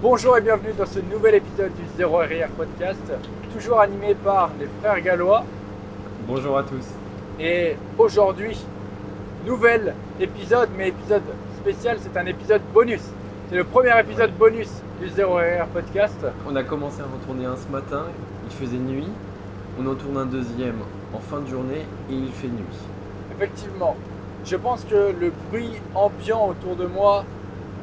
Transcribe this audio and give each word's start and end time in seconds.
Bonjour 0.00 0.38
et 0.38 0.40
bienvenue 0.40 0.72
dans 0.78 0.86
ce 0.86 1.00
nouvel 1.00 1.34
épisode 1.34 1.74
du 1.74 1.82
Zéro 1.96 2.18
RR 2.18 2.50
Podcast, 2.56 3.02
toujours 3.52 3.80
animé 3.80 4.14
par 4.14 4.52
les 4.60 4.68
frères 4.80 5.00
gallois. 5.00 5.42
Bonjour 6.24 6.56
à 6.56 6.62
tous. 6.62 6.86
Et 7.40 7.74
aujourd'hui, 7.98 8.56
nouvel 9.44 9.96
épisode, 10.20 10.68
mais 10.78 10.90
épisode 10.90 11.24
spécial, 11.56 11.98
c'est 12.00 12.16
un 12.16 12.26
épisode 12.26 12.62
bonus. 12.72 13.00
C'est 13.50 13.56
le 13.56 13.64
premier 13.64 13.98
épisode 13.98 14.30
bonus 14.38 14.68
du 15.02 15.08
Zéro 15.08 15.34
RR 15.34 15.66
Podcast. 15.66 16.24
On 16.48 16.54
a 16.54 16.62
commencé 16.62 17.00
à 17.00 17.04
en 17.06 17.26
tourner 17.26 17.46
un 17.46 17.56
ce 17.56 17.66
matin, 17.66 18.04
il 18.48 18.54
faisait 18.54 18.78
nuit. 18.78 19.08
On 19.80 19.86
en 19.88 19.96
tourne 19.96 20.16
un 20.18 20.26
deuxième 20.26 20.78
en 21.12 21.18
fin 21.18 21.40
de 21.40 21.48
journée 21.48 21.84
et 22.08 22.14
il 22.14 22.30
fait 22.30 22.46
nuit. 22.46 22.78
Effectivement, 23.34 23.96
je 24.44 24.54
pense 24.54 24.84
que 24.84 25.12
le 25.20 25.32
bruit 25.50 25.72
ambiant 25.96 26.50
autour 26.50 26.76
de 26.76 26.86
moi 26.86 27.24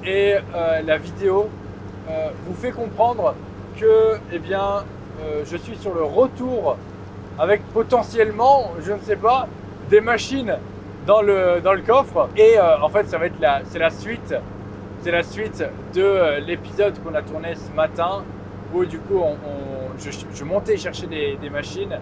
et 0.06 0.36
euh, 0.56 0.82
la 0.82 0.98
vidéo 0.98 1.50
euh, 2.08 2.30
vous 2.46 2.54
fait 2.54 2.72
comprendre 2.72 3.34
que 3.80 4.20
eh 4.32 4.38
bien, 4.38 4.84
euh, 5.22 5.44
je 5.44 5.58
suis 5.58 5.76
sur 5.76 5.94
le 5.94 6.04
retour 6.04 6.78
avec 7.40 7.64
potentiellement, 7.74 8.74
je 8.80 8.92
ne 8.92 9.00
sais 9.00 9.16
pas, 9.16 9.48
des 9.90 10.02
machines 10.02 10.56
dans 11.08 11.22
le, 11.24 11.62
dans 11.64 11.74
le 11.74 11.82
coffre. 11.82 12.30
Et 12.38 12.58
euh, 12.58 12.80
en 12.82 12.90
fait, 12.90 13.08
ça 13.08 13.18
va 13.18 13.26
être 13.26 13.40
la, 13.40 13.62
c'est 13.66 13.80
la 13.80 13.90
suite, 13.90 14.36
c'est 15.02 15.12
la 15.12 15.24
suite 15.24 15.64
de 15.96 16.40
l'épisode 16.46 16.94
qu'on 17.04 17.16
a 17.16 17.24
tourné 17.24 17.56
ce 17.56 17.76
matin 17.76 18.24
où 18.74 18.86
du 18.86 19.00
coup, 19.00 19.22
je, 19.98 20.44
montais 20.44 20.78
chercher 20.78 21.08
des, 21.08 21.38
des 21.42 21.50
machines. 21.50 21.98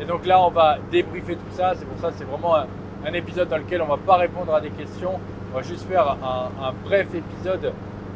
Et 0.00 0.04
donc 0.04 0.24
là, 0.26 0.40
on 0.40 0.50
va 0.50 0.78
débriefer 0.90 1.36
tout 1.36 1.56
ça. 1.56 1.74
C'est 1.76 1.86
pour 1.86 1.98
ça, 1.98 2.10
c'est 2.16 2.24
vraiment 2.24 2.56
un, 2.56 3.12
épisode 3.12 3.48
dans 3.48 3.58
lequel 3.58 3.82
on 3.82 3.86
va 3.86 3.98
pas 3.98 4.16
répondre 4.16 4.54
à 4.54 4.60
des 4.60 4.70
questions. 4.70 5.20
On 5.52 5.56
va 5.56 5.62
juste 5.62 5.86
faire 5.86 6.16
un 6.22 6.72
bref 6.84 7.08
épisode 7.14 7.72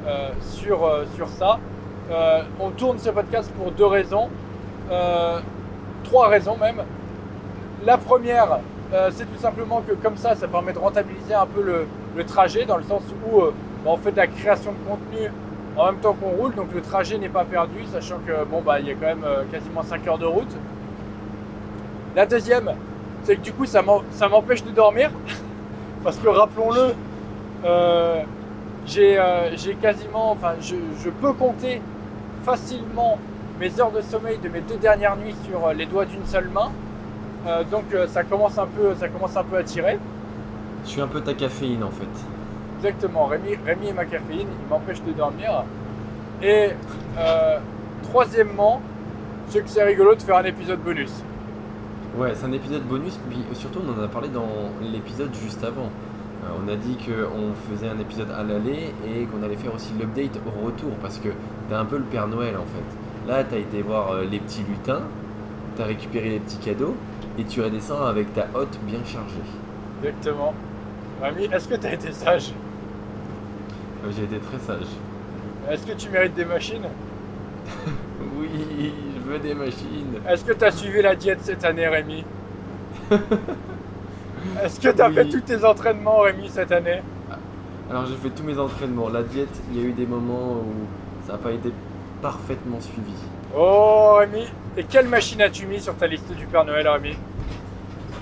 euh, 0.09 0.31
sur, 0.41 0.87
euh, 0.87 1.05
sur 1.17 1.29
ça. 1.29 1.59
Euh, 2.11 2.41
on 2.59 2.71
tourne 2.71 2.99
ce 2.99 3.11
podcast 3.11 3.53
pour 3.53 3.73
deux 3.73 3.85
raisons. 3.85 4.31
Trois 6.05 6.29
raisons 6.29 6.57
même. 6.57 6.83
La 7.85 7.99
première, 7.99 8.61
c'est 9.11 9.31
tout 9.31 9.39
simplement 9.39 9.83
que 9.87 9.93
comme 9.93 10.17
ça, 10.17 10.35
ça 10.35 10.49
permet 10.49 10.73
de 10.73 10.79
rentabiliser 10.79 11.35
un 11.35 11.45
peu 11.45 11.63
le, 11.63 12.25
trajet 12.25 12.65
dans 12.65 12.79
le 12.79 12.85
sens 12.85 13.03
où 13.27 13.41
bah, 13.41 13.51
on 13.85 13.97
fait 13.99 14.13
de 14.13 14.17
la 14.17 14.27
création 14.27 14.73
de 14.73 14.89
contenu 14.89 15.31
en 15.77 15.87
même 15.87 16.01
temps 16.01 16.15
qu'on 16.15 16.31
roule, 16.31 16.55
donc 16.55 16.69
le 16.75 16.81
trajet 16.81 17.19
n'est 17.19 17.29
pas 17.29 17.45
perdu, 17.45 17.85
sachant 17.93 18.19
que 18.27 18.45
bon 18.45 18.63
bah 18.63 18.81
il 18.81 18.87
y 18.87 18.91
a 18.91 18.95
quand 18.95 19.07
même 19.07 19.27
quasiment 19.53 19.83
5 19.83 20.07
heures 20.09 20.19
de 20.19 20.27
route. 20.27 20.51
La 22.17 22.25
deuxième, 22.25 22.73
c'est 23.25 23.37
que 23.37 23.43
du 23.43 23.53
coup 23.53 23.67
ça 23.67 23.83
m'empêche 23.83 24.65
de 24.65 24.71
dormir, 24.71 25.11
parce 26.03 26.17
que 26.17 26.29
rappelons-le, 26.29 26.95
j'ai 28.89 29.19
euh, 29.19 29.57
j'ai 29.57 29.75
quasiment, 29.75 30.33
enfin 30.33 30.55
je, 30.61 30.77
je 31.05 31.11
peux 31.11 31.33
compter 31.33 31.81
facilement 32.43 33.19
mes 33.61 33.79
heures 33.81 33.93
de 33.93 34.01
sommeil 34.01 34.39
de 34.39 34.49
mes 34.49 34.61
deux 34.61 34.77
dernières 34.77 35.17
nuits 35.17 35.37
sur 35.49 35.67
euh, 35.67 35.75
les 35.75 35.87
doigts 35.87 36.07
d'une 36.07 36.25
seule 36.25 36.49
main. 36.49 36.71
Euh, 37.47 37.63
donc 37.71 37.85
ça 38.09 38.25
commence 38.25 38.59
un 38.59 38.67
peu, 38.67 38.95
ça 38.99 39.09
commence 39.09 39.37
un 39.37 39.45
peu 39.45 39.59
à 39.59 39.63
tirer. 39.63 39.99
Je 40.85 40.91
suis 40.91 41.01
un 41.01 41.07
peu 41.07 41.21
ta 41.21 41.35
caféine 41.35 41.85
en 41.85 41.91
fait. 41.91 42.07
Exactement, 42.79 43.27
Rémi, 43.27 43.57
Rémi 43.67 43.89
et 43.89 43.93
ma 43.93 44.05
caféine, 44.05 44.47
il 44.63 44.69
m'empêche 44.71 45.03
de 45.03 45.13
dormir. 45.13 45.65
Et 46.43 46.71
euh, 47.19 47.59
troisièmement, 48.05 48.81
c'est 49.49 49.63
que 49.63 49.69
c'est 49.69 49.83
rigolo 49.83 50.15
de 50.15 50.23
faire 50.23 50.37
un 50.37 50.45
épisode 50.45 50.79
bonus. 50.81 51.11
Ouais, 52.17 52.33
c'est 52.35 52.47
un 52.47 52.53
épisode 52.53 52.83
bonus, 52.83 53.19
puis 53.29 53.39
surtout 53.55 53.81
on 53.85 54.01
en 54.01 54.05
a 54.05 54.09
parlé 54.09 54.29
dans 54.29 54.47
l'épisode 54.81 55.35
juste 55.35 55.63
avant. 55.65 55.91
Euh, 56.45 56.49
on 56.65 56.69
a 56.69 56.77
dit 56.77 56.97
qu'on 56.97 57.55
faisait 57.71 57.89
un 57.89 57.99
épisode 57.99 58.31
à 58.31 58.43
l'aller 58.43 58.95
et 59.07 59.25
qu'on 59.25 59.43
allait 59.43 59.57
faire 59.57 59.75
aussi 59.75 59.93
l'update 59.99 60.39
au 60.47 60.67
retour 60.67 60.91
parce 61.03 61.19
que 61.19 61.29
t'es 61.69 61.75
un 61.75 61.85
peu 61.85 61.99
le 61.99 62.05
Père 62.05 62.29
Noël 62.29 62.57
en 62.57 62.65
fait. 62.67 63.29
Là, 63.31 63.45
t'as 63.45 63.59
été 63.59 63.83
voir 63.83 64.13
euh, 64.13 64.25
les 64.25 64.39
petits 64.39 64.63
lutins, 64.69 65.03
t'as 65.77 65.85
récupéré 65.85 66.31
les 66.31 66.39
petits 66.39 66.59
cadeaux 66.59 66.95
et 67.39 67.45
tu 67.45 67.61
redescends 67.61 68.05
avec 68.05 68.33
ta 68.35 68.47
hotte 68.55 68.79
bien 68.87 69.01
chargée. 69.05 69.35
Exactement. 70.03 70.55
Rémi, 71.21 71.45
est-ce 71.53 71.69
que 71.69 71.75
tu 71.75 71.87
as 71.87 71.95
été 71.95 72.13
sage? 72.13 72.53
Euh, 74.05 74.11
J'ai 74.17 74.25
été 74.25 74.39
très 74.39 74.59
sage. 74.59 74.87
Est-ce 75.69 75.85
que 75.87 75.93
tu 75.93 76.09
mérites 76.11 76.35
des 76.35 76.45
machines? 76.45 76.87
Oui, 78.41 78.93
je 79.15 79.31
veux 79.31 79.39
des 79.39 79.55
machines. 79.55 80.21
Est-ce 80.29 80.45
que 80.45 80.53
tu 80.53 80.65
as 80.65 80.71
suivi 80.73 81.03
la 81.03 81.15
diète 81.15 81.39
cette 81.43 81.65
année, 81.65 81.87
Rémi? 81.87 82.25
Est-ce 84.63 84.81
que 84.81 84.89
tu 84.89 85.01
as 85.03 85.09
Oui. 85.09 85.15
fait 85.15 85.29
tous 85.29 85.41
tes 85.41 85.65
entraînements, 85.65 86.21
Rémi, 86.21 86.49
cette 86.49 86.73
année 86.73 87.03
Alors 87.91 88.07
j'ai 88.07 88.17
fait 88.17 88.31
tous 88.31 88.43
mes 88.43 88.59
entraînements. 88.59 89.09
La 89.09 89.23
diète, 89.23 89.61
il 89.73 89.81
y 89.81 89.85
a 89.85 89.89
eu 89.89 89.93
des 89.93 90.07
moments 90.07 90.53
où 90.55 91.27
ça 91.27 91.33
n'a 91.33 91.39
pas 91.39 91.53
été 91.53 91.73
parfaitement 92.23 92.81
suivi. 92.81 93.13
Oh, 93.57 94.17
Rémi 94.19 94.45
Et 94.77 94.85
quelle 94.85 95.09
machine 95.09 95.41
as-tu 95.43 95.67
mis 95.67 95.81
sur 95.81 95.95
ta 95.97 96.07
liste 96.07 96.31
du 96.33 96.47
Père 96.47 96.65
Noël, 96.65 96.87
Rémi 96.89 97.17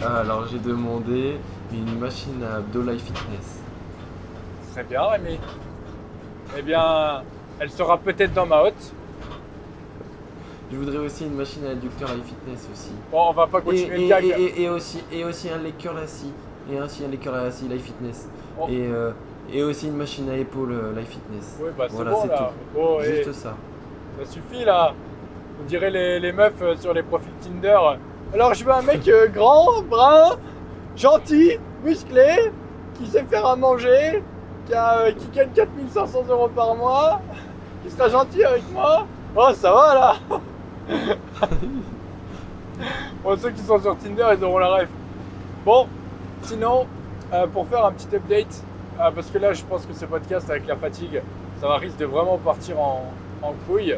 Ah, 0.03 0.19
alors 0.21 0.47
j'ai 0.51 0.59
demandé 0.59 1.37
une 1.73 1.99
machine 1.99 2.43
à 2.45 2.57
abdos 2.57 2.83
Life 2.83 3.05
Fitness. 3.05 3.61
Très 4.73 4.85
bien, 4.85 5.03
Rémi. 5.07 5.39
Eh 6.57 6.63
bien, 6.63 7.23
elle 7.59 7.71
sera 7.71 7.99
peut-être 7.99 8.33
dans 8.35 8.47
ma 8.47 8.63
hotte. 8.63 8.93
Je 10.71 10.77
voudrais 10.77 10.99
aussi 10.99 11.25
une 11.25 11.35
machine 11.35 11.65
à 11.67 11.71
adducteur 11.71 12.09
Life 12.15 12.27
Fitness 12.27 12.69
aussi. 12.73 12.91
Bon, 13.13 13.29
on 13.29 13.33
va 13.33 13.47
pas 13.47 13.61
continuer 13.61 13.97
et- 13.99 14.03
le 14.03 14.09
gag. 14.09 14.25
et- 14.25 14.29
et- 14.43 14.63
et 14.65 14.69
aussi, 14.69 15.03
et 15.13 15.25
aussi 15.25 15.49
un 15.49 15.61
curl 15.79 15.97
assis. 15.99 16.33
Et 16.73 16.81
aussi 16.81 17.05
un 17.05 17.17
curl 17.17 17.37
assis 17.37 17.69
Life 17.69 17.85
Fitness. 17.85 18.29
Oh. 18.59 18.67
Et, 18.69 18.89
euh, 18.89 19.13
et 19.53 19.63
aussi 19.63 19.87
une 19.87 19.97
machine 19.97 20.29
à 20.29 20.37
épaules 20.37 20.73
euh, 20.73 20.99
Life 20.99 21.11
Fitness. 21.11 21.57
Oui, 21.61 21.69
bah 21.79 21.85
c'est 21.89 21.95
Voilà, 21.95 22.11
bon 22.11 22.23
c'est 22.23 22.29
là. 22.29 22.51
Oh, 22.77 22.99
et 23.01 23.05
Juste 23.25 23.33
ça. 23.35 23.55
ça 24.19 24.25
suffit 24.31 24.65
là. 24.65 24.93
On 25.63 25.65
dirait 25.67 25.91
les, 25.91 26.19
les 26.19 26.33
meufs 26.33 26.61
euh, 26.63 26.75
sur 26.77 26.93
les 26.93 27.03
profils 27.05 27.33
Tinder. 27.41 27.79
Alors 28.35 28.53
je 28.55 28.65
veux 28.65 28.73
un 28.73 28.83
mec 28.83 29.07
euh, 29.07 29.29
grand, 29.29 29.83
brun, 29.83 30.37
gentil, 30.97 31.59
musclé, 31.85 32.51
qui 32.95 33.07
sait 33.07 33.23
faire 33.23 33.47
à 33.47 33.55
manger, 33.55 34.23
qui, 34.67 34.75
a, 34.75 34.99
euh, 34.99 35.13
qui 35.13 35.29
gagne 35.29 35.51
4500 35.55 36.25
euros 36.29 36.49
par 36.49 36.75
mois, 36.75 37.21
qui 37.85 37.91
sera 37.93 38.09
gentil 38.09 38.43
avec 38.43 38.65
moi. 38.73 39.07
Oh, 39.37 39.49
ça 39.55 39.73
va 39.73 39.95
là 39.95 40.15
Bon, 43.23 43.37
ceux 43.37 43.51
qui 43.51 43.63
sont 43.63 43.81
sur 43.81 43.97
Tinder, 43.97 44.27
ils 44.39 44.45
auront 44.45 44.59
la 44.59 44.69
ref. 44.69 44.89
Bon, 45.65 45.89
sinon, 46.43 46.87
euh, 47.33 47.47
pour 47.49 47.67
faire 47.67 47.85
un 47.85 47.93
petit 47.93 48.15
update, 48.15 48.63
euh, 49.01 49.11
parce 49.11 49.29
que 49.31 49.39
là, 49.39 49.53
je 49.53 49.65
pense 49.65 49.85
que 49.85 49.93
ce 49.95 50.05
podcast 50.05 50.49
avec 50.49 50.67
la 50.67 50.77
fatigue, 50.77 51.23
ça 51.61 51.75
risque 51.77 51.97
de 51.97 52.05
vraiment 52.05 52.39
partir 52.39 52.79
en, 52.79 53.13
couille. 53.67 53.97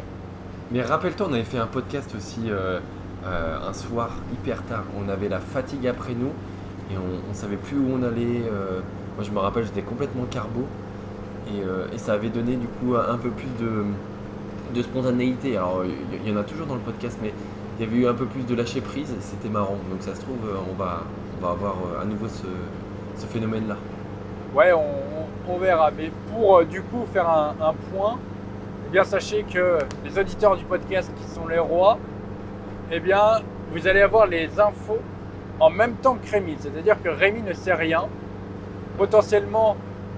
Mais 0.71 0.82
rappelle-toi, 0.82 1.26
on 1.31 1.32
avait 1.34 1.43
fait 1.43 1.59
un 1.59 1.66
podcast 1.66 2.15
aussi 2.16 2.50
euh, 2.50 2.81
un 3.25 3.72
soir 3.72 4.10
hyper 4.32 4.62
tard. 4.65 4.84
On 4.99 5.09
avait 5.09 5.28
la 5.28 5.41
fatigue 5.41 5.87
après 5.87 6.15
nous 6.15 6.32
et 6.91 6.97
on, 6.97 7.31
on 7.31 7.34
savait 7.34 7.56
plus 7.56 7.78
où 7.78 7.87
on 7.93 8.03
allait. 8.03 8.43
moi, 9.16 9.22
je 9.22 9.31
me 9.31 9.38
rappelle, 9.38 9.65
j'étais 9.65 9.82
complètement 9.82 10.25
carbo 10.31 10.66
et 11.50 11.99
ça 11.99 12.12
avait 12.12 12.28
donné 12.28 12.56
du 12.56 12.66
coup 12.66 12.94
un 12.94 13.16
peu 13.16 13.31
plus 13.31 13.49
de, 13.59 13.84
de 14.75 14.83
spontanéité. 14.83 15.56
Alors, 15.56 15.84
il 15.84 16.27
y, 16.27 16.31
y 16.31 16.33
en 16.33 16.37
a 16.39 16.45
toujours 16.45 16.67
dans 16.67 16.75
le 16.75 16.81
podcast, 16.81 17.19
mais 17.23 17.33
il 17.79 17.84
y 17.84 17.89
avait 17.89 17.99
eu 17.99 18.06
un 18.09 18.15
peu 18.15 18.27
plus 18.27 18.45
de 18.45 18.55
lâcher 18.55 18.81
prise. 18.81 19.15
C'était 19.21 19.49
marrant. 19.49 19.77
Donc, 19.91 20.01
ça 20.01 20.15
se 20.15 20.21
trouve, 20.21 20.39
euh, 20.47 20.56
on 20.71 20.75
va, 20.75 21.05
on 21.43 21.47
avoir 21.47 21.77
euh, 21.77 22.03
à 22.03 22.05
nouveau 22.05 22.27
ce, 22.29 23.27
phénomène-là. 23.27 23.77
Ouais, 24.55 24.73
on, 24.73 25.59
verra. 25.59 25.91
Mais 25.91 26.11
pour 26.33 26.59
euh, 26.59 26.65
du 26.65 26.83
coup 26.83 27.05
faire 27.12 27.29
un, 27.29 27.75
point, 27.93 28.19
eh 28.87 28.93
bien 28.93 29.05
sachez 29.05 29.45
que 29.45 29.79
les 30.05 30.19
auditeurs 30.19 30.56
du 30.56 30.65
podcast 30.65 31.11
qui 31.17 31.35
sont 31.35 31.47
les 31.49 31.59
rois, 31.59 31.99
eh 32.91 33.00
bien 33.00 33.43
vous 33.73 33.87
allez 33.87 34.00
avoir 34.00 34.27
les 34.27 34.59
infos 34.59 34.99
en 35.61 35.71
même 35.71 35.95
temps 35.95 36.17
que 36.17 36.31
Rémi. 36.31 36.56
C'est-à-dire 36.59 36.97
que 37.03 37.09
Rémi 37.09 37.43
ne 37.43 37.53
sait 37.53 37.75
rien. 37.75 38.05
Potentiellement, 38.97 39.77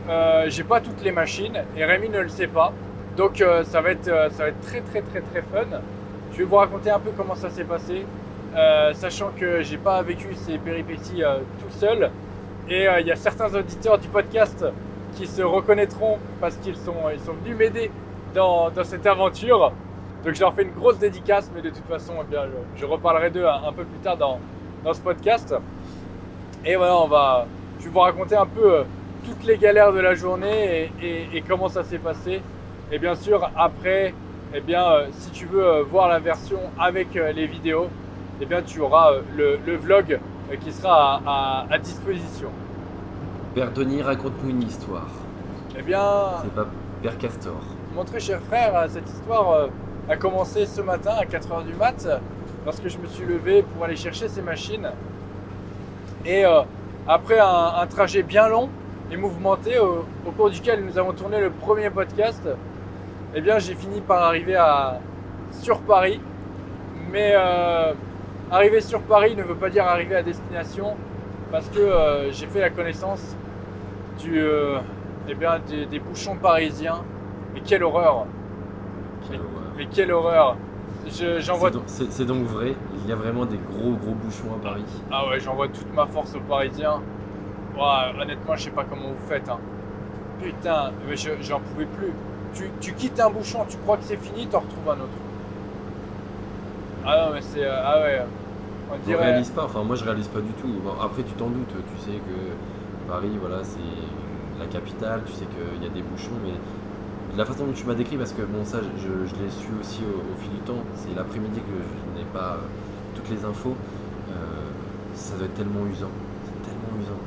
euh, 0.09 0.47
j'ai 0.49 0.65
pas 0.65 0.81
toutes 0.81 1.03
les 1.03 1.13
machines 1.13 1.63
et 1.77 1.85
Rémi 1.85 2.09
ne 2.09 2.21
le 2.21 2.29
sait 2.29 2.47
pas. 2.47 2.73
Donc 3.17 3.41
euh, 3.41 3.65
ça, 3.65 3.81
va 3.81 3.91
être, 3.91 4.09
euh, 4.09 4.31
ça 4.31 4.45
va 4.45 4.49
être 4.51 4.61
très 4.61 4.81
très 4.81 5.03
très 5.03 5.21
très 5.21 5.43
fun. 5.43 5.67
Je 6.33 6.39
vais 6.39 6.45
vous 6.45 6.57
raconter 6.57 6.91
un 6.91 6.99
peu 6.99 7.11
comment 7.17 7.35
ça 7.35 7.51
s'est 7.51 7.65
passé, 7.65 8.07
euh, 8.55 8.95
sachant 8.95 9.31
que 9.37 9.63
j'ai 9.63 9.79
pas 9.79 10.01
vécu 10.03 10.29
ces 10.35 10.59
péripéties 10.59 11.23
tout 11.59 11.77
seul. 11.77 12.11
Et 12.69 12.87
il 13.01 13.07
y 13.07 13.11
a 13.11 13.17
certains 13.17 13.53
auditeurs 13.53 13.99
du 13.99 14.07
podcast 14.07 14.65
qui 15.17 15.27
se 15.27 15.43
reconnaîtront 15.43 16.19
parce 16.41 16.57
qu'ils 16.57 16.77
sont, 16.77 16.95
venus 17.43 17.57
m'aider 17.57 17.91
dans, 18.33 18.71
dans 18.71 18.85
cette 18.85 19.07
aventure. 19.07 19.73
Donc 20.25 20.35
je 20.35 20.41
leur 20.41 20.55
fais 20.55 20.63
une 20.63 20.73
grosse 20.73 20.99
dédicace, 20.99 21.51
mais 21.53 21.63
de 21.63 21.71
toute 21.71 21.87
façon, 21.87 22.13
eh 22.21 22.31
bien, 22.31 22.43
je, 22.45 22.81
je 22.81 22.87
reparlerai 22.87 23.31
d'eux 23.31 23.47
un, 23.47 23.73
peu 23.73 23.83
plus 23.83 23.99
tard 24.05 24.17
dans, 24.17 24.39
dans 24.85 24.95
ce 24.95 25.01
podcast. 25.01 25.53
Et 26.65 26.77
voilà, 26.77 26.97
on 26.97 27.09
va, 27.09 27.47
je 27.81 27.87
vais 27.87 27.91
vous 27.91 27.99
raconter 27.99 28.37
un 28.37 28.47
peu 28.47 28.85
toutes 29.27 29.45
les 29.45 29.59
galères 29.59 29.93
de 29.93 30.01
la 30.01 30.15
journée 30.15 30.93
et 31.03 31.43
comment 31.49 31.69
ça 31.69 31.83
s'est 31.83 31.99
passé. 31.99 32.41
Et 32.93 32.99
bien 32.99 33.15
sûr, 33.15 33.51
après, 33.57 34.15
eh 34.55 34.61
bien, 34.61 34.85
euh, 34.91 35.07
si 35.13 35.31
tu 35.31 35.47
veux 35.47 35.65
euh, 35.65 35.83
voir 35.85 36.09
la 36.09 36.19
version 36.19 36.59
avec 36.79 37.17
euh, 37.17 37.33
les 37.33 37.47
vidéos, 37.47 37.89
eh 38.41 38.47
bien, 38.47 38.63
tu 38.63 38.81
auras 38.81 39.13
le, 39.37 39.59
le 39.65 39.77
vlog 39.77 40.19
qui 40.61 40.73
sera 40.73 41.21
à, 41.25 41.67
à- 41.71 41.75
à 41.75 41.79
disposition. 41.79 42.49
Père 43.55 43.71
Denis, 43.73 44.03
raconte-nous 44.03 44.51
une 44.51 44.63
histoire. 44.63 45.07
Eh 45.79 45.83
bien, 45.83 46.03
C'est 46.43 46.55
pas 46.55 46.67
Père 47.03 47.17
Castor. 47.19 47.61
Mon 47.95 48.05
très 48.05 48.21
cher 48.21 48.41
frère, 48.41 48.87
cette 48.89 49.09
histoire 49.09 49.69
a 50.09 50.17
commencé 50.17 50.67
ce 50.67 50.81
matin 50.81 51.13
à 51.19 51.25
4h 51.25 51.65
du 51.65 51.75
mat, 51.75 52.07
lorsque 52.65 52.89
je 52.89 52.99
me 52.99 53.07
suis 53.07 53.25
levé 53.25 53.63
pour 53.63 53.85
aller 53.85 53.97
chercher 53.97 54.29
ces 54.29 54.43
machines. 54.43 54.89
Et 56.27 56.45
après 57.09 57.39
un, 57.39 57.73
un 57.81 57.87
trajet 57.87 58.23
bien 58.23 58.49
long 58.49 58.69
et 59.13 59.17
mouvementé, 59.17 59.79
au, 59.79 60.05
au 60.27 60.31
cours 60.33 60.51
duquel 60.51 60.85
nous 60.85 60.99
avons 60.99 61.13
tourné 61.13 61.41
le 61.41 61.51
premier 61.51 61.91
podcast, 61.91 62.43
eh 63.35 63.41
bien 63.41 63.59
j'ai 63.59 63.75
fini 63.75 64.01
par 64.01 64.23
arriver 64.23 64.57
à, 64.57 64.99
sur 65.53 65.81
Paris. 65.81 66.21
Mais 67.13 67.33
euh, 67.35 67.93
arriver 68.51 68.81
sur 68.81 69.01
Paris 69.03 69.35
ne 69.37 69.43
veut 69.43 69.55
pas 69.57 69.69
dire 69.71 69.85
arriver 69.85 70.15
à 70.17 70.23
destination, 70.23 70.95
parce 71.51 71.69
que 71.69 71.79
euh, 71.81 72.31
j'ai 72.33 72.47
fait 72.47 72.61
la 72.61 72.71
connaissance 72.71 73.37
du, 74.21 74.39
euh, 74.39 74.79
eh 75.29 75.35
bien, 75.35 75.59
des, 75.69 75.87
des 75.87 75.99
bouchons 75.99 76.37
parisiens. 76.37 77.03
Mais 77.55 77.61
quelle 77.65 77.83
horreur 77.83 78.27
Quelle 79.29 79.41
horreur. 79.41 79.73
Mais 79.77 79.87
quelle 79.87 80.13
horreur 80.13 80.57
Je- 81.09 81.41
J'en 81.41 81.57
vois 81.57 81.71
C'est 81.87 82.25
donc- 82.27 82.45
vrai, 82.47 82.75
il 83.03 83.09
y 83.09 83.13
a 83.13 83.17
vraiment 83.17 83.45
des 83.45 83.59
gros 83.59 83.93
gros 83.95 84.15
bouchons 84.15 84.55
à 84.61 84.63
Paris. 84.63 84.85
Ah 85.11 85.27
ouais, 85.29 85.41
j'envoie 85.41 85.67
toute 85.69 85.93
ma 85.93 86.07
force 86.07 86.35
aux 86.37 86.41
Parisiens. 86.41 87.01
Ouah, 87.77 88.13
honnêtement, 88.21 88.55
je 88.55 88.65
sais 88.65 88.71
pas 88.71 88.85
comment 88.89 89.09
vous 89.09 89.27
faites. 89.29 89.49
hein. 89.49 89.59
Putain, 90.41 90.93
mais 91.09 91.17
je- 91.17 91.41
j'en 91.41 91.59
pouvais 91.61 91.87
plus. 91.87 92.13
Tu, 92.55 92.71
tu 92.81 92.93
quittes 92.95 93.21
un 93.21 93.31
bouchon, 93.31 93.65
tu 93.69 93.77
crois 93.79 93.97
que 93.97 94.05
c'est 94.05 94.17
fini, 94.17 94.47
t'en 94.47 94.61
retrouves 94.61 94.89
un 94.89 94.95
autre. 94.95 95.19
Ah 97.07 97.27
non, 97.27 97.35
mais 97.35 97.41
c'est. 97.41 97.65
euh, 97.65 97.81
ah 97.85 98.01
ouais. 98.01 98.23
On 98.93 98.95
On 98.95 98.99
dirait. 99.07 99.25
réalise 99.25 99.51
pas, 99.51 99.65
enfin 99.65 99.83
moi 99.85 99.95
je 99.97 100.05
réalise 100.05 100.29
pas 100.29 100.41
du 100.41 100.51
tout. 100.61 100.69
Bon, 100.85 100.93
après 101.01 101.23
tu 101.23 101.33
t'en 101.35 101.47
doutes, 101.47 101.69
tu 101.73 102.05
sais 102.05 102.19
que 102.19 103.09
Paris 103.11 103.31
voilà 103.41 103.63
c'est 103.63 103.79
la 104.59 104.67
capitale, 104.67 105.23
tu 105.27 105.33
sais 105.33 105.47
qu'il 105.47 105.83
y 105.83 105.87
a 105.87 105.91
des 105.95 106.03
bouchons, 106.03 106.35
mais 106.45 106.53
la 107.37 107.45
façon 107.45 107.67
dont 107.67 107.73
tu 107.73 107.85
m'as 107.87 107.95
décrit, 107.95 108.17
parce 108.17 108.33
que 108.33 108.43
bon 108.43 108.65
ça 108.65 108.79
je, 108.83 109.27
je 109.29 109.35
l'ai 109.37 109.49
su 109.51 109.69
aussi 109.81 110.01
au, 110.03 110.19
au 110.19 110.37
fil 110.43 110.51
du 110.51 110.59
temps, 110.59 110.83
c'est 110.97 111.15
l'après-midi 111.17 111.61
que 111.61 111.77
je 111.79 112.19
n'ai 112.19 112.27
pas 112.27 112.55
euh, 112.59 112.67
toutes 113.15 113.31
les 113.31 113.45
infos, 113.45 113.77
euh, 114.31 114.33
ça 115.15 115.37
doit 115.37 115.47
être 115.47 115.55
tellement 115.55 115.87
usant, 115.87 116.11
c'est 116.45 116.69
tellement 116.71 117.01
usant. 117.01 117.21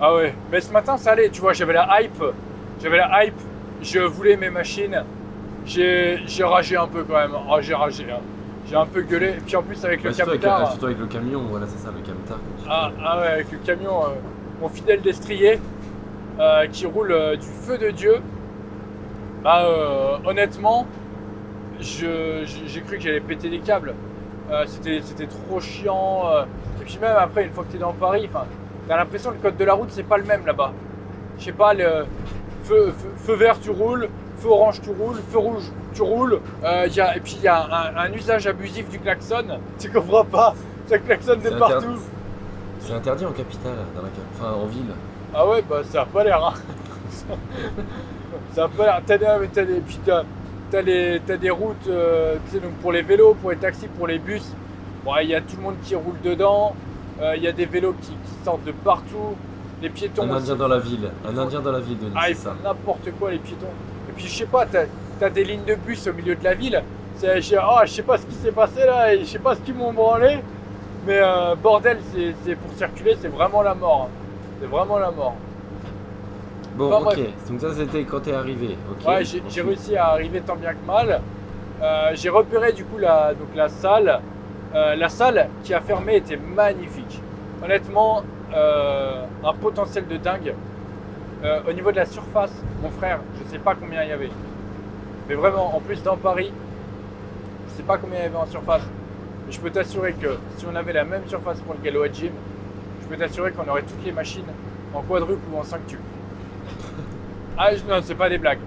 Ah 0.00 0.14
ouais, 0.16 0.34
mais 0.50 0.60
ce 0.60 0.72
matin 0.72 0.96
ça 0.96 1.12
allait, 1.12 1.30
tu 1.30 1.40
vois, 1.40 1.52
j'avais 1.52 1.74
la 1.74 1.88
hype. 2.02 2.22
J'avais 2.82 2.96
la 2.96 3.24
hype, 3.24 3.40
je 3.82 3.98
voulais 4.00 4.36
mes 4.36 4.50
machines. 4.50 5.02
J'ai 5.66 6.18
ragé 6.44 6.76
un 6.76 6.86
peu 6.88 7.04
quand 7.04 7.14
même. 7.14 7.32
Ah, 7.50 7.60
j'ai 7.60 7.74
ragé. 7.74 8.04
hein. 8.10 8.20
J'ai 8.68 8.76
un 8.76 8.86
peu 8.86 9.02
gueulé. 9.02 9.28
Et 9.30 9.40
puis 9.44 9.56
en 9.56 9.62
plus, 9.62 9.84
avec 9.84 10.02
Bah, 10.02 10.10
le 10.16 10.22
avec, 10.22 10.40
camtar. 10.40 10.70
surtout 10.70 10.86
avec 10.86 10.98
le 10.98 11.06
camion, 11.06 11.40
voilà 11.50 11.66
c'est 11.66 11.78
ça 11.78 11.90
le 11.94 12.00
camtar. 12.00 12.38
Ah, 12.68 12.90
ah 13.04 13.20
ouais, 13.20 13.26
avec 13.26 13.52
le 13.52 13.58
camion, 13.58 14.02
euh, 14.04 14.08
mon 14.60 14.68
fidèle 14.68 15.00
destrier 15.02 15.60
euh, 16.40 16.66
qui 16.72 16.86
roule 16.86 17.12
euh, 17.12 17.36
du 17.36 17.46
feu 17.46 17.76
de 17.78 17.90
Dieu. 17.90 18.16
Bah, 19.42 19.66
honnêtement, 20.24 20.86
j'ai 21.80 22.80
cru 22.86 22.96
que 22.96 23.02
j'allais 23.02 23.20
péter 23.20 23.50
des 23.50 23.58
câbles. 23.58 23.92
C'était 24.66 25.26
trop 25.26 25.60
chiant. 25.60 26.22
Et 26.80 26.84
puis 26.84 26.96
même 27.00 27.16
après, 27.18 27.44
une 27.44 27.50
fois 27.50 27.64
que 27.64 27.70
tu 27.70 27.76
es 27.76 27.80
dans 27.80 27.92
Paris, 27.92 28.28
t'as 28.86 28.96
l'impression 28.96 29.30
que 29.30 29.36
le 29.36 29.42
code 29.42 29.56
de 29.56 29.64
la 29.64 29.72
route, 29.74 29.88
c'est 29.90 30.04
pas 30.04 30.16
le 30.18 30.22
même 30.24 30.46
là-bas. 30.46 30.72
Je 31.40 31.44
sais 31.46 31.52
pas, 31.52 31.74
le 31.74 32.06
feu, 32.64 32.92
feu, 32.96 33.08
feu 33.16 33.34
vert, 33.34 33.58
tu 33.60 33.70
roules. 33.70 34.08
Feu 34.38 34.48
orange, 34.48 34.80
tu 34.80 34.90
roules. 34.90 35.16
Feu 35.30 35.38
rouge, 35.38 35.70
tu 35.94 36.02
roules. 36.02 36.40
Euh, 36.64 36.86
y 36.90 37.00
a, 37.00 37.16
et 37.16 37.20
puis 37.20 37.34
il 37.38 37.42
y 37.44 37.48
a 37.48 37.62
un, 37.64 37.96
un 37.96 38.12
usage 38.12 38.46
abusif 38.46 38.88
du 38.88 38.98
klaxon. 38.98 39.44
Tu 39.78 39.90
comprends 39.90 40.24
pas? 40.24 40.54
Ça 40.86 40.98
klaxonne 40.98 41.40
de 41.40 41.50
partout. 41.50 41.98
C'est 42.80 42.92
interdit 42.94 43.24
en 43.24 43.30
capitale, 43.32 43.76
dans 43.94 44.02
la 44.02 44.08
cap- 44.08 44.24
enfin 44.34 44.52
en 44.52 44.66
ville. 44.66 44.92
Ah 45.34 45.46
ouais, 45.48 45.62
bah 45.68 45.82
ça 45.84 46.02
a 46.02 46.04
pas 46.04 46.24
l'air, 46.24 46.44
hein. 46.44 46.54
ça 48.54 48.64
a 48.64 48.68
pas 48.68 48.84
l'air. 48.84 49.00
T'as 49.06 49.18
des, 49.18 49.26
mais 49.40 49.48
t'as 49.52 49.64
des, 49.64 49.80
puis 49.80 49.98
t'as, 50.04 51.36
des 51.36 51.50
routes, 51.50 51.86
euh, 51.88 52.36
donc 52.54 52.72
pour 52.82 52.92
les 52.92 53.02
vélos, 53.02 53.34
pour 53.40 53.50
les 53.50 53.56
taxis, 53.56 53.86
pour 53.88 54.06
les 54.06 54.18
bus. 54.18 54.44
Bon, 55.04 55.12
il 55.22 55.28
y 55.28 55.34
a 55.34 55.40
tout 55.40 55.56
le 55.56 55.62
monde 55.62 55.76
qui 55.84 55.94
roule 55.94 56.20
dedans. 56.22 56.74
Euh, 57.20 57.34
Il 57.36 57.42
y 57.42 57.48
a 57.48 57.52
des 57.52 57.66
vélos 57.66 57.94
qui, 58.00 58.10
qui 58.10 58.44
sortent 58.44 58.64
de 58.64 58.72
partout. 58.72 59.36
Les 59.82 59.88
piétons. 59.90 60.22
Un 60.30 60.36
indien 60.36 60.54
dans 60.54 60.68
la 60.68 60.78
ville, 60.78 61.10
un 61.28 61.36
indien 61.36 61.60
dans 61.60 61.72
la 61.72 61.80
ville 61.80 61.98
de 61.98 62.04
Nice, 62.06 62.14
Ah, 62.16 62.30
ils 62.30 62.36
font 62.36 62.50
n'importe 62.62 63.10
quoi, 63.18 63.30
les 63.32 63.38
piétons. 63.38 63.66
Et 64.08 64.12
puis, 64.12 64.26
je 64.28 64.38
sais 64.38 64.46
pas, 64.46 64.64
t'as 64.66 64.84
as 65.20 65.30
des 65.30 65.44
lignes 65.44 65.64
de 65.64 65.74
bus 65.74 66.06
au 66.06 66.12
milieu 66.12 66.34
de 66.36 66.44
la 66.44 66.54
ville. 66.54 66.82
Ah, 67.24 67.84
je 67.84 67.90
sais 67.92 68.02
pas 68.02 68.16
ce 68.18 68.26
qui 68.26 68.34
s'est 68.34 68.52
passé 68.52 68.80
là, 68.86 69.12
et 69.14 69.20
je 69.20 69.24
sais 69.24 69.38
pas 69.38 69.54
ce 69.54 69.60
qu'ils 69.60 69.74
m'ont 69.74 69.92
branlé. 69.92 70.38
Mais 71.06 71.18
euh, 71.20 71.54
bordel, 71.56 71.98
c'est 72.44 72.54
pour 72.54 72.72
circuler, 72.76 73.16
c'est 73.20 73.28
vraiment 73.28 73.62
la 73.62 73.74
mort. 73.74 74.08
hein. 74.08 74.14
C'est 74.60 74.66
vraiment 74.68 74.98
la 74.98 75.10
mort. 75.10 75.34
Bon, 76.76 76.92
Enfin, 76.92 77.06
ok, 77.10 77.14
bref. 77.16 77.28
donc 77.50 77.60
ça 77.60 77.74
c'était 77.74 78.04
quand 78.04 78.20
t'es 78.20 78.32
arrivé, 78.32 78.76
ok. 78.90 79.06
Ouais, 79.08 79.22
j'ai 79.24 79.60
réussi 79.62 79.96
à 79.96 80.06
arriver 80.10 80.40
tant 80.40 80.56
bien 80.56 80.72
que 80.72 80.86
mal. 80.86 81.20
Euh, 81.82 82.10
j'ai 82.14 82.28
repéré 82.30 82.72
du 82.72 82.84
coup 82.84 82.98
la, 82.98 83.34
donc 83.34 83.48
la 83.54 83.68
salle. 83.68 84.20
Euh, 84.74 84.94
la 84.96 85.08
salle 85.10 85.48
qui 85.64 85.74
a 85.74 85.80
fermé 85.80 86.16
était 86.16 86.38
magnifique. 86.38 87.20
Honnêtement, 87.62 88.22
euh, 88.54 89.24
un 89.44 89.52
potentiel 89.54 90.06
de 90.06 90.16
dingue. 90.16 90.54
Euh, 91.44 91.60
au 91.68 91.72
niveau 91.72 91.90
de 91.90 91.96
la 91.96 92.06
surface, 92.06 92.52
mon 92.82 92.90
frère, 92.90 93.18
je 93.38 93.50
sais 93.50 93.58
pas 93.58 93.74
combien 93.74 94.02
il 94.04 94.08
y 94.10 94.12
avait. 94.12 94.30
Mais 95.28 95.34
vraiment, 95.34 95.74
en 95.76 95.80
plus 95.80 96.02
dans 96.02 96.16
Paris, 96.16 96.52
je 97.68 97.72
sais 97.76 97.82
pas 97.82 97.98
combien 97.98 98.18
il 98.20 98.22
y 98.22 98.26
avait 98.26 98.36
en 98.36 98.46
surface. 98.46 98.82
Mais 99.46 99.52
je 99.52 99.60
peux 99.60 99.70
t'assurer 99.70 100.12
que 100.12 100.38
si 100.56 100.66
on 100.70 100.74
avait 100.76 100.92
la 100.92 101.04
même 101.04 101.22
surface 101.26 101.58
pour 101.60 101.74
le 101.74 101.80
Galois 101.82 102.08
Gym, 102.12 102.32
je 103.02 103.08
peux 103.08 103.16
t'assurer 103.16 103.50
qu'on 103.52 103.68
aurait 103.68 103.82
toutes 103.82 104.04
les 104.04 104.12
machines 104.12 104.44
en 104.94 105.00
quadruple 105.02 105.42
ou 105.52 105.58
en 105.58 105.64
5 105.64 105.86
tubes. 105.86 105.98
Ah 107.58 107.74
je- 107.74 107.82
non, 107.84 108.00
c'est 108.02 108.14
pas 108.14 108.28
des 108.30 108.38
blagues. 108.38 108.60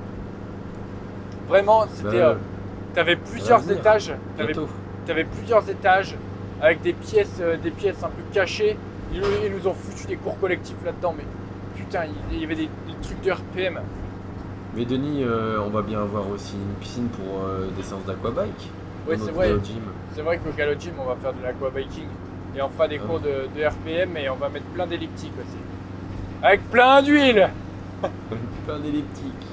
Vraiment, 1.47 1.85
c'était. 1.93 2.19
Bah, 2.19 2.25
euh, 2.29 2.35
T'avais 2.93 3.15
plusieurs 3.15 3.59
étages. 3.71 4.13
T'avais 5.05 5.23
plusieurs 5.23 5.69
étages 5.69 6.15
avec 6.61 6.81
des 6.81 6.93
pièces, 6.93 7.37
euh, 7.41 7.57
des 7.57 7.71
pièces 7.71 8.03
un 8.03 8.07
peu 8.09 8.21
cachées. 8.33 8.77
Ils, 9.15 9.21
nous- 9.21 9.27
ils 9.45 9.51
nous 9.51 9.67
ont 9.67 9.73
foutu 9.73 10.05
des 10.07 10.17
cours 10.17 10.37
collectifs 10.39 10.75
là-dedans, 10.85 11.15
mais 11.17 11.23
putain, 11.75 12.05
il 12.05 12.35
il 12.35 12.41
y 12.41 12.45
avait 12.45 12.55
des, 12.55 12.69
des 12.87 12.95
trucs 13.01 13.21
de 13.21 13.31
RPM. 13.31 13.79
Mais 14.75 14.85
Denis, 14.85 15.23
euh, 15.23 15.59
on 15.65 15.69
va 15.69 15.81
bien 15.81 16.01
avoir 16.01 16.29
aussi 16.29 16.53
une 16.55 16.73
piscine 16.81 17.07
pour 17.07 17.43
euh, 17.45 17.67
des 17.77 17.81
séances 17.83 18.03
d'aquabike. 18.05 18.69
C'est 19.07 19.31
vrai. 19.31 19.47
Galo. 19.49 19.61
C'est 20.13 20.21
vrai 20.21 20.37
qu'au 20.37 20.51
Gallo 20.57 20.73
Gym, 20.79 20.93
on 20.99 21.05
va 21.05 21.15
faire 21.15 21.33
de 21.33 21.41
l'aquabiking 21.43 22.07
et 22.57 22.61
on 22.61 22.69
fera 22.69 22.87
des 22.87 22.99
Ah 23.01 23.07
cours 23.07 23.19
de, 23.19 23.47
de 23.55 23.65
RPM 23.65 24.17
et 24.17 24.29
on 24.29 24.35
va 24.35 24.49
mettre 24.49 24.65
plein 24.67 24.87
d'elliptiques 24.87 25.33
aussi. 25.39 25.57
Avec 26.41 26.69
plein 26.69 27.01
d'huile 27.01 27.49
Plein 28.65 28.79
d'elliptiques. 28.79 29.47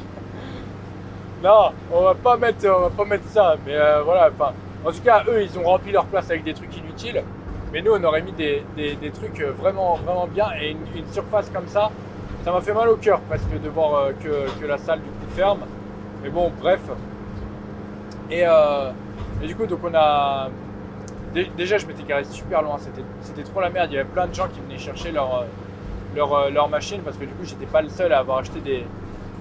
Non, 1.42 1.72
on 1.92 2.02
va 2.02 2.14
pas 2.14 2.36
mettre, 2.36 2.66
on 2.68 2.82
va 2.82 2.90
pas 2.90 3.04
mettre 3.04 3.26
ça, 3.28 3.56
mais 3.66 3.74
euh, 3.76 4.02
voilà. 4.02 4.30
Enfin, 4.32 4.52
en 4.84 4.90
tout 4.92 5.00
cas, 5.04 5.24
eux, 5.28 5.42
ils 5.42 5.58
ont 5.58 5.64
rempli 5.64 5.92
leur 5.92 6.06
place 6.06 6.31
avec 6.31 6.44
des 6.44 6.54
trucs 6.54 6.76
inutiles, 6.76 7.22
mais 7.72 7.81
nous, 7.81 7.93
on 7.93 8.05
aurait 8.05 8.20
mis 8.20 8.32
des, 8.32 8.62
des- 8.76 9.10
trucs 9.10 9.41
euh, 9.41 9.50
vraiment, 9.52 9.96
vraiment 9.96 10.26
bien 10.26 10.46
et 10.60 10.72
une, 10.72 11.06
surface 11.10 11.48
comme 11.50 11.67
ça, 11.67 11.91
ça 12.44 12.52
m'a 12.52 12.60
fait 12.60 12.74
mal 12.74 12.88
au 12.91 12.96
cœur 12.96 13.20
parce 13.29 13.43
que 13.43 13.56
de 13.56 13.69
voir 13.70 13.94
euh, 13.94 14.12
que, 14.12 14.60
que 14.60 14.67
la 14.67 14.76
salle 14.76 15.00
du 15.00 15.08
coup 15.08 15.34
ferme. 15.34 15.60
Mais 16.22 16.29
bon, 16.29 16.52
bref. 16.60 16.81
Et, 18.31 18.43
euh, 18.46 18.91
et 19.43 19.46
du 19.46 19.56
coup, 19.56 19.67
donc 19.67 19.81
on 19.84 19.94
a 19.94 20.50
dé- 21.32 21.50
déjà, 21.56 21.79
je 21.79 21.86
m'étais 21.86 22.02
garé 22.02 22.24
super 22.24 22.60
loin. 22.62 22.76
C'était, 23.22 23.43
trop 23.43 23.60
la 23.60 23.70
merde. 23.70 23.88
Il 23.91 23.94
y 23.94 23.98
avait 23.98 24.08
plein 24.08 24.26
de 24.26 24.34
gens 24.34 24.48
qui 24.48 24.60
venaient 24.60 24.79
chercher 24.79 25.10
leur, 25.10 25.46
leur, 26.14 26.50
leur 26.50 26.69
machine 26.69 27.00
parce 27.00 27.17
que 27.17 27.24
du 27.24 27.32
coup, 27.32 27.44
j'étais 27.44 27.67
pas 27.67 27.81
le 27.81 27.88
seul 27.88 28.12
à 28.12 28.19
avoir 28.19 28.38
acheté 28.38 28.60
des, 28.60 28.84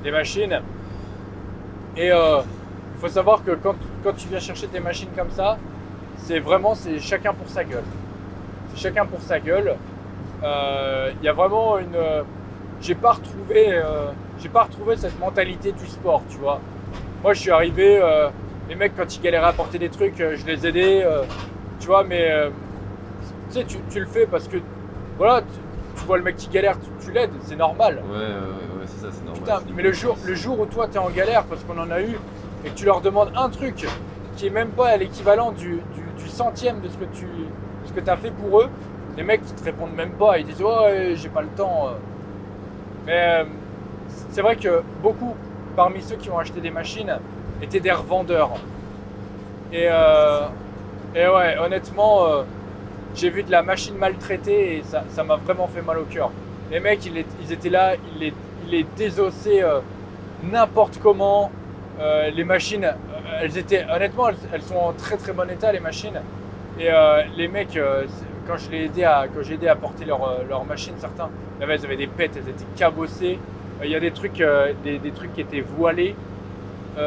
des 0.03 0.11
machines. 0.11 0.61
Et 1.97 2.07
il 2.07 2.99
faut 2.99 3.09
savoir 3.09 3.43
que 3.43 3.51
quand, 3.51 3.75
quand 4.03 4.13
tu 4.13 4.29
viens 4.29 4.39
chercher 4.39 4.67
tes 4.67 4.79
machines 4.79 5.09
comme 5.17 5.31
ça, 5.31 5.57
c'est 6.17 6.39
vraiment 6.39 6.73
chacun 6.99 7.33
pour 7.33 7.49
sa 7.49 7.63
gueule. 7.63 7.83
C'est 8.73 8.81
chacun 8.81 9.05
pour 9.05 9.21
sa 9.21 9.39
gueule. 9.39 9.75
Euh, 10.43 11.11
Il 11.21 11.25
y 11.25 11.29
a 11.29 11.33
vraiment 11.33 11.77
une. 11.77 11.95
euh, 11.95 12.23
j'ai 12.81 12.95
pas 12.95 13.11
retrouvé, 13.11 13.67
euh, 13.73 14.07
j'ai 14.39 14.49
pas 14.49 14.63
retrouvé 14.63 14.95
cette 14.97 15.19
mentalité 15.19 15.71
du 15.71 15.85
sport, 15.85 16.23
tu 16.29 16.37
vois. 16.37 16.59
Moi, 17.21 17.33
je 17.33 17.39
suis 17.41 17.51
arrivé, 17.51 17.99
euh, 18.01 18.29
les 18.69 18.75
mecs 18.75 18.95
quand 18.95 19.15
ils 19.15 19.21
galéraient 19.21 19.47
à 19.49 19.53
porter 19.53 19.77
des 19.77 19.89
trucs, 19.89 20.19
euh, 20.19 20.35
je 20.35 20.45
les 20.47 20.65
aidais, 20.65 21.03
euh, 21.03 21.21
tu 21.79 21.87
vois. 21.87 22.03
Mais 22.03 22.31
euh, 22.31 22.49
tu 23.49 23.59
sais, 23.59 23.65
tu, 23.65 23.77
tu 23.91 23.99
le 23.99 24.07
fais 24.07 24.25
parce 24.25 24.47
que 24.47 24.57
voilà, 25.17 25.41
tu, 25.41 25.99
tu 25.99 26.05
vois 26.05 26.17
le 26.17 26.23
mec 26.23 26.37
qui 26.37 26.47
galère, 26.47 26.77
tu, 26.79 26.89
tu 27.05 27.11
l'aides, 27.11 27.29
c'est 27.43 27.55
normal. 27.55 28.01
Ouais, 28.11 28.17
ouais, 28.17 28.85
c'est 28.87 29.01
ça, 29.01 29.07
c'est 29.11 29.23
normal. 29.25 29.43
Putain, 29.43 29.59
mais 29.75 29.83
le 29.83 29.91
jour, 29.93 30.17
le 30.25 30.33
jour 30.33 30.59
où 30.59 30.65
toi 30.65 30.87
t'es 30.87 30.97
en 30.97 31.09
galère 31.11 31.43
parce 31.43 31.63
qu'on 31.63 31.77
en 31.77 31.91
a 31.91 32.01
eu 32.01 32.17
et 32.65 32.69
que 32.69 32.75
tu 32.75 32.85
leur 32.85 33.01
demandes 33.01 33.31
un 33.35 33.49
truc 33.49 33.85
qui 34.37 34.47
est 34.47 34.51
même 34.51 34.69
pas 34.69 34.87
à 34.87 34.97
l'équivalent 34.97 35.51
du, 35.51 35.81
du- 35.93 36.23
du 36.23 36.27
centième 36.29 36.79
de 36.79 36.87
ce 36.87 36.95
que 36.97 37.05
tu 37.13 37.27
ce 37.93 37.99
que 38.01 38.09
as 38.09 38.17
fait 38.17 38.31
pour 38.31 38.61
eux, 38.61 38.69
les 39.17 39.23
mecs 39.23 39.41
ils 39.45 39.53
te 39.53 39.63
répondent 39.63 39.95
même 39.95 40.11
pas, 40.11 40.37
ils 40.39 40.45
disent 40.45 40.61
ouais 40.61 41.13
j'ai 41.15 41.29
pas 41.29 41.41
le 41.41 41.49
temps. 41.49 41.87
euh. 41.87 41.91
Mais 43.05 43.41
euh, 43.41 43.43
c'est 44.31 44.41
vrai 44.41 44.55
que 44.55 44.81
beaucoup 45.01 45.35
parmi 45.75 46.01
ceux 46.01 46.15
qui 46.15 46.29
ont 46.29 46.37
acheté 46.37 46.61
des 46.61 46.69
machines 46.69 47.17
étaient 47.61 47.79
des 47.79 47.91
revendeurs. 47.91 48.51
Et, 49.73 49.87
euh, 49.89 50.47
ouais, 51.15 51.57
honnêtement, 51.57 52.25
j'ai 53.15 53.29
vu 53.29 53.43
de 53.43 53.51
la 53.51 53.63
machine 53.63 53.95
maltraitée 53.95 54.77
et 54.77 54.83
ça 54.83 55.23
m'a 55.23 55.37
vraiment 55.37 55.67
fait 55.67 55.81
mal 55.81 55.97
au 55.97 56.03
cœur. 56.03 56.29
Les 56.69 56.79
mecs, 56.79 57.05
ils, 57.05 57.17
étaient 57.51 57.69
là, 57.69 57.95
ils 57.95 58.19
les, 58.19 58.33
ils 58.65 58.71
les 58.71 58.85
désossaient 58.97 59.63
n'importe 60.43 60.99
comment. 61.01 61.51
les 62.35 62.43
machines, 62.43 62.93
elles 63.41 63.57
étaient, 63.57 63.85
honnêtement, 63.89 64.29
elles 64.53 64.61
sont 64.61 64.75
en 64.75 64.91
très 64.93 65.15
très 65.15 65.31
bon 65.31 65.49
état, 65.49 65.71
les 65.71 65.79
machines. 65.79 66.19
Et 66.81 66.89
euh, 66.91 67.21
les 67.37 67.47
mecs, 67.47 67.77
euh, 67.77 68.05
quand 68.47 68.57
je 68.57 68.75
aidé 68.75 69.03
à, 69.03 69.25
quand 69.33 69.43
j'ai 69.43 69.53
aidé 69.53 69.67
à 69.67 69.75
porter 69.75 70.03
leur, 70.03 70.23
euh, 70.27 70.37
leur 70.49 70.65
machine, 70.65 70.93
certains, 70.97 71.29
là, 71.59 71.67
elles 71.69 71.85
avaient 71.85 71.95
des 71.95 72.07
pètes, 72.07 72.31
elles 72.35 72.49
étaient 72.49 72.65
cabossées. 72.75 73.37
Il 73.83 73.89
y 73.89 73.95
a 73.95 73.99
des 73.99 74.11
trucs, 74.11 74.43
des, 74.83 74.97
des 74.99 75.11
trucs 75.11 75.33
qui 75.33 75.41
étaient 75.41 75.61
voilés. 75.61 76.15
Ah 76.97 77.01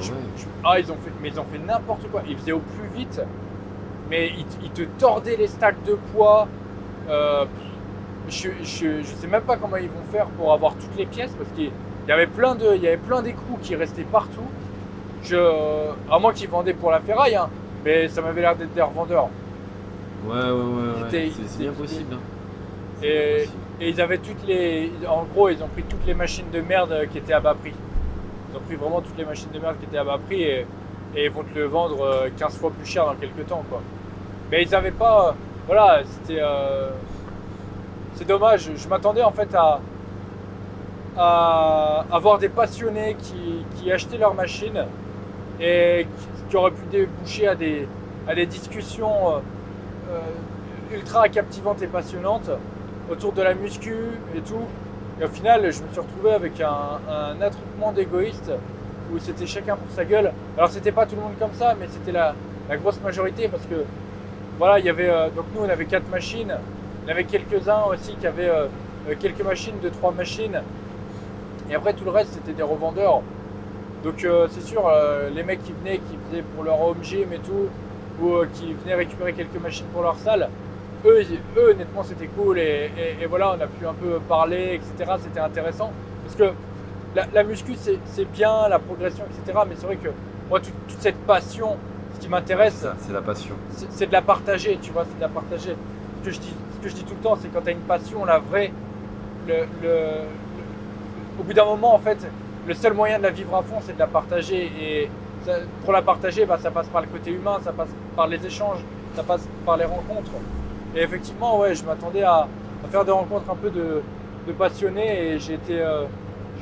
je- 0.00 0.12
ouais. 0.12 0.18
je- 0.36 0.44
ah, 0.64 0.78
ils 0.78 0.90
ont 0.90 0.96
fait, 0.96 1.10
mais 1.20 1.28
ils 1.30 1.38
ont 1.40 1.44
fait 1.52 1.58
n'importe 1.58 2.08
quoi. 2.10 2.22
Ils 2.28 2.36
faisaient 2.36 2.52
au 2.52 2.60
plus 2.60 2.88
vite, 2.96 3.20
mais 4.08 4.28
ils, 4.38 4.44
te- 4.44 4.64
ils 4.64 4.70
te 4.70 4.82
tordaient 4.98 5.36
les 5.36 5.46
stacks 5.48 5.82
de 5.84 5.96
poids. 6.12 6.46
Je, 8.28 8.48
je, 8.62 9.02
je 9.02 9.14
sais 9.20 9.26
même 9.26 9.42
pas 9.42 9.56
comment 9.56 9.76
ils 9.76 9.88
vont 9.88 10.04
faire 10.12 10.26
pour 10.26 10.52
avoir 10.52 10.74
toutes 10.74 10.96
les 10.96 11.06
pièces 11.06 11.32
parce 11.36 11.50
qu'il 11.56 11.70
y 12.08 12.12
avait 12.12 12.26
plein 12.28 12.54
de, 12.54 12.66
il 12.76 12.82
y 12.82 12.86
avait 12.86 12.96
plein 12.96 13.20
d'écrous 13.20 13.58
qui 13.60 13.74
restaient 13.74 14.02
partout. 14.04 14.46
Je, 15.24 15.36
à 16.10 16.18
moins 16.18 16.32
qu'ils 16.32 16.48
vendaient 16.48 16.72
pour 16.72 16.90
la 16.92 17.00
ferraille, 17.00 17.34
hein, 17.36 17.48
mais 17.84 18.08
ça 18.08 18.20
m'avait 18.22 18.40
l'air 18.40 18.56
d'être 18.56 18.72
des 18.74 18.82
revendeurs. 18.82 19.28
Ouais, 20.26 20.34
ouais, 20.34 20.42
ouais, 20.42 21.10
C'est- 21.10 21.58
bien 21.58 21.72
possible. 21.72 22.14
hein. 22.14 22.18
Et- 23.02 23.06
bien 23.08 23.36
possible. 23.44 23.58
Et 23.80 23.88
ils 23.88 24.00
avaient 24.00 24.18
toutes 24.18 24.46
les, 24.46 24.92
en 25.08 25.24
gros, 25.24 25.48
ils 25.48 25.60
ont 25.62 25.66
pris 25.68 25.82
toutes 25.82 26.06
les 26.06 26.14
machines 26.14 26.50
de 26.52 26.60
merde 26.60 26.96
qui 27.10 27.18
étaient 27.18 27.32
à 27.32 27.40
bas 27.40 27.54
prix. 27.54 27.72
Ils 28.52 28.56
ont 28.56 28.60
pris 28.60 28.76
vraiment 28.76 29.00
toutes 29.00 29.18
les 29.18 29.24
machines 29.24 29.50
de 29.52 29.58
merde 29.58 29.76
qui 29.80 29.86
étaient 29.86 29.98
à 29.98 30.04
bas 30.04 30.18
prix 30.24 30.42
et, 30.42 30.66
et 31.16 31.24
ils 31.24 31.30
vont 31.30 31.42
te 31.42 31.58
le 31.58 31.64
vendre 31.64 32.00
euh, 32.04 32.28
15 32.36 32.58
fois 32.58 32.70
plus 32.70 32.86
cher 32.88 33.06
dans 33.06 33.14
quelques 33.14 33.44
temps, 33.48 33.64
quoi. 33.68 33.80
Mais 34.50 34.62
ils 34.62 34.72
avaient 34.74 34.92
pas, 34.92 35.28
euh, 35.28 35.32
voilà, 35.66 36.02
c'était, 36.04 36.40
euh, 36.40 36.90
c'est 38.14 38.26
dommage. 38.28 38.70
Je 38.76 38.88
m'attendais 38.88 39.22
en 39.24 39.32
fait 39.32 39.52
à, 39.54 39.80
à 41.16 42.04
avoir 42.12 42.38
des 42.38 42.48
passionnés 42.48 43.16
qui, 43.18 43.64
qui 43.76 43.90
achetaient 43.90 44.18
leurs 44.18 44.34
machines 44.34 44.84
et 45.60 46.06
qui, 46.52 46.56
auraient 46.58 46.70
pu 46.70 46.84
déboucher 46.90 47.48
à 47.48 47.54
des, 47.54 47.88
à 48.28 48.34
des 48.34 48.44
discussions 48.44 49.08
euh, 49.08 49.38
euh, 50.10 50.94
ultra 50.94 51.26
captivantes 51.30 51.80
et 51.80 51.86
passionnantes 51.86 52.50
autour 53.10 53.32
de 53.32 53.40
la 53.40 53.54
muscu 53.54 53.94
et 54.36 54.40
tout. 54.40 54.66
Et 55.18 55.24
au 55.24 55.28
final, 55.28 55.62
je 55.62 55.82
me 55.82 55.88
suis 55.88 56.00
retrouvé 56.00 56.32
avec 56.32 56.60
un, 56.60 57.40
attroupement 57.40 57.92
d'égoïstes 57.92 58.52
où 59.12 59.18
c'était 59.18 59.46
chacun 59.46 59.76
pour 59.76 59.90
sa 59.94 60.04
gueule. 60.04 60.30
Alors 60.58 60.70
c'était 60.70 60.92
pas 60.92 61.06
tout 61.06 61.16
le 61.16 61.22
monde 61.22 61.38
comme 61.38 61.54
ça, 61.54 61.74
mais 61.78 61.86
c'était 61.90 62.12
la, 62.12 62.34
la 62.68 62.76
grosse 62.76 63.00
majorité 63.00 63.48
parce 63.48 63.64
que 63.64 63.84
voilà, 64.58 64.78
il 64.78 64.84
y 64.84 64.90
avait 64.90 65.08
euh, 65.08 65.30
donc 65.30 65.46
nous 65.54 65.62
on 65.62 65.68
avait 65.68 65.86
quatre 65.86 66.08
machines, 66.10 66.54
il 67.04 67.08
y 67.08 67.10
avait 67.10 67.24
quelques-uns 67.24 67.84
aussi 67.90 68.14
qui 68.16 68.26
avaient 68.26 68.52
quelques 69.18 69.42
machines, 69.42 69.74
deux 69.82 69.90
trois 69.90 70.12
machines, 70.12 70.60
et 71.70 71.74
après 71.74 71.94
tout 71.94 72.04
le 72.04 72.10
reste 72.10 72.34
c'était 72.34 72.52
des 72.52 72.62
revendeurs. 72.62 73.22
Donc 74.04 74.24
euh, 74.24 74.48
c'est 74.50 74.62
sûr, 74.62 74.86
euh, 74.88 75.30
les 75.30 75.42
mecs 75.42 75.62
qui 75.62 75.72
venaient, 75.72 75.98
qui 75.98 76.16
faisaient 76.28 76.42
pour 76.42 76.64
leur 76.64 76.80
home 76.80 77.02
gym 77.02 77.32
et 77.32 77.38
tout, 77.38 77.68
ou 78.20 78.34
euh, 78.34 78.48
qui 78.52 78.72
venaient 78.74 78.94
récupérer 78.96 79.32
quelques 79.32 79.60
machines 79.62 79.86
pour 79.92 80.02
leur 80.02 80.16
salle, 80.16 80.48
eux, 81.04 81.22
eux 81.56 81.70
honnêtement 81.70 82.02
c'était 82.02 82.26
cool 82.26 82.58
et, 82.58 82.90
et- 82.98 83.22
et 83.22 83.26
voilà, 83.26 83.50
on 83.56 83.60
a 83.60 83.66
pu 83.66 83.86
un 83.86 83.92
peu 83.94 84.18
parler, 84.28 84.74
etc. 84.80 85.12
C'était 85.22 85.40
intéressant 85.40 85.92
parce 86.24 86.36
que 86.36 86.54
la, 87.14 87.26
la 87.32 87.42
muscu 87.44 87.74
c'est 87.76 88.24
bien, 88.32 88.68
la 88.68 88.78
progression, 88.78 89.24
etc. 89.24 89.58
Mais 89.68 89.74
c'est 89.76 89.86
vrai 89.86 89.96
que 89.96 90.08
moi 90.48 90.58
toute, 90.60 90.74
toute 90.88 91.00
cette 91.00 91.18
passion, 91.26 91.76
ce 92.14 92.20
qui 92.20 92.28
m'intéresse, 92.28 92.86
c'est 93.00 93.12
la 93.12 93.22
passion. 93.22 93.54
c'est 93.70 93.90
c'est 93.92 94.06
de 94.06 94.12
la 94.12 94.22
partager, 94.22 94.78
tu 94.82 94.90
vois, 94.90 95.04
c'est 95.08 95.16
de 95.16 95.20
la 95.20 95.28
partager. 95.28 95.76
Ce 96.20 96.26
que 96.26 96.34
je 96.34 96.40
dis, 96.40 96.54
ce 96.76 96.82
que 96.82 96.88
je 96.88 96.94
dis 96.94 97.04
tout 97.04 97.14
le 97.14 97.22
temps, 97.22 97.36
c'est 97.40 97.48
quand 97.52 97.62
tu 97.62 97.68
as 97.68 97.72
une 97.72 97.78
passion, 97.80 98.24
la 98.24 98.38
vraie, 98.38 98.72
le, 99.48 99.54
le- 99.54 99.88
le- 99.88 101.40
au 101.40 101.42
bout 101.44 101.52
d'un 101.52 101.64
moment, 101.64 101.94
en 101.94 101.98
fait, 101.98 102.18
le 102.66 102.74
seul 102.74 102.92
moyen 102.92 103.18
de 103.18 103.24
la 103.24 103.30
vivre 103.30 103.56
à 103.56 103.62
fond, 103.62 103.76
c'est 103.80 103.94
de 103.94 103.98
la 103.98 104.06
partager. 104.06 104.70
Et 104.80 105.10
pour 105.84 105.92
la 105.92 106.02
partager, 106.02 106.46
bah, 106.46 106.58
ça 106.60 106.70
passe 106.70 106.86
par 106.88 107.02
le 107.02 107.08
côté 107.08 107.30
humain, 107.30 107.58
ça 107.64 107.72
passe 107.72 107.88
par 108.14 108.26
les 108.28 108.44
échanges, 108.44 108.78
ça 109.16 109.22
passe 109.22 109.48
par 109.66 109.76
les 109.76 109.84
rencontres. 109.84 110.30
Et 110.94 111.02
effectivement, 111.02 111.58
ouais, 111.58 111.74
je 111.74 111.84
m'attendais 111.84 112.22
à, 112.22 112.46
faire 112.90 113.04
des 113.04 113.12
rencontres 113.12 113.50
un 113.50 113.56
peu 113.56 113.70
de, 113.70 114.02
passionnés 114.58 115.32
et 115.32 115.34
été, 115.36 115.80
euh, 115.80 116.04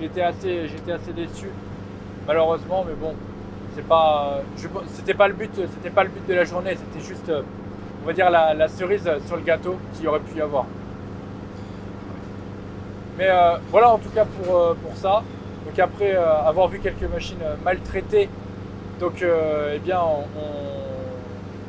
été 0.00 0.22
assez, 0.22 0.68
j'étais 0.68 0.92
assez 0.92 1.12
déçu, 1.12 1.48
malheureusement, 2.26 2.84
mais 2.86 2.94
bon, 2.94 3.14
c'est 3.74 3.86
pas, 3.86 4.40
c'était 4.86 5.14
pas 5.14 5.28
le 5.28 5.34
but, 5.34 5.50
c'était 5.54 5.90
pas 5.90 6.04
le 6.04 6.10
but 6.10 6.26
de 6.26 6.34
la 6.34 6.44
journée, 6.44 6.76
c'était 6.76 7.04
juste, 7.04 7.32
on 8.02 8.06
va 8.06 8.12
dire 8.12 8.30
la, 8.30 8.68
cerise 8.68 9.10
sur 9.26 9.36
le 9.36 9.42
gâteau 9.42 9.76
qu'il 9.94 10.06
aurait 10.08 10.20
pu 10.20 10.38
y 10.38 10.40
avoir. 10.40 10.66
Mais 13.18 13.28
euh, 13.28 13.56
voilà 13.70 13.90
en 13.90 13.98
tout 13.98 14.08
cas 14.10 14.24
pour, 14.24 14.56
euh, 14.56 14.74
pour 14.82 14.96
ça. 14.96 15.22
Donc 15.70 15.78
après 15.78 16.16
euh, 16.16 16.42
avoir 16.42 16.66
vu 16.66 16.80
quelques 16.80 17.08
machines 17.08 17.38
euh, 17.44 17.54
maltraitées, 17.64 18.28
donc 18.98 19.22
euh, 19.22 19.74
eh 19.76 19.78
bien 19.78 20.00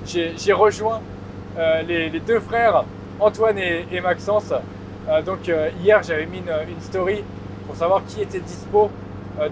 j'ai 0.08 0.53
rejoint 0.53 1.01
les, 1.88 2.10
deux 2.25 2.39
frères 2.39 2.84
Antoine 3.20 3.60
et, 3.60 4.01
Maxence. 4.01 4.51
Donc 5.24 5.51
hier 5.84 6.01
j'avais 6.01 6.25
mis 6.25 6.39
une, 6.39 6.81
story 6.81 7.24
pour 7.67 7.75
savoir 7.75 8.01
qui 8.08 8.22
était 8.22 8.39
dispo 8.39 8.89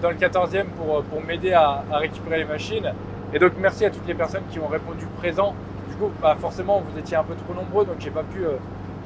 dans 0.02 0.10
le 0.10 0.16
14e 0.16 0.64
pour, 0.76 1.04
pour 1.04 1.22
m'aider 1.22 1.52
à, 1.52 1.84
récupérer 1.92 2.38
les 2.38 2.44
machines. 2.44 2.92
Et 3.32 3.38
donc 3.38 3.52
merci 3.60 3.84
à 3.84 3.90
toutes 3.90 4.08
les 4.08 4.14
personnes 4.14 4.42
qui 4.50 4.58
ont 4.58 4.66
répondu 4.66 5.06
présent. 5.18 5.54
Du 5.88 5.94
coup, 5.94 6.10
bah, 6.20 6.36
forcément 6.40 6.82
vous 6.84 6.98
étiez 6.98 7.16
un 7.16 7.22
peu 7.22 7.34
trop 7.36 7.54
nombreux, 7.54 7.84
donc 7.84 7.96
j'ai 8.00 8.10
pas 8.10 8.24
pu, 8.24 8.40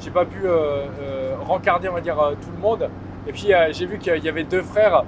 j'ai 0.00 0.10
pas 0.10 0.24
pu 0.24 0.44
rencarder 1.42 1.90
on 1.90 1.94
va 1.94 2.00
dire 2.00 2.16
tout 2.40 2.50
le 2.50 2.60
monde. 2.60 2.88
Et 3.26 3.32
puis 3.32 3.50
j'ai 3.72 3.86
vu 3.86 3.98
qu'il 3.98 4.24
y 4.24 4.28
avait 4.28 4.44
deux 4.44 4.62
frères 4.62 5.04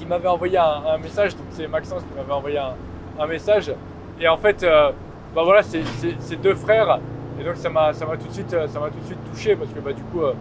qui 0.00 0.06
m'avaient 0.06 0.28
envoyé 0.28 0.56
un, 0.56 0.96
message. 0.98 1.36
Donc 1.36 1.46
c'est 1.50 1.68
Maxence 1.68 2.02
qui 2.02 2.14
m'avait 2.16 2.32
envoyé 2.32 2.58
un, 2.58 3.26
message. 3.26 3.70
Et 4.18 4.26
en 4.26 4.38
fait, 4.38 4.62
euh, 4.62 4.90
bah 5.34 5.42
voilà, 5.44 5.62
c'est 5.62 6.40
deux 6.42 6.54
frères. 6.54 6.98
Et 7.38 7.44
donc 7.44 7.56
ça 7.56 7.68
m'a 7.70 7.92
tout 7.92 8.28
de 8.28 8.32
suite 8.32 8.50
ça 8.50 8.66
tout 8.66 9.00
de 9.00 9.06
suite 9.06 9.32
touché 9.32 9.56
parce 9.56 9.70
que 9.70 9.80
bah 9.80 9.94
du 9.94 10.02
coup 10.02 10.22
euh, 10.22 10.34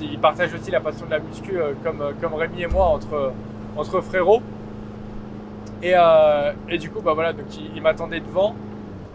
ils 0.00 0.20
partagent 0.20 0.54
aussi 0.54 0.70
la 0.70 0.78
passion 0.78 1.04
de 1.04 1.10
la 1.10 1.18
muscu 1.18 1.58
euh, 1.58 1.72
comme 1.82 2.00
euh, 2.00 2.12
comme 2.20 2.34
Rémi 2.34 2.62
et 2.62 2.68
moi 2.68 2.86
entre 2.86 3.32
entre 3.76 4.00
frérots. 4.00 4.42
Et, 5.82 5.94
et 6.70 6.78
du 6.78 6.90
coup 6.90 7.02
bah 7.02 7.12
voilà 7.12 7.32
donc 7.32 7.46
ils, 7.56 7.76
ils 7.76 7.82
m'attendaient 7.82 8.20
devant. 8.20 8.54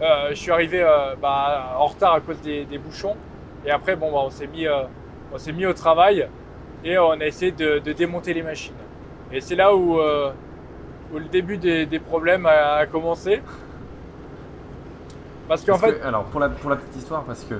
Je 0.00 0.34
suis 0.34 0.50
arrivé 0.50 0.86
bah, 1.20 1.76
en 1.78 1.86
retard 1.86 2.14
à 2.14 2.20
cause 2.20 2.40
des, 2.42 2.78
bouchons. 2.78 3.16
Et 3.64 3.70
après 3.70 3.96
bon 3.96 4.12
bah, 4.12 4.20
on 4.24 4.30
s'est 4.30 4.46
mis 4.46 4.66
on 4.68 5.52
mis 5.52 5.66
au 5.66 5.72
travail 5.72 6.28
et 6.84 6.98
on 6.98 7.12
a 7.12 7.26
essayé 7.26 7.52
de 7.52 7.92
démonter 7.92 8.34
les 8.34 8.42
machines. 8.42 8.74
Et 9.32 9.40
c'est 9.40 9.54
là 9.56 9.74
où, 9.74 9.98
euh, 10.00 10.32
où 11.14 11.18
le 11.18 11.26
début 11.26 11.56
des, 11.56 11.86
des 11.86 11.98
problèmes 11.98 12.46
a, 12.46 12.74
a 12.76 12.86
commencé. 12.86 13.40
Parce 15.48 15.64
qu'en 15.64 15.78
fait, 15.78 15.98
que- 16.00 16.06
alors 16.06 16.24
pour 16.24 16.40
la, 16.40 16.48
pour 16.48 16.70
la 16.70 16.76
petite 16.76 16.96
histoire, 16.96 17.24
parce 17.24 17.44
que 17.44 17.54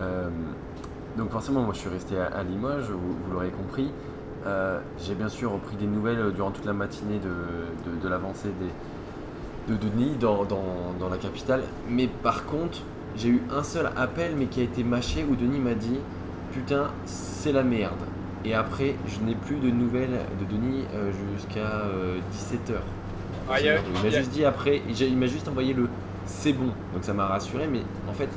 euh, 0.00 0.28
donc 1.16 1.30
forcément 1.30 1.60
moi 1.62 1.74
je 1.74 1.80
suis 1.80 1.90
resté 1.90 2.18
à, 2.18 2.26
à 2.26 2.42
Limoges, 2.42 2.90
vous, 2.90 3.12
vous 3.12 3.32
l'aurez 3.32 3.50
compris. 3.50 3.90
Euh, 4.46 4.78
J'ai 4.98 5.14
bien 5.14 5.28
sûr 5.28 5.52
repris 5.52 5.76
des 5.76 5.86
nouvelles 5.86 6.32
durant 6.32 6.50
toute 6.50 6.66
la 6.66 6.74
matinée 6.74 7.18
de, 7.18 7.90
de, 7.90 8.02
de 8.02 8.08
l'avancée 8.08 8.50
des, 8.60 9.72
de 9.72 9.78
Denis 9.78 10.16
dans, 10.20 10.44
dans, 10.44 10.92
dans 11.00 11.08
la 11.08 11.16
capitale. 11.16 11.62
Mais 11.88 12.08
par 12.08 12.44
contre, 12.44 12.80
j'ai 13.16 13.28
eu 13.28 13.42
un 13.50 13.62
seul 13.62 13.90
appel 13.96 14.32
mais 14.36 14.46
qui 14.46 14.60
a 14.60 14.64
été 14.64 14.84
mâché 14.84 15.24
où 15.28 15.34
Denis 15.36 15.60
m'a 15.60 15.74
dit 15.74 15.98
putain 16.52 16.90
c'est 17.06 17.52
la 17.52 17.62
merde. 17.62 17.92
Et 18.44 18.54
après 18.54 18.94
je 19.08 19.20
n'ai 19.24 19.34
plus 19.34 19.56
de 19.56 19.70
nouvelles 19.70 20.18
de 20.40 20.44
Denis 20.44 20.84
euh, 20.94 21.10
jusqu'à 21.34 21.82
17h. 22.32 22.74
Ah, 23.50 23.60
il 23.60 24.02
m'a 24.02 24.10
juste 24.10 24.30
dit 24.30 24.44
après, 24.44 24.82
il 24.88 25.16
m'a 25.16 25.26
juste 25.26 25.48
envoyé 25.48 25.74
le 25.74 25.88
c'est 26.26 26.52
bon, 26.54 26.68
donc 26.94 27.02
ça 27.04 27.12
m'a 27.12 27.26
rassuré, 27.26 27.66
mais 27.70 27.82
en 28.08 28.14
fait, 28.14 28.28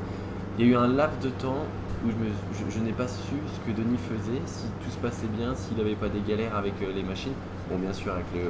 il 0.60 0.66
y 0.66 0.70
a 0.70 0.72
eu 0.74 0.76
un 0.76 0.88
laps 0.90 1.20
de 1.24 1.30
temps 1.30 1.64
où 2.06 2.10
je, 2.12 2.16
me- 2.16 2.70
je- 2.70 2.76
je 2.78 2.84
n'ai 2.84 2.92
pas 2.92 3.08
su 3.08 3.34
ce 3.56 3.60
que 3.72 3.76
Denis 3.76 3.98
faisait, 3.98 4.42
si 4.46 4.66
tout 4.84 4.90
se 4.92 4.98
passait 4.98 5.28
bien, 5.38 5.56
s'il 5.56 5.78
n'avait 5.78 5.96
pas 5.96 6.10
des 6.10 6.20
galères 6.28 6.56
avec 6.58 6.74
euh, 6.82 6.92
les 6.94 7.04
machines. 7.04 7.32
Bon, 7.72 7.78
bien 7.78 7.94
sûr, 7.94 8.12
avec 8.12 8.26
le, 8.36 8.42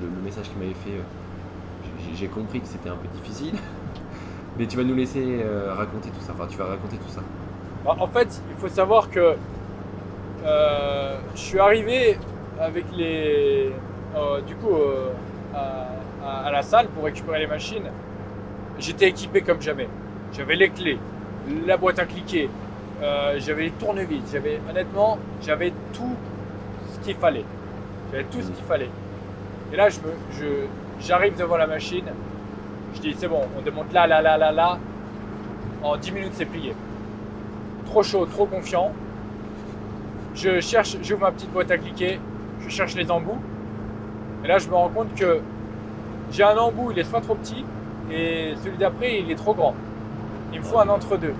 le- 0.00 0.14
le 0.14 0.22
message 0.22 0.48
qu'il 0.48 0.58
m'avait 0.58 0.74
fait, 0.74 0.90
euh, 0.92 2.14
j'ai- 2.14 2.28
compris 2.28 2.60
que 2.60 2.68
c'était 2.68 2.88
un 2.88 2.94
peu 2.96 3.08
difficile, 3.20 3.54
mais 4.58 4.66
tu 4.66 4.76
vas 4.76 4.84
nous 4.84 4.94
laisser 4.94 5.40
euh, 5.42 5.74
raconter 5.74 6.10
tout 6.10 6.20
ça, 6.24 6.32
enfin, 6.34 6.46
tu 6.48 6.56
vas 6.56 6.66
raconter 6.66 6.96
tout 6.96 7.10
ça. 7.10 7.20
Bah, 7.84 7.96
En 7.98 8.06
fait, 8.06 8.40
il 8.50 8.56
faut 8.60 8.68
savoir 8.72 9.10
que 9.10 9.34
euh, 10.44 11.16
je 11.34 11.40
suis 11.40 11.58
arrivé 11.58 12.18
avec 12.60 12.84
les. 12.96 13.72
euh, 14.16 14.40
du 14.42 14.54
coup, 14.56 14.74
euh, 14.74 15.10
à, 15.54 16.50
la 16.50 16.62
salle 16.62 16.88
pour 16.88 17.04
récupérer 17.04 17.40
les 17.40 17.46
machines. 17.46 17.90
J'étais 18.78 19.08
équipé 19.08 19.42
comme 19.42 19.60
jamais. 19.60 19.88
J'avais 20.32 20.56
les 20.56 20.70
clés, 20.70 20.98
la 21.66 21.76
boîte 21.76 21.98
à 22.00 22.06
cliquer, 22.06 22.48
j'avais 23.36 23.64
les 23.64 23.70
tournevis, 23.70 24.22
j'avais 24.32 24.60
honnêtement, 24.68 25.18
j'avais 25.42 25.72
tout 25.92 26.16
ce 26.92 26.98
qu'il 27.04 27.14
fallait. 27.14 27.44
J'avais 28.10 28.24
tout 28.24 28.40
ce 28.40 28.48
qu'il 28.48 28.64
fallait. 28.64 28.90
Et 29.72 29.76
là, 29.76 29.88
j'arrive 31.00 31.36
devant 31.36 31.56
la 31.56 31.68
machine. 31.68 32.06
Je 32.94 33.00
dis, 33.00 33.14
c'est 33.16 33.28
bon, 33.28 33.42
on 33.56 33.62
démonte 33.62 33.92
là, 33.92 34.08
là, 34.08 34.20
là, 34.20 34.36
là, 34.36 34.50
là. 34.50 34.78
En 35.82 35.96
10 35.96 36.12
minutes, 36.12 36.32
c'est 36.34 36.46
plié 36.46 36.74
trop 37.84 38.02
chaud, 38.02 38.26
trop 38.26 38.46
confiant. 38.46 38.92
Je 40.34 40.60
cherche, 40.60 40.96
j'ouvre 41.02 41.20
ma 41.22 41.30
petite 41.30 41.52
boîte 41.52 41.70
à 41.70 41.78
cliquer, 41.78 42.18
je 42.60 42.68
cherche 42.68 42.94
les 42.96 43.10
embouts. 43.10 43.38
Et 44.44 44.48
là, 44.48 44.58
je 44.58 44.68
me 44.68 44.74
rends 44.74 44.88
compte 44.88 45.14
que 45.14 45.40
j'ai 46.32 46.42
un 46.42 46.56
embout, 46.56 46.90
il 46.90 46.98
est 46.98 47.04
soit 47.04 47.20
trop 47.20 47.34
petit, 47.34 47.64
et 48.10 48.54
celui 48.62 48.76
d'après, 48.76 49.20
il 49.20 49.30
est 49.30 49.36
trop 49.36 49.54
grand. 49.54 49.74
Il 50.52 50.58
me 50.58 50.64
faut 50.64 50.78
un 50.78 50.88
entre-deux. 50.88 51.34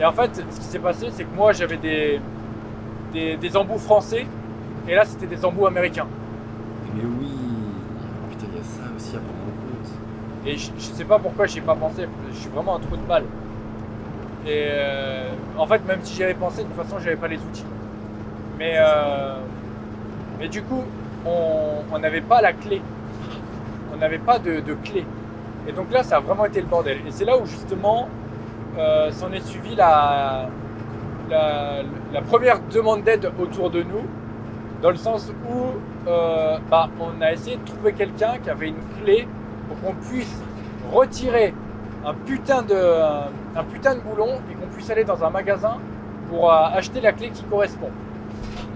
Et 0.00 0.04
en 0.04 0.12
fait, 0.12 0.36
ce 0.36 0.60
qui 0.60 0.66
s'est 0.66 0.78
passé, 0.78 1.08
c'est 1.10 1.24
que 1.24 1.34
moi, 1.34 1.52
j'avais 1.52 1.76
des, 1.76 2.20
des, 3.12 3.36
des 3.36 3.56
embouts 3.56 3.78
français, 3.78 4.26
et 4.86 4.94
là, 4.94 5.04
c'était 5.04 5.26
des 5.26 5.44
embouts 5.44 5.66
américains. 5.66 6.06
Mais 6.94 7.02
oui. 7.02 7.32
Putain, 8.30 8.46
il 8.52 8.58
y 8.58 8.60
a 8.60 8.62
ça 8.62 8.82
aussi 8.96 9.16
à 9.16 9.18
prendre 9.18 9.42
en 9.42 9.82
compte. 9.82 9.90
Et 10.46 10.56
je, 10.56 10.70
je 10.76 10.82
sais 10.82 11.04
pas 11.04 11.18
pourquoi 11.18 11.46
j'y 11.46 11.58
ai 11.58 11.62
pas 11.62 11.74
pensé, 11.74 12.06
je 12.30 12.36
suis 12.36 12.48
vraiment 12.50 12.76
un 12.76 12.80
trou 12.80 12.96
de 12.96 13.02
balle. 13.02 13.24
Et 14.46 14.66
euh, 14.70 15.28
en 15.58 15.66
fait, 15.66 15.84
même 15.86 16.00
si 16.02 16.14
j'y 16.14 16.24
avais 16.24 16.34
pensé, 16.34 16.62
de 16.62 16.68
toute 16.68 16.76
façon, 16.76 16.98
j'avais 16.98 17.16
pas 17.16 17.28
les 17.28 17.38
outils. 17.38 17.64
Mais, 18.58 18.74
euh, 18.76 19.36
mais 20.38 20.48
du 20.48 20.62
coup, 20.62 20.84
on 21.26 21.98
n'avait 21.98 22.20
pas 22.22 22.40
la 22.40 22.52
clé. 22.52 22.80
On 23.92 23.96
n'avait 23.98 24.18
pas 24.18 24.38
de, 24.38 24.60
de 24.60 24.74
clé. 24.74 25.04
Et 25.68 25.72
donc 25.72 25.92
là, 25.92 26.02
ça 26.02 26.16
a 26.16 26.20
vraiment 26.20 26.46
été 26.46 26.60
le 26.60 26.66
bordel. 26.66 26.98
Et 27.06 27.10
c'est 27.10 27.24
là 27.24 27.36
où 27.36 27.44
justement 27.44 28.08
euh, 28.78 29.10
s'en 29.10 29.32
est 29.32 29.46
suivi 29.46 29.74
la, 29.74 30.46
la, 31.28 31.82
la 32.12 32.22
première 32.22 32.60
demande 32.72 33.02
d'aide 33.02 33.30
autour 33.38 33.70
de 33.70 33.82
nous, 33.82 34.06
dans 34.80 34.90
le 34.90 34.96
sens 34.96 35.30
où 35.50 35.74
bah, 36.70 36.88
on 36.98 37.20
a 37.20 37.32
essayé 37.32 37.56
de 37.56 37.64
trouver 37.64 37.92
quelqu'un 37.92 38.38
qui 38.42 38.48
avait 38.48 38.68
une 38.68 39.02
clé 39.02 39.28
pour 39.68 39.78
qu'on 39.80 39.94
puisse 39.94 40.40
retirer 40.90 41.52
un 42.06 42.14
putain 42.14 42.62
de, 42.62 42.74
un 42.74 43.28
putain 43.64 43.94
de 43.94 44.00
boulon 44.00 44.40
et 44.50 44.54
qu'on 44.54 44.66
puisse 44.68 44.90
aller 44.90 45.04
dans 45.04 45.22
un 45.24 45.30
magasin 45.30 45.76
pour 46.30 46.52
euh, 46.52 46.56
acheter 46.72 47.00
la 47.00 47.12
clé 47.12 47.30
qui 47.30 47.42
correspond. 47.44 47.90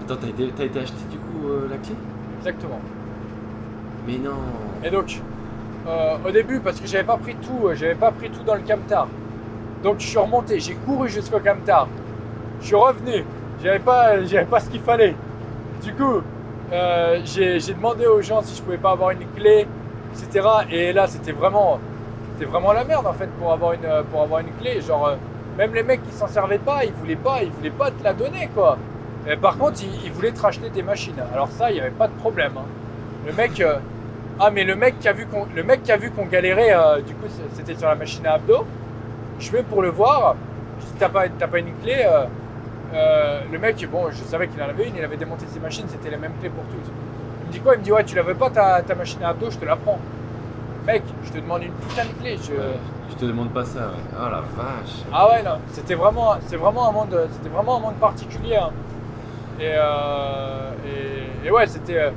Attends, 0.03 0.17
t'as 0.19 0.27
été, 0.27 0.51
t'as 0.55 0.63
été 0.65 0.79
acheté 0.79 0.97
du 1.09 1.17
coup 1.17 1.47
euh, 1.47 1.67
la 1.69 1.77
clé? 1.77 1.95
Exactement. 2.39 2.79
Mais 4.07 4.17
non. 4.17 4.31
Et 4.83 4.89
donc, 4.89 5.21
euh, 5.87 6.17
au 6.25 6.31
début, 6.31 6.59
parce 6.59 6.79
que 6.79 6.87
j'avais 6.87 7.03
pas 7.03 7.17
pris 7.17 7.35
tout, 7.35 7.67
euh, 7.67 7.75
j'avais 7.75 7.95
pas 7.95 8.11
pris 8.11 8.29
tout 8.29 8.43
dans 8.43 8.55
le 8.55 8.61
camtar. 8.61 9.07
Donc 9.83 9.99
je 9.99 10.07
suis 10.07 10.17
remonté, 10.17 10.59
j'ai 10.59 10.75
couru 10.75 11.09
jusqu'au 11.09 11.39
camtar. 11.39 11.87
Je 12.61 12.67
suis 12.67 12.75
revenu, 12.75 13.25
j'avais 13.61 13.79
pas, 13.79 14.23
j'avais 14.23 14.45
pas 14.45 14.59
ce 14.59 14.69
qu'il 14.69 14.79
fallait. 14.81 15.15
Du 15.83 15.93
coup, 15.93 16.21
euh, 16.71 17.19
j'ai 17.25 17.59
j'ai 17.59 17.73
demandé 17.73 18.05
aux 18.07 18.21
gens 18.21 18.41
si 18.41 18.55
je 18.55 18.61
pouvais 18.61 18.77
pas 18.77 18.91
avoir 18.91 19.11
une 19.11 19.27
clé, 19.35 19.67
etc. 20.13 20.47
Et 20.71 20.93
là, 20.93 21.07
c'était 21.07 21.33
vraiment, 21.33 21.79
c'était 22.33 22.49
vraiment 22.49 22.73
la 22.73 22.83
merde 22.83 23.05
en 23.07 23.13
fait 23.13 23.27
pour 23.39 23.51
avoir 23.51 23.73
une, 23.73 23.87
pour 24.11 24.21
avoir 24.21 24.39
une 24.41 24.51
clé. 24.59 24.81
Genre, 24.81 25.07
euh, 25.07 25.15
même 25.57 25.73
les 25.73 25.83
mecs 25.83 26.03
qui 26.03 26.11
s'en 26.13 26.27
servaient 26.27 26.57
pas, 26.59 26.83
ils 26.85 26.91
voulaient 26.93 27.15
pas, 27.15 27.43
ils 27.43 27.51
voulaient 27.51 27.69
pas 27.69 27.91
te 27.91 28.03
la 28.03 28.13
donner 28.13 28.49
quoi. 28.53 28.77
Par 29.41 29.57
contre, 29.57 29.79
ils, 30.03 30.11
voulaient 30.11 30.31
te 30.33 30.41
racheter 30.41 30.69
tes 30.69 30.83
machines. 30.83 31.15
Alors 31.33 31.47
ça, 31.49 31.71
il 31.71 31.77
y 31.77 31.79
avait 31.79 31.91
pas 31.91 32.07
de 32.07 32.13
problème. 32.13 32.51
hein. 32.57 32.65
Le 33.25 33.31
mec, 33.31 33.61
euh, 33.61 33.77
ah 34.39 34.51
mais 34.51 34.63
le 34.65 34.75
mec 34.75 34.99
qui 34.99 35.07
a 35.07 35.13
vu 35.13 35.25
qu'on, 35.27 35.45
le 35.55 35.63
mec 35.63 35.83
qui 35.83 35.91
a 35.93 35.97
vu 35.97 36.11
qu'on 36.11 36.25
galérait, 36.25 36.73
euh, 36.75 36.99
du 37.01 37.13
coup 37.13 37.27
c'est- 37.29 37.55
c'était 37.55 37.75
sur 37.79 37.87
la 37.87 37.95
machine 37.95 38.25
à 38.27 38.33
abdos. 38.33 38.65
Je 39.39 39.51
vais 39.51 39.63
pour 39.63 39.81
le 39.81 39.89
voir. 39.89 40.35
Dis 40.79 40.87
t'as 40.99 41.07
pas, 41.09 41.29
t'as 41.29 41.47
pas 41.47 41.59
une 41.59 41.73
clé 41.81 41.95
euh, 42.05 42.25
euh, 42.93 43.39
Le 43.51 43.59
mec, 43.59 43.87
bon, 43.89 44.09
je 44.11 44.23
savais 44.23 44.47
qu'il 44.49 44.61
en 44.61 44.67
avait 44.69 44.87
une. 44.87 44.95
Il 44.97 45.03
avait 45.03 45.17
démonté 45.17 45.45
ses 45.47 45.59
machines, 45.59 45.85
c'était 45.87 46.09
la 46.09 46.17
même 46.17 46.33
clé 46.39 46.49
pour 46.49 46.63
toutes. 46.65 46.91
Il 47.43 47.47
me 47.47 47.51
dit 47.53 47.59
quoi? 47.61 47.75
Il 47.75 47.79
me 47.79 47.83
dit 47.83 47.91
ouais, 47.93 48.03
tu 48.03 48.15
la 48.15 48.23
veux 48.23 48.35
pas 48.35 48.49
ta, 48.49 48.81
ta 48.81 48.95
machine 48.95 49.23
à 49.23 49.29
abdos 49.29 49.51
Je 49.51 49.57
te 49.59 49.65
la 49.65 49.75
prends. 49.77 49.99
Mec, 50.85 51.03
je 51.23 51.31
te 51.31 51.37
demande 51.37 51.63
une 51.63 51.71
putain 51.71 52.03
de 52.03 52.09
clé. 52.21 52.37
Je... 52.37 52.51
Ouais, 52.53 52.77
je 53.09 53.15
te 53.15 53.25
demande 53.25 53.49
pas 53.51 53.63
ça, 53.63 53.79
ouais. 53.79 54.17
Oh 54.17 54.29
la 54.29 54.41
vache. 54.41 55.03
Ah 55.13 55.29
ouais 55.29 55.41
non, 55.43 55.57
c'était 55.71 55.95
vraiment, 55.95 56.35
c'est 56.47 56.57
vraiment 56.57 56.89
un 56.89 56.91
monde, 56.91 57.27
c'était 57.31 57.49
vraiment 57.49 57.77
un 57.77 57.79
monde 57.79 57.95
particulier. 57.95 58.57
hein. 58.57 58.69
Et, 59.59 59.71
euh, 59.75 60.71
et, 61.43 61.47
et 61.47 61.51
ouais, 61.51 61.67
c'était, 61.67 61.99
euh, 61.99 62.09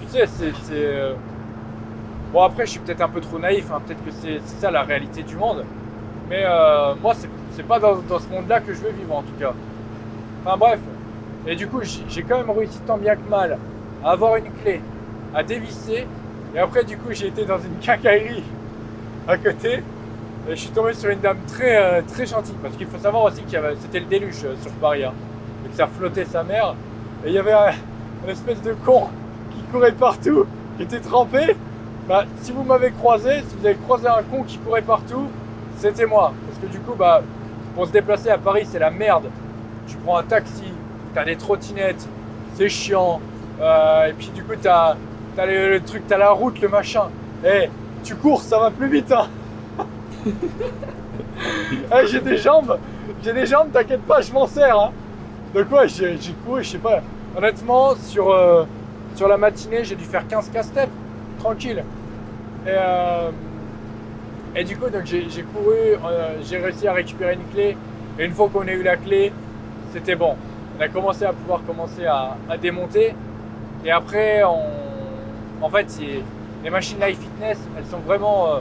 tu 0.00 0.08
sais, 0.08 0.26
c'est, 0.26 0.52
c'est, 0.62 0.72
euh, 0.74 1.14
bon 2.32 2.42
après, 2.42 2.66
je 2.66 2.72
suis 2.72 2.80
peut-être 2.80 3.02
un 3.02 3.08
peu 3.08 3.20
trop 3.20 3.38
naïf, 3.38 3.70
hein, 3.72 3.80
peut-être 3.86 4.04
que 4.04 4.10
c'est, 4.10 4.40
c'est 4.44 4.60
ça 4.60 4.70
la 4.72 4.82
réalité 4.82 5.22
du 5.22 5.36
monde. 5.36 5.64
Mais 6.28 6.42
euh, 6.44 6.94
moi, 7.00 7.12
c'est, 7.14 7.28
c'est 7.52 7.62
pas 7.62 7.78
dans, 7.78 7.96
dans 7.96 8.18
ce 8.18 8.28
monde-là 8.28 8.60
que 8.60 8.72
je 8.72 8.80
veux 8.80 8.90
vivre 8.90 9.14
en 9.14 9.22
tout 9.22 9.34
cas. 9.38 9.52
Enfin 10.44 10.56
bref. 10.56 10.80
Et 11.46 11.54
du 11.54 11.68
coup, 11.68 11.80
j'ai 11.82 12.22
quand 12.22 12.38
même 12.38 12.50
réussi 12.50 12.80
tant 12.80 12.96
bien 12.98 13.14
que 13.14 13.28
mal 13.28 13.56
à 14.04 14.10
avoir 14.10 14.36
une 14.36 14.50
clé, 14.62 14.80
à 15.34 15.42
dévisser. 15.42 16.06
Et 16.54 16.58
après, 16.58 16.84
du 16.84 16.96
coup, 16.96 17.08
j'ai 17.12 17.28
été 17.28 17.44
dans 17.44 17.58
une 17.58 17.76
quincaillerie 17.80 18.42
à 19.28 19.36
côté. 19.36 19.82
Et 20.48 20.50
je 20.50 20.54
suis 20.56 20.70
tombé 20.70 20.94
sur 20.94 21.10
une 21.10 21.20
dame 21.20 21.38
très, 21.46 21.76
euh, 21.76 22.02
très 22.02 22.26
gentille. 22.26 22.56
Parce 22.62 22.76
qu'il 22.76 22.86
faut 22.86 22.98
savoir 22.98 23.24
aussi 23.24 23.42
que 23.42 23.50
c'était 23.80 24.00
le 24.00 24.06
déluge 24.06 24.44
euh, 24.44 24.54
sur 24.60 24.72
Paris. 24.72 25.04
hein. 25.04 25.12
Et 25.64 25.68
que 25.68 25.76
ça 25.76 25.86
flottait 25.86 26.24
sa 26.24 26.42
mère. 26.42 26.74
Et 27.24 27.28
il 27.28 27.34
y 27.34 27.38
avait 27.38 27.52
un, 27.52 27.70
une 28.24 28.30
espèce 28.30 28.60
de 28.62 28.72
con 28.84 29.08
qui 29.50 29.62
courait 29.70 29.92
partout, 29.92 30.46
qui 30.76 30.82
était 30.84 31.00
trempé. 31.00 31.54
Bah, 32.08 32.24
si 32.40 32.50
vous 32.50 32.64
m'avez 32.64 32.90
croisé, 32.90 33.42
si 33.48 33.56
vous 33.56 33.66
avez 33.66 33.76
croisé 33.76 34.08
un 34.08 34.22
con 34.22 34.42
qui 34.42 34.58
courait 34.58 34.82
partout, 34.82 35.28
c'était 35.76 36.06
moi. 36.06 36.32
Parce 36.46 36.58
que 36.58 36.66
du 36.66 36.80
coup, 36.80 36.94
bah, 36.98 37.22
pour 37.76 37.86
se 37.86 37.92
déplacer 37.92 38.30
à 38.30 38.38
Paris, 38.38 38.66
c'est 38.68 38.78
la 38.80 38.90
merde. 38.90 39.26
Tu 39.86 39.96
prends 39.98 40.16
un 40.16 40.22
taxi, 40.24 40.64
t'as 41.14 41.24
des 41.24 41.36
trottinettes, 41.36 42.08
c'est 42.54 42.68
chiant. 42.68 43.20
Euh, 43.60 44.06
et 44.06 44.12
puis 44.14 44.30
du 44.34 44.42
coup, 44.42 44.54
t'as 44.60 44.96
as 45.38 45.46
le, 45.46 45.70
le 45.70 45.80
truc, 45.80 46.02
t'as 46.08 46.18
la 46.18 46.30
route, 46.30 46.60
le 46.60 46.68
machin. 46.68 47.08
Eh, 47.44 47.68
tu 48.04 48.14
cours, 48.16 48.42
ça 48.42 48.58
va 48.58 48.70
plus 48.70 48.88
vite, 48.88 49.12
hein. 49.12 49.28
Eh, 51.92 52.06
j'ai 52.06 52.20
des 52.20 52.36
jambes, 52.36 52.78
j'ai 53.22 53.32
des 53.32 53.46
jambes, 53.46 53.68
t'inquiète 53.72 54.02
pas, 54.02 54.20
je 54.20 54.32
m'en 54.32 54.46
sers. 54.46 54.78
Hein. 54.78 54.90
Donc 55.54 55.70
ouais, 55.72 55.88
j'ai 55.88 56.18
j'ai 56.20 56.32
couru, 56.32 56.62
je 56.62 56.70
sais 56.70 56.78
pas. 56.78 57.00
Honnêtement, 57.36 57.94
sur, 57.96 58.30
euh, 58.30 58.64
sur 59.14 59.26
la 59.26 59.36
matinée, 59.36 59.82
j'ai 59.84 59.94
dû 59.96 60.04
faire 60.04 60.26
15 60.28 60.50
casse-têtes, 60.50 60.90
tranquille. 61.38 61.82
Et, 62.66 62.68
euh, 62.70 63.30
et 64.54 64.64
du 64.64 64.76
coup, 64.76 64.90
donc 64.90 65.06
j'ai 65.06 65.28
j'ai 65.30 65.42
couru, 65.42 65.74
euh, 66.04 66.36
j'ai 66.42 66.58
réussi 66.58 66.86
à 66.86 66.92
récupérer 66.92 67.34
une 67.34 67.44
clé. 67.52 67.76
Et 68.18 68.24
une 68.24 68.32
fois 68.32 68.50
qu'on 68.52 68.66
a 68.68 68.72
eu 68.72 68.82
la 68.82 68.96
clé, 68.96 69.32
c'était 69.92 70.16
bon. 70.16 70.36
On 70.78 70.82
a 70.82 70.88
commencé 70.88 71.24
à 71.24 71.32
pouvoir 71.32 71.60
commencer 71.66 72.04
à, 72.04 72.36
à 72.48 72.56
démonter. 72.58 73.14
Et 73.84 73.90
après, 73.90 74.42
on, 74.44 74.89
en 75.60 75.68
fait, 75.70 75.86
les 76.64 76.70
machines 76.70 76.98
Life 77.00 77.18
Fitness, 77.20 77.58
elles 77.76 77.86
sont 77.86 77.98
vraiment, 77.98 78.46
euh, 78.48 78.60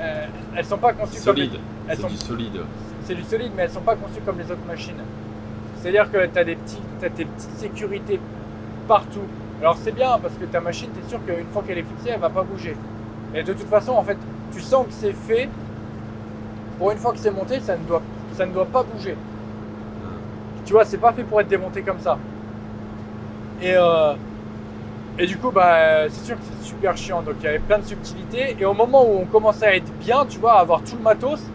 euh, 0.00 0.26
elles 0.56 0.64
sont 0.64 0.78
pas 0.78 0.92
conçues 0.92 1.20
comme 1.24 1.36
les- 1.36 1.50
elles 1.88 1.96
C'est 1.96 2.02
sont- 2.02 2.08
du 2.08 2.16
solide. 2.16 2.60
c'est 3.04 3.14
du 3.14 3.22
solide, 3.24 3.52
mais 3.56 3.62
elles 3.64 3.70
sont 3.70 3.80
pas 3.80 3.96
conçues 3.96 4.20
comme 4.24 4.38
les 4.38 4.44
autres 4.50 4.66
machines. 4.66 4.94
C'est-à-dire 5.76 6.10
que 6.10 6.26
tu 6.26 6.38
as 6.38 6.44
des 6.44 6.56
petits, 6.56 6.80
tes 7.00 7.08
petites 7.10 7.56
sécurités 7.56 8.20
partout. 8.86 9.20
Alors 9.60 9.76
c'est 9.82 9.92
bien 9.92 10.18
parce 10.20 10.34
que 10.34 10.44
ta 10.44 10.60
machine, 10.60 10.88
tu 10.94 11.04
es 11.04 11.08
sûr 11.08 11.18
qu'une 11.24 11.46
fois 11.52 11.62
qu'elle 11.66 11.78
est 11.78 11.82
fixée, 11.84 12.10
elle 12.14 12.20
va 12.20 12.30
pas 12.30 12.42
bouger. 12.42 12.76
Et 13.34 13.42
de 13.42 13.52
toute 13.52 13.68
façon, 13.68 13.92
en 13.92 14.02
fait, 14.02 14.16
tu 14.52 14.60
sens 14.60 14.86
que 14.86 14.92
c'est 14.92 15.12
fait. 15.12 15.48
Pour 16.78 16.90
une 16.92 16.98
fois 16.98 17.12
que 17.12 17.18
c'est 17.18 17.30
monté, 17.30 17.60
ça 17.60 17.76
ne 17.76 17.84
doit, 17.84 18.02
ça 18.34 18.46
ne 18.46 18.52
doit 18.52 18.66
pas 18.66 18.82
bouger. 18.84 19.16
Tu 20.64 20.72
vois, 20.72 20.84
c'est 20.84 20.98
pas 20.98 21.12
fait 21.12 21.24
pour 21.24 21.40
être 21.40 21.48
démonté 21.48 21.82
comme 21.82 21.98
ça. 22.00 22.18
Et, 23.62 23.72
euh, 23.74 24.14
et 25.18 25.26
du 25.26 25.38
coup, 25.38 25.50
bah, 25.50 26.08
c'est 26.08 26.24
sûr 26.26 26.36
que 26.36 26.42
c'est 26.44 26.66
super 26.68 26.96
chiant. 26.96 27.22
Donc 27.22 27.36
il 27.40 27.44
y 27.44 27.48
avait 27.48 27.58
plein 27.58 27.78
de 27.78 27.84
subtilités. 27.84 28.56
Et 28.58 28.64
au 28.64 28.74
moment 28.74 29.04
où 29.04 29.20
on 29.22 29.26
commençait 29.26 29.66
à 29.66 29.76
être 29.76 29.92
bien, 29.94 30.26
tu 30.26 30.38
vois, 30.38 30.54
à 30.54 30.60
avoir 30.60 30.82
tout 30.82 30.96
le 30.96 31.02
matos, 31.02 31.52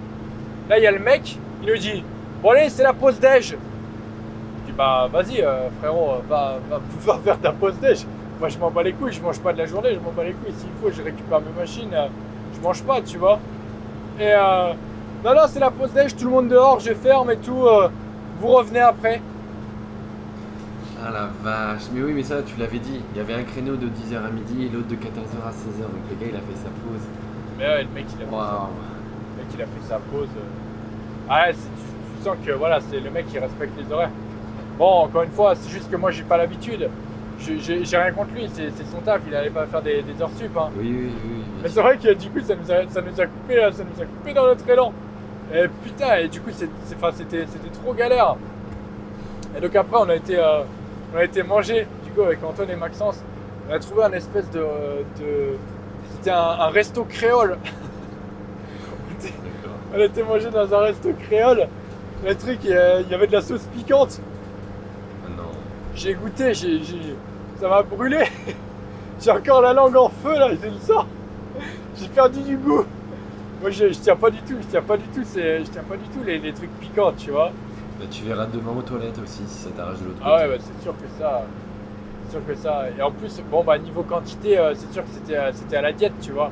là 0.69 0.77
il 0.79 0.83
y 0.83 0.87
a 0.87 0.91
le 0.91 0.99
mec, 0.99 1.41
il 1.61 1.69
nous 1.69 1.77
dit 1.77 2.05
Bon, 2.41 2.51
allez, 2.51 2.69
c'est 2.69 2.83
la 2.83 2.93
pause 2.93 3.19
déj. 3.19 3.57
Je 4.55 4.63
dis 4.65 4.71
Bah, 4.73 5.07
vas-y, 5.11 5.41
euh, 5.41 5.69
frérot, 5.79 6.21
va, 6.27 6.59
va, 6.69 6.81
va 7.01 7.19
faire 7.19 7.39
ta 7.39 7.51
pause 7.53 7.79
déj. 7.79 8.07
Moi, 8.39 8.49
je 8.49 8.57
m'en 8.57 8.71
bats 8.71 8.83
les 8.83 8.93
couilles, 8.93 9.13
je 9.13 9.21
mange 9.21 9.39
pas 9.41 9.53
de 9.53 9.59
la 9.59 9.65
journée, 9.65 9.93
je 9.93 9.99
m'en 9.99 10.11
bats 10.11 10.23
les 10.23 10.33
couilles. 10.33 10.53
S'il 10.53 10.71
faut, 10.81 10.91
je 10.91 11.01
récupère 11.03 11.41
mes 11.41 11.51
machines, 11.51 11.93
euh, 11.93 12.07
je 12.55 12.59
mange 12.61 12.83
pas, 12.83 13.01
tu 13.01 13.17
vois. 13.17 13.39
Et 14.19 14.33
euh, 14.33 14.73
non, 15.23 15.33
non, 15.35 15.43
c'est 15.47 15.59
la 15.59 15.71
pause 15.71 15.93
déj, 15.93 16.15
tout 16.15 16.25
le 16.25 16.31
monde 16.31 16.49
dehors, 16.49 16.79
je 16.79 16.93
ferme 16.93 17.31
et 17.31 17.37
tout. 17.37 17.65
euh, 17.65 17.89
vous 18.39 18.47
revenez 18.49 18.79
après. 18.81 19.21
Ah 21.05 21.11
la 21.11 21.29
vache. 21.43 21.83
Mais 21.93 22.01
oui, 22.01 22.13
mais 22.13 22.23
ça, 22.23 22.41
tu 22.43 22.55
l'avais 22.57 22.79
dit. 22.79 23.01
Il 23.13 23.17
y 23.17 23.21
avait 23.21 23.33
un 23.33 23.43
créneau 23.43 23.75
de 23.75 23.87
10h 23.87 24.25
à 24.25 24.29
midi 24.29 24.65
et 24.65 24.69
l'autre 24.69 24.87
de 24.87 24.95
14h 24.95 25.43
à 25.45 25.51
16h. 25.51 25.81
Donc 25.81 26.03
le 26.09 26.15
gars, 26.15 26.31
il 26.31 26.35
a 26.35 26.39
fait 26.39 26.55
sa 26.55 26.69
pause. 26.69 27.03
Mais 27.57 27.65
ouais, 27.65 27.83
le 27.83 27.89
mec, 27.89 28.05
il 28.17 28.23
a 28.23 28.25
fait 28.25 28.33
Waouh. 28.33 28.67
Le 29.37 29.43
mec, 29.43 29.53
il 29.53 29.61
a 29.61 29.65
fait 29.65 29.87
sa 29.87 29.97
pause. 29.97 30.29
euh. 30.37 31.29
Ah 31.29 31.47
ouais, 31.47 31.53
tu, 31.53 31.59
tu 31.59 32.23
sens 32.23 32.37
que 32.45 32.51
voilà, 32.53 32.79
c'est 32.79 32.99
le 32.99 33.09
mec 33.09 33.27
qui 33.27 33.37
respecte 33.39 33.73
les 33.77 33.91
horaires. 33.91 34.11
Bon, 34.77 35.03
encore 35.03 35.23
une 35.23 35.31
fois, 35.31 35.55
c'est 35.55 35.69
juste 35.69 35.89
que 35.91 35.95
moi, 35.97 36.11
j'ai 36.11 36.23
pas 36.23 36.37
l'habitude. 36.37 36.89
J'ai 37.39 37.97
rien 37.97 38.11
contre 38.13 38.33
lui, 38.33 38.49
c'est 38.53 38.69
son 38.89 38.99
taf, 39.03 39.21
il 39.27 39.35
allait 39.35 39.49
pas 39.49 39.65
faire 39.65 39.81
des, 39.81 40.01
des 40.03 40.21
heures 40.21 40.29
sup. 40.37 40.55
Hein. 40.55 40.69
Oui, 40.77 40.87
oui, 40.87 41.11
oui. 41.25 41.43
Mais 41.61 41.67
c'est 41.69 41.81
vrai 41.81 41.97
que 41.97 42.13
du 42.13 42.29
coup, 42.29 42.39
ça 42.39 42.55
nous 42.55 42.71
a, 42.71 42.87
ça 42.87 43.01
nous 43.01 43.19
a 43.19 43.25
coupé, 43.25 43.57
euh, 43.61 43.71
ça 43.71 43.83
nous 43.83 44.01
a 44.01 44.05
coupé 44.05 44.33
dans 44.33 44.45
notre 44.45 44.69
élan. 44.69 44.93
Et 45.53 45.65
putain, 45.83 46.15
et 46.19 46.27
du 46.29 46.39
coup, 46.39 46.51
c'était 46.53 46.69
trop 47.73 47.93
galère. 47.93 48.35
Et 49.57 49.59
donc 49.61 49.75
après, 49.75 49.97
on 49.99 50.09
a 50.09 50.15
été, 50.15 50.37
euh, 50.37 50.61
on 51.13 51.17
a 51.17 51.23
été 51.23 51.43
manger, 51.43 51.87
du 52.05 52.11
coup, 52.11 52.21
avec 52.21 52.43
Antoine 52.43 52.69
et 52.71 52.75
Maxence. 52.75 53.23
On 53.69 53.73
a 53.73 53.79
trouvé 53.79 54.03
un 54.03 54.11
espèce 54.13 54.49
de, 54.51 54.59
de 55.19 55.57
c'était 56.11 56.31
un, 56.31 56.37
un 56.59 56.67
resto 56.69 57.05
créole. 57.05 57.57
On 59.93 59.99
a 59.99 60.05
été 60.05 60.23
manger 60.23 60.49
dans 60.49 60.73
un 60.73 60.79
resto 60.79 61.13
créole. 61.13 61.67
Le 62.25 62.35
truc, 62.35 62.59
il 62.63 62.69
y 62.71 63.13
avait 63.13 63.27
de 63.27 63.31
la 63.33 63.41
sauce 63.41 63.63
piquante. 63.75 64.19
Ah 65.25 65.29
non. 65.37 65.43
J'ai 65.95 66.13
goûté, 66.15 66.53
j'ai, 66.53 66.83
j'ai- 66.83 67.15
ça 67.59 67.69
m'a 67.69 67.83
brûlé. 67.83 68.19
J'ai 69.21 69.31
encore 69.31 69.61
la 69.61 69.73
langue 69.73 69.95
en 69.95 70.09
feu 70.09 70.33
là, 70.37 70.49
je 70.51 70.67
le 70.67 70.79
sens. 70.79 71.05
J'ai 71.95 72.07
perdu 72.09 72.41
du 72.41 72.57
goût. 72.57 72.83
Moi 73.61 73.69
je, 73.71 73.89
je 73.93 73.99
tiens 73.99 74.15
pas 74.17 74.29
du 74.29 74.39
tout, 74.39 74.55
je 74.61 74.67
tiens 74.67 74.81
pas 74.81 74.97
du 74.97 75.07
tout, 75.09 75.21
c'est, 75.25 75.59
je 75.59 75.69
tiens 75.71 75.83
pas 75.87 75.95
du 75.95 76.07
tout 76.09 76.23
les, 76.25 76.39
les 76.39 76.53
trucs 76.53 76.71
piquants, 76.79 77.13
tu 77.17 77.31
vois. 77.31 77.51
Bah, 77.99 78.05
tu 78.09 78.23
verras 78.23 78.45
demain 78.47 78.71
aux 78.77 78.81
toilettes 78.81 79.19
aussi 79.23 79.43
si 79.47 79.63
ça 79.63 79.69
t'arrache 79.69 79.99
de 79.99 80.05
l'autre 80.05 80.21
Ah 80.23 80.37
ouais, 80.37 80.47
bah, 80.49 80.55
c'est 80.59 80.83
sûr 80.83 80.93
que 80.93 81.07
ça. 81.19 81.43
C'est 82.25 82.31
sûr 82.31 82.45
que 82.47 82.55
ça. 82.55 82.85
Et 82.97 83.01
en 83.01 83.11
plus, 83.11 83.41
bon, 83.51 83.63
bah, 83.63 83.77
niveau 83.77 84.03
quantité, 84.03 84.57
euh, 84.57 84.73
c'est 84.75 84.91
sûr 84.91 85.03
que 85.03 85.09
c'était, 85.13 85.37
euh, 85.37 85.51
c'était 85.53 85.77
à 85.77 85.81
la 85.81 85.91
diète, 85.91 86.13
tu 86.21 86.31
vois. 86.31 86.51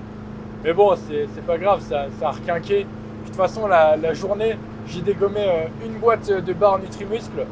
Mais 0.64 0.74
bon, 0.74 0.96
c'est, 0.96 1.28
c'est 1.34 1.46
pas 1.46 1.58
grave, 1.58 1.82
ça, 1.82 2.06
ça 2.20 2.28
a 2.28 2.32
requinqué. 2.32 2.86
Puis, 2.86 2.86
de 3.24 3.28
toute 3.28 3.36
façon, 3.36 3.68
la, 3.68 3.98
la 3.98 4.14
journée, 4.14 4.56
j'ai 4.88 5.02
dégommé 5.02 5.40
euh, 5.42 5.66
une 5.86 5.98
boîte 5.98 6.32
de 6.32 6.54
barres 6.54 6.80
Nutrimuscle. 6.80 7.46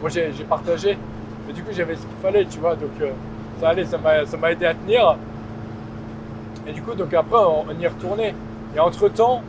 Moi, 0.00 0.10
j'ai, 0.10 0.32
j'ai 0.32 0.44
partagé. 0.44 0.96
Mais 1.46 1.52
du 1.52 1.62
coup, 1.62 1.70
j'avais 1.72 1.94
ce 1.96 2.00
qu'il 2.02 2.16
fallait, 2.22 2.44
tu 2.46 2.58
vois. 2.58 2.74
Donc, 2.74 2.90
euh, 3.00 3.10
ça 3.60 3.68
allait, 3.70 3.84
ça 3.84 3.98
m'a, 3.98 4.24
ça 4.24 4.36
m'a 4.36 4.52
aidé 4.52 4.66
à 4.66 4.74
tenir. 4.74 5.16
Et 6.66 6.72
du 6.72 6.82
coup, 6.82 6.94
donc 6.94 7.12
après, 7.12 7.38
on, 7.38 7.66
on 7.70 7.80
y 7.80 7.84
est 7.84 7.88
retourné. 7.88 8.34
Et 8.74 8.80
entre 8.80 9.08
temps, 9.08 9.42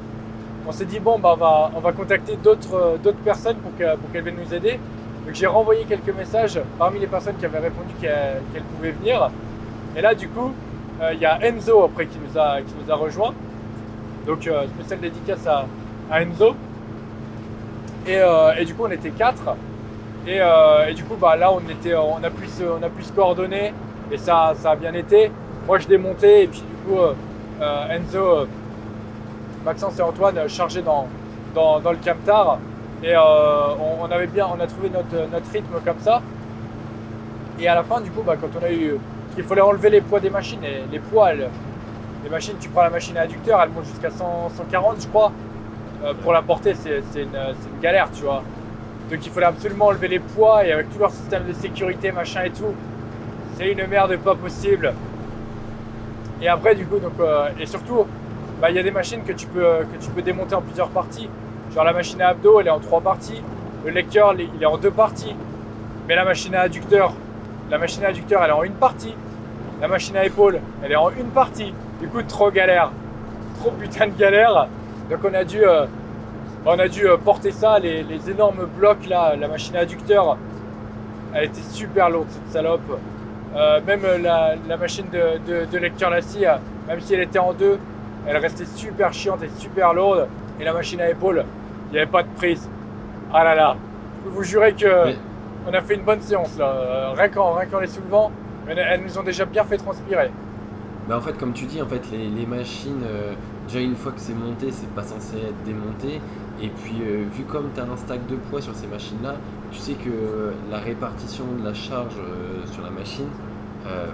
on 0.68 0.72
s'est 0.72 0.86
dit 0.86 1.00
bon 1.00 1.18
bah 1.20 1.32
on 1.34 1.38
va, 1.38 1.72
on 1.76 1.80
va 1.80 1.92
contacter 1.94 2.36
d'autres 2.36 2.76
euh, 3.06 3.12
personnes 3.24 3.58
pour 3.58 3.76
que- 3.78 3.96
pour 3.96 4.12
qu'elles 4.12 4.24
viennent 4.24 4.42
nous 4.44 4.54
aider. 4.54 4.80
Donc 5.26 5.34
j'ai 5.36 5.48
renvoyé 5.48 5.84
quelques 5.86 6.16
messages 6.16 6.60
parmi 6.78 7.00
les 7.00 7.08
personnes 7.08 7.36
qui 7.38 7.46
avaient 7.46 7.60
répondu 7.60 7.94
qu'elles 8.02 8.42
qu'elles 8.54 8.64
pouvaient 8.64 8.92
venir. 8.92 9.30
Et 9.96 10.02
là 10.02 10.14
du 10.14 10.28
coup 10.28 10.52
euh, 11.02 11.12
il 11.14 11.20
y 11.20 11.26
a 11.26 11.40
Enzo 11.46 11.84
après 11.84 12.06
qui 12.08 12.18
nous 12.20 12.38
a 12.40 12.62
qui 12.62 12.74
nous 12.82 12.92
a 12.92 12.96
rejoint. 12.96 13.34
Donc 14.26 14.46
euh, 14.48 14.66
spéciale 14.68 15.00
dédicace 15.00 15.46
à, 15.48 15.66
Enzo. 16.22 16.56
Et, 18.06 18.18
euh, 18.18 18.54
et 18.58 18.66
du 18.66 18.74
coup 18.74 18.84
on 18.86 18.92
était 18.92 19.12
quatre. 19.12 19.56
Et, 20.26 20.40
et 20.90 20.94
du 20.94 21.04
coup 21.06 21.16
bah 21.16 21.38
là 21.38 21.52
on 21.54 21.62
était 21.70 21.96
on 21.96 22.22
a 22.22 22.30
pu 22.30 22.48
se, 22.48 22.64
on 22.64 22.84
a 22.84 22.90
pu 22.90 23.02
se 23.04 23.14
coordonner 23.14 23.74
et 24.12 24.18
ça 24.18 24.54
ça 24.58 24.72
a 24.72 24.76
bien 24.76 24.94
été. 24.94 25.32
Moi 25.66 25.80
je 25.80 25.88
démontais 25.88 26.44
et 26.44 26.48
puis 26.48 26.62
du 26.62 26.76
coup 26.86 27.00
Enzo 27.90 28.46
Maxence 29.68 30.00
et 30.00 30.02
Antoine 30.02 30.48
chargés 30.48 30.82
dans, 30.82 31.08
dans, 31.54 31.80
dans 31.82 31.92
le 31.92 31.98
camtar. 31.98 32.58
Et 33.04 33.14
euh, 33.14 33.20
on, 34.02 34.10
avait 34.10 34.28
bien, 34.28 34.48
on 34.48 34.60
a 34.62 34.66
trouvé 34.66 34.90
notre, 34.90 35.30
notre 35.30 35.52
rythme 35.52 35.76
comme 35.86 36.00
ça. 36.00 36.22
Et 37.60 37.68
à 37.68 37.76
la 37.76 37.84
fin, 37.84 38.00
du 38.00 38.10
coup, 38.10 38.22
bah, 38.22 38.36
quand 38.40 38.48
on 38.60 38.64
a 38.66 38.72
eu. 38.72 38.96
Qu'il 39.36 39.44
fallait 39.44 39.62
enlever 39.62 39.90
les 39.92 40.02
poids 40.02 40.20
des 40.20 40.30
machines. 40.32 40.64
Et 40.64 40.84
les 40.92 41.00
poids, 41.00 41.34
les 41.34 42.30
machines, 42.30 42.56
tu 42.60 42.70
prends 42.70 42.84
la 42.84 42.90
machine 42.90 43.18
à 43.18 43.22
adducteur, 43.22 43.62
elle 43.62 43.70
monte 43.70 43.86
jusqu'à 43.86 44.10
100 44.10 44.52
140, 44.56 45.02
je 45.02 45.08
crois. 45.08 45.32
Euh, 46.04 46.14
pour 46.24 46.32
la 46.34 46.42
porter, 46.42 46.74
c'est 46.74 47.22
une, 47.22 47.36
une 47.36 47.82
galère, 47.82 48.10
tu 48.12 48.24
vois. 48.24 48.42
Donc 49.12 49.26
il 49.26 49.32
fallait 49.32 49.46
absolument 49.46 49.88
enlever 49.88 50.08
les 50.08 50.20
poids 50.20 50.66
et 50.66 50.72
avec 50.72 50.90
tout 50.92 51.00
leur 51.00 51.12
système 51.12 51.46
de 51.46 51.54
sécurité, 51.54 52.12
machin 52.12 52.44
et 52.46 52.50
tout. 52.50 52.74
C'est 53.58 53.72
une 53.72 53.86
merde 53.86 54.16
pas 54.18 54.36
possible. 54.36 54.94
Et 56.42 56.48
après, 56.48 56.74
du 56.74 56.86
coup, 56.86 57.00
donc, 57.00 57.14
euh, 57.20 57.50
et 57.60 57.66
surtout, 57.66 58.06
bah, 58.62 58.70
il 58.70 58.76
y 58.76 58.80
a 58.80 58.84
des 58.84 58.92
machines 58.92 59.24
que 59.24 59.32
tu, 59.34 59.46
peux, 59.48 59.64
euh, 59.66 59.84
que 59.84 60.04
tu 60.04 60.10
peux 60.10 60.22
démonter 60.22 60.56
en 60.56 60.62
plusieurs 60.62 60.90
parties. 60.90 61.30
Genre 61.74 61.84
la 61.84 61.94
machine 61.94 62.22
à 62.22 62.30
abdos, 62.30 62.60
elle 62.60 62.68
est 62.68 62.72
en 62.72 62.80
trois 62.80 63.02
parties. 63.02 63.42
Le 63.86 63.92
lecteur, 63.92 64.34
il 64.38 64.62
est- 64.64 64.66
en 64.66 64.78
deux 64.78 64.92
parties. 64.92 65.36
Mais 66.08 66.16
la 66.16 66.26
machine 66.26 66.56
à 66.56 66.62
adducteur, 66.62 67.14
la 67.70 67.78
machine 67.78 68.04
à 68.04 68.08
adducteur, 68.08 68.42
elle 68.44 68.50
est 68.50 68.54
en 68.54 68.64
une 68.64 68.74
partie. 68.74 69.14
La 69.82 69.88
machine 69.88 70.18
à 70.18 70.26
épaule, 70.26 70.60
elle 70.84 70.92
est 70.92 70.96
en 70.96 71.10
une 71.12 71.28
partie. 71.28 71.74
Du 72.02 72.08
coup, 72.08 72.22
trop 72.24 72.50
galère. 72.50 72.92
Trop 73.60 73.72
putain 73.72 74.08
de 74.08 74.18
galère. 74.18 74.68
Donc 75.10 75.20
on 75.24 75.34
a 75.34 75.44
dû, 75.44 75.64
euh, 75.64 75.86
on 76.66 76.80
a 76.80 76.88
dû 76.88 77.08
euh, 77.08 77.18
porter 77.18 77.52
ça, 77.52 77.78
les, 77.80 78.04
les 78.04 78.30
énormes 78.30 78.66
blocs 78.78 79.08
là, 79.08 79.36
la 79.36 79.48
machine 79.48 79.76
à 79.76 79.80
adducteur. 79.82 80.38
Elle 81.34 81.46
était 81.46 81.62
super 81.62 82.10
lourde 82.10 82.28
cette 82.30 82.52
salope. 82.52 83.00
Même 83.86 84.02
la, 84.22 84.56
la 84.68 84.78
machine 84.78 85.06
de, 85.12 85.40
de, 85.52 85.66
de 85.66 85.78
euh, 85.78 86.58
même 86.88 87.00
si 87.02 87.14
elle 87.14 87.22
était 87.22 87.40
en 87.40 87.54
deux, 87.54 87.80
elle 88.26 88.38
restait 88.38 88.66
super 88.66 89.14
chiante 89.14 89.44
et 89.44 89.50
super 89.58 89.94
lourde. 89.94 90.28
Et 90.60 90.64
la 90.64 90.74
machine 90.74 91.00
à 91.02 91.10
épaule, 91.10 91.46
il 91.90 91.94
n'y 91.94 91.98
avait 92.00 92.10
pas 92.10 92.24
de 92.24 92.30
prise. 92.36 92.68
Ah 93.34 93.44
là 93.44 93.54
là, 93.56 93.76
je 94.20 94.30
peux 94.30 94.36
vous 94.36 94.44
jurer 94.44 94.74
que 94.74 95.06
Mais- 95.06 95.18
on 95.70 95.74
a 95.74 95.82
fait 95.82 95.96
une 95.96 96.04
bonne 96.04 96.22
séance 96.22 96.58
là. 96.58 97.14
Rien 97.16 97.30
qu'en 97.30 97.54
rien 97.54 97.68
qu'en 97.70 97.80
les 97.80 97.88
soulevant, 97.88 98.32
elles, 98.68 98.80
elles 98.80 99.02
nous 99.04 99.18
ont 99.20 99.24
déjà 99.24 99.46
bien 99.46 99.64
fait 99.64 99.78
transpirer. 99.78 100.32
Bah 101.08 101.18
en 101.18 101.22
fait 101.22 101.38
comme 101.38 101.54
tu 101.54 101.66
dis 101.66 101.82
en 101.82 101.86
fait 101.88 102.02
les, 102.12 102.28
les 102.28 102.46
machines 102.46 103.02
euh, 103.06 103.32
déjà 103.66 103.80
une 103.80 103.96
fois 103.96 104.12
que 104.12 104.20
c'est 104.20 104.34
monté 104.34 104.72
c'est 104.72 104.90
pas 104.90 105.04
censé 105.04 105.38
être 105.38 105.64
démonté 105.66 106.20
et 106.62 106.68
puis 106.68 106.98
euh, 107.02 107.24
vu 107.32 107.44
comme 107.46 107.70
tu 107.74 107.80
as 107.80 107.84
un 107.86 107.96
stack 107.96 108.28
de 108.28 108.36
poids 108.36 108.60
sur 108.62 108.76
ces 108.76 108.88
machines 108.88 109.24
là 109.24 109.36
tu 109.72 109.78
sais 109.78 109.94
que 109.94 110.10
euh, 110.10 110.52
la 110.70 110.80
répartition 110.80 111.46
de 111.58 111.64
la 111.66 111.74
charge 111.74 112.16
euh, 112.20 112.66
sur 112.74 112.84
la 112.84 112.90
machine 112.90 113.30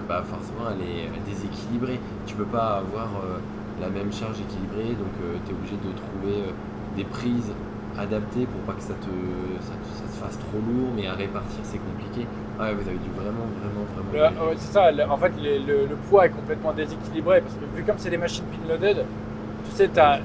bah 0.08 0.22
forcément 0.24 0.70
elle 0.70 0.86
est 0.86 1.28
déséquilibrée 1.28 1.98
tu 2.26 2.36
peux 2.36 2.44
pas 2.44 2.76
avoir 2.78 3.08
la 3.80 3.88
même 3.88 4.12
charge 4.12 4.40
équilibrée 4.40 4.94
donc 4.94 5.12
tu 5.44 5.50
es 5.50 5.54
obligé 5.54 5.76
de 5.76 5.90
trouver 5.96 6.48
euh, 6.48 6.52
des 6.96 7.04
prises 7.04 7.52
adaptées 7.98 8.46
pour 8.46 8.60
pas 8.62 8.72
que 8.72 8.82
ça 8.82 8.94
te, 8.94 9.10
ça 9.62 9.72
te, 9.74 9.86
ça 9.98 10.04
te 10.04 10.24
fasse 10.24 10.38
trop 10.38 10.58
lourd 10.58 10.90
mais 10.96 11.06
à 11.06 11.14
répartir 11.14 11.60
c'est 11.62 11.78
compliqué 11.78 12.26
ouais 12.58 12.74
vous 12.74 12.88
avez 12.88 12.98
dû 12.98 13.10
vraiment 13.14 13.46
vraiment 13.60 13.84
vraiment 13.94 14.10
ouais, 14.48 14.54
c'est 14.56 14.72
ça, 14.72 14.90
le- 14.90 15.04
en 15.08 15.16
fait 15.16 15.32
les- 15.40 15.58
le, 15.60 15.86
le 15.86 15.96
poids 16.08 16.26
est 16.26 16.30
complètement 16.30 16.72
déséquilibré 16.72 17.40
parce 17.40 17.54
que 17.54 17.64
vu 17.76 17.82
comme 17.84 17.98
c'est 17.98 18.10
des 18.10 18.16
machines 18.18 18.44
pin-loaded, 18.44 19.04
tu 19.68 19.76
sais, 19.76 19.88
tu 19.88 20.00
as, 20.00 20.18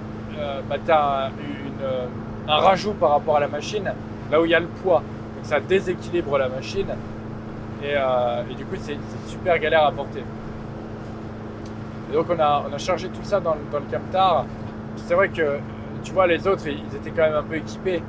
une, 1.39 1.83
euh, 1.83 2.05
un 2.47 2.57
rajout 2.57 2.93
par 2.93 3.11
rapport 3.11 3.37
à 3.37 3.39
la 3.41 3.47
machine 3.47 3.91
là 4.31 4.41
où 4.41 4.45
il 4.45 4.51
y 4.51 4.55
a 4.55 4.59
le 4.59 4.67
poids. 4.67 4.99
Donc 5.35 5.43
ça 5.45 5.59
déséquilibre 5.59 6.37
la 6.37 6.49
machine 6.49 6.87
et, 7.83 7.93
euh, 7.95 8.41
et 8.49 8.55
du 8.55 8.65
coup 8.65 8.75
c'est 8.81 8.97
c'est 9.09 9.31
super 9.31 9.57
galère 9.59 9.85
à 9.85 9.91
porter. 9.91 10.23
Et 12.09 12.13
donc 12.13 12.25
on 12.29 12.39
a, 12.39 12.65
on 12.69 12.73
a 12.73 12.77
chargé 12.77 13.09
tout 13.09 13.23
ça 13.23 13.39
dans, 13.39 13.55
dans 13.71 13.79
le 13.79 13.85
camtar. 13.91 14.45
C'est 14.95 15.13
vrai 15.13 15.29
que 15.29 15.57
tu 16.03 16.11
vois 16.13 16.27
les 16.27 16.47
autres 16.47 16.67
ils 16.67 16.95
étaient 16.95 17.11
quand 17.11 17.23
même 17.23 17.35
un 17.35 17.43
peu 17.43 17.55
équipés. 17.55 18.01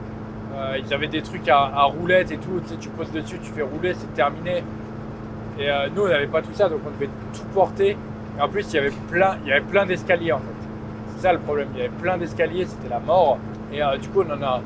Euh, 0.55 0.79
ils 0.85 0.93
avaient 0.93 1.07
des 1.07 1.23
trucs 1.23 1.49
à, 1.49 1.71
à 1.75 1.85
roulettes 1.85 2.33
et 2.33 2.37
tout, 2.37 2.61
tu 2.63 2.71
sais, 2.71 2.77
tu 2.77 2.89
poses 2.89 3.13
dessus, 3.13 3.39
tu 3.39 3.51
fais 3.53 3.63
rouler, 3.63 3.95
c'est 3.95 4.13
terminé. 4.15 4.65
Et 5.59 5.71
euh, 5.71 5.89
nous, 5.95 6.03
on 6.03 6.09
n'avait 6.09 6.27
pas 6.27 6.43
tout 6.43 6.53
ça, 6.55 6.69
donc 6.69 6.81
on 6.87 6.91
devait 6.91 7.11
tout 7.33 7.45
porter. 7.55 7.97
Et 8.37 8.43
en 8.43 8.49
plus, 8.49 8.67
il 8.73 8.75
y 8.75 8.79
avait 8.79 8.93
plein, 9.11 9.37
il 9.45 9.49
y 9.49 9.53
avait 9.53 9.61
plein 9.61 9.87
d'escaliers 9.87 10.33
en 10.33 10.39
fait. 10.39 10.45
C'est 11.15 11.23
ça 11.23 11.33
le 11.33 11.39
problème. 11.39 11.69
Il 11.75 11.79
y 11.79 11.83
avait 11.83 11.91
plein 11.91 12.19
d'escaliers, 12.19 12.67
c'était 12.67 12.89
la 12.89 12.99
mort. 12.99 13.39
Et 13.73 13.83
euh, 13.83 13.97
du 13.97 14.09
coup, 14.09 14.23
on 14.23 14.33
en 14.33 14.43
a, 14.43 14.61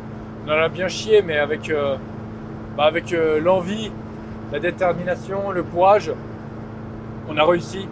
on 0.46 0.50
en 0.50 0.62
a 0.62 0.68
bien 0.68 0.88
chié, 0.88 1.22
mais 1.22 1.38
avec, 1.38 1.72
bah, 2.76 2.84
avec 2.84 3.14
l'envie, 3.42 3.90
la 4.52 4.58
détermination, 4.58 5.50
le 5.50 5.62
courage, 5.62 6.12
on 7.28 7.36
a 7.36 7.44
réussi. 7.44 7.88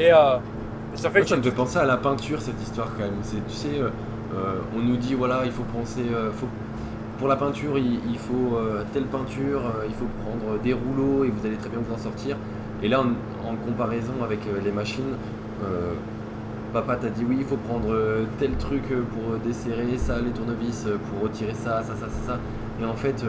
Et, 0.00 0.12
euh, 0.12 0.38
et 0.94 0.96
ça 0.96 1.10
fait 1.10 1.20
Moi, 1.20 1.24
que 1.24 1.28
ça 1.28 1.36
me 1.36 1.42
fait 1.42 1.50
penser 1.52 1.78
à 1.78 1.84
la 1.84 1.98
peinture 1.98 2.40
cette 2.40 2.60
histoire 2.62 2.88
quand 2.96 3.04
même. 3.04 3.18
C'est, 3.22 3.46
tu 3.46 3.54
sais, 3.54 3.78
euh, 3.80 3.90
euh, 4.34 4.60
on 4.76 4.80
nous 4.80 4.96
dit 4.96 5.14
voilà, 5.14 5.42
il 5.44 5.52
faut 5.52 5.64
penser, 5.64 6.02
euh, 6.12 6.32
faut, 6.32 6.48
pour 7.18 7.28
la 7.28 7.36
peinture, 7.36 7.78
il, 7.78 8.00
il 8.10 8.18
faut 8.18 8.56
euh, 8.56 8.84
telle 8.92 9.06
peinture, 9.06 9.60
euh, 9.66 9.86
il 9.88 9.94
faut 9.94 10.08
prendre 10.24 10.58
des 10.62 10.72
rouleaux 10.72 11.24
et 11.24 11.30
vous 11.30 11.46
allez 11.46 11.56
très 11.58 11.68
bien 11.70 11.80
vous 11.86 11.94
en 11.94 11.98
sortir. 11.98 12.38
Et 12.82 12.88
là, 12.88 13.02
en, 13.02 13.48
en 13.48 13.56
comparaison 13.56 14.14
avec 14.24 14.46
euh, 14.46 14.60
les 14.64 14.72
machines, 14.72 15.16
papa 16.72 16.96
t'a 16.96 17.10
dit 17.10 17.24
oui, 17.28 17.36
il 17.40 17.44
faut 17.44 17.58
prendre 17.58 17.94
tel 18.38 18.56
truc 18.56 18.84
pour 18.88 19.38
desserrer 19.44 19.98
ça, 19.98 20.20
les 20.20 20.30
tournevis 20.30 20.86
pour 21.10 21.22
retirer 21.22 21.54
ça, 21.54 21.82
ça, 21.82 21.94
ça, 21.96 22.08
ça, 22.08 22.34
ça. 22.34 22.40
Et 22.80 22.84
en 22.86 22.94
fait, 22.94 23.24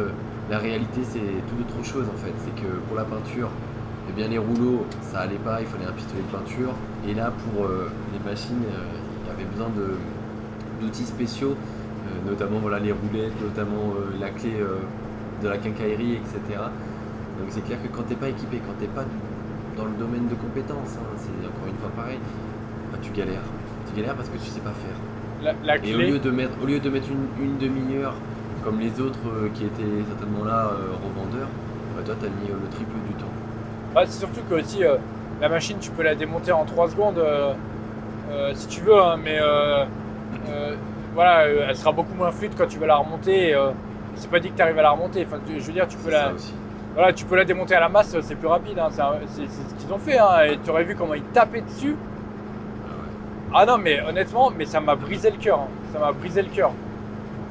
la 0.49 0.59
réalité, 0.59 1.01
c'est 1.03 1.19
tout 1.19 1.55
autre 1.59 1.85
chose 1.85 2.05
en 2.13 2.17
fait. 2.17 2.33
C'est 2.45 2.55
que 2.55 2.67
pour 2.87 2.95
la 2.95 3.03
peinture, 3.03 3.49
eh 4.09 4.13
bien 4.13 4.27
les 4.27 4.37
rouleaux, 4.37 4.85
ça 5.01 5.19
allait 5.21 5.35
pas, 5.35 5.61
il 5.61 5.67
fallait 5.67 5.85
un 5.85 5.91
pistolet 5.91 6.21
de 6.21 6.37
peinture. 6.37 6.73
Et 7.07 7.13
là, 7.13 7.31
pour 7.31 7.65
euh, 7.65 7.89
les 8.13 8.29
machines, 8.29 8.63
euh, 8.65 8.99
il 9.23 9.29
y 9.29 9.33
avait 9.33 9.49
besoin 9.49 9.69
d'outils 10.81 11.05
spéciaux, 11.05 11.55
euh, 11.55 12.29
notamment 12.29 12.59
voilà, 12.59 12.79
les 12.79 12.91
roulettes, 12.91 13.39
notamment 13.41 13.93
la 14.19 14.29
clé 14.29 14.51
de 15.41 15.47
la 15.47 15.57
quincaillerie, 15.57 16.13
etc. 16.15 16.59
Donc 17.39 17.49
c'est 17.49 17.65
clair 17.65 17.81
que 17.81 17.87
quand 17.87 18.03
t'es 18.03 18.15
pas 18.15 18.29
équipé, 18.29 18.61
quand 18.65 18.73
t'es 18.79 18.87
pas 18.87 19.05
dans 19.77 19.85
le 19.85 19.93
domaine 19.93 20.27
de 20.27 20.35
compétences, 20.35 20.97
hein, 20.97 21.15
c'est 21.17 21.47
encore 21.47 21.67
une 21.67 21.77
fois 21.77 21.89
pareil, 21.95 22.19
bah, 22.91 22.99
tu 23.01 23.11
galères. 23.11 23.41
Tu 23.87 23.95
galères 23.95 24.15
parce 24.15 24.29
que 24.29 24.37
tu 24.37 24.45
sais 24.49 24.59
pas 24.59 24.73
faire. 24.73 24.97
la, 25.41 25.53
la 25.63 25.83
Et 25.83 25.95
au 25.95 25.99
lieu 25.99 26.19
de 26.19 26.29
mettre, 26.29 26.53
au 26.61 26.65
lieu 26.65 26.79
de 26.79 26.89
mettre 26.89 27.07
une, 27.09 27.45
une 27.45 27.57
demi-heure 27.57 28.13
comme 28.63 28.79
les 28.79 28.99
autres 29.01 29.19
euh, 29.27 29.49
qui 29.53 29.65
étaient 29.65 30.03
certainement 30.07 30.45
là 30.45 30.71
euh, 30.71 30.93
revendeurs, 30.93 31.49
bah, 31.95 32.01
toi 32.05 32.15
t'as 32.19 32.27
mis 32.27 32.49
euh, 32.49 32.55
le 32.61 32.69
triple 32.69 32.93
du 33.07 33.13
temps. 33.15 33.33
Bah, 33.93 34.03
c'est 34.05 34.19
surtout 34.19 34.41
que 34.49 34.55
aussi 34.55 34.83
euh, 34.83 34.95
la 35.41 35.49
machine 35.49 35.77
tu 35.79 35.91
peux 35.91 36.03
la 36.03 36.15
démonter 36.15 36.51
en 36.51 36.63
3 36.65 36.89
secondes 36.89 37.17
euh, 37.17 37.53
euh, 38.31 38.51
si 38.53 38.67
tu 38.67 38.81
veux, 38.81 38.97
hein, 39.01 39.17
mais 39.21 39.37
voilà, 41.13 41.45
elle 41.47 41.75
sera 41.75 41.91
beaucoup 41.91 42.13
moins 42.13 42.31
fluide 42.31 42.53
quand 42.57 42.67
tu 42.67 42.79
vas 42.79 42.87
la 42.87 42.95
remonter. 42.95 43.53
c'est 44.15 44.29
pas 44.29 44.39
dit 44.39 44.49
que 44.51 44.55
tu 44.55 44.61
arrives 44.61 44.79
à 44.79 44.81
la 44.83 44.91
remonter. 44.91 45.25
Enfin, 45.27 45.41
tu- 45.45 45.59
je 45.59 45.65
veux 45.67 45.73
dire, 45.73 45.87
tu 45.87 45.97
peux 45.97 46.05
C'est 46.05 46.11
la, 46.11 46.31
voilà, 46.95 47.13
tu 47.13 47.25
peux 47.25 47.35
la 47.35 47.43
démonter 47.45 47.75
à 47.75 47.79
la 47.81 47.89
masse, 47.89 48.15
c'est 48.21 48.35
plus 48.35 48.47
rapide. 48.47 48.79
hein, 48.79 48.87
c'est 48.91 49.01
un- 49.01 49.15
c'est 49.27 49.43
c'est 49.49 49.69
ce 49.69 49.75
qu'ils 49.75 49.93
ont 49.93 49.97
fait. 49.97 50.17
hein, 50.19 50.43
et 50.49 50.57
tu 50.63 50.69
aurais 50.69 50.83
vu 50.85 50.95
comment 50.95 51.13
ils 51.13 51.21
tapaient 51.23 51.61
dessus. 51.61 51.95
Ah. 53.53 53.59
Ah 53.61 53.65
non, 53.65 53.77
mais 53.77 54.01
honnêtement, 54.07 54.51
mais 54.57 54.65
ça 54.65 54.79
m'a 54.79 54.95
brisé 54.95 55.31
le 55.31 55.37
cœur. 55.37 55.59
hein. 55.59 55.67
Ça 55.93 55.99
m'a 55.99 56.11
brisé 56.13 56.41
le 56.41 56.49
cœur 56.49 56.71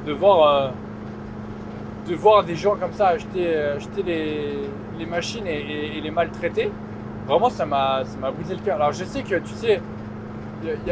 de 0.07 0.13
voir, 0.13 0.71
de 2.07 2.15
voir 2.15 2.43
des 2.43 2.55
gens 2.55 2.75
comme 2.75 2.93
ça 2.93 3.09
acheter, 3.09 3.55
acheter 3.77 4.03
les, 4.03 4.57
les 4.99 5.05
machines 5.05 5.45
et, 5.47 5.59
et- 5.59 5.97
et 5.97 6.01
les 6.01 6.11
maltraiter. 6.11 6.71
vraiment, 7.27 7.49
ça 7.49 7.65
m'a 7.65 8.03
brisé 8.35 8.55
le 8.55 8.61
cœur. 8.61 8.75
Alors, 8.75 8.91
je 8.91 9.03
sais 9.05 9.21
que, 9.23 9.35
tu 9.35 9.53
sais, 9.53 9.79
il 10.63 10.69
y, 10.69 10.71
a- 10.71 10.75
il 10.85 10.87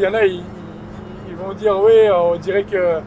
y 0.00 0.04
a- 0.04 0.10
en 0.10 0.14
a, 0.14 0.24
ils, 0.26 0.42
vont 1.36 1.52
dire, 1.54 1.76
oui, 1.82 1.92
on 2.14 2.36
dirait 2.36 2.64
que 2.64 2.98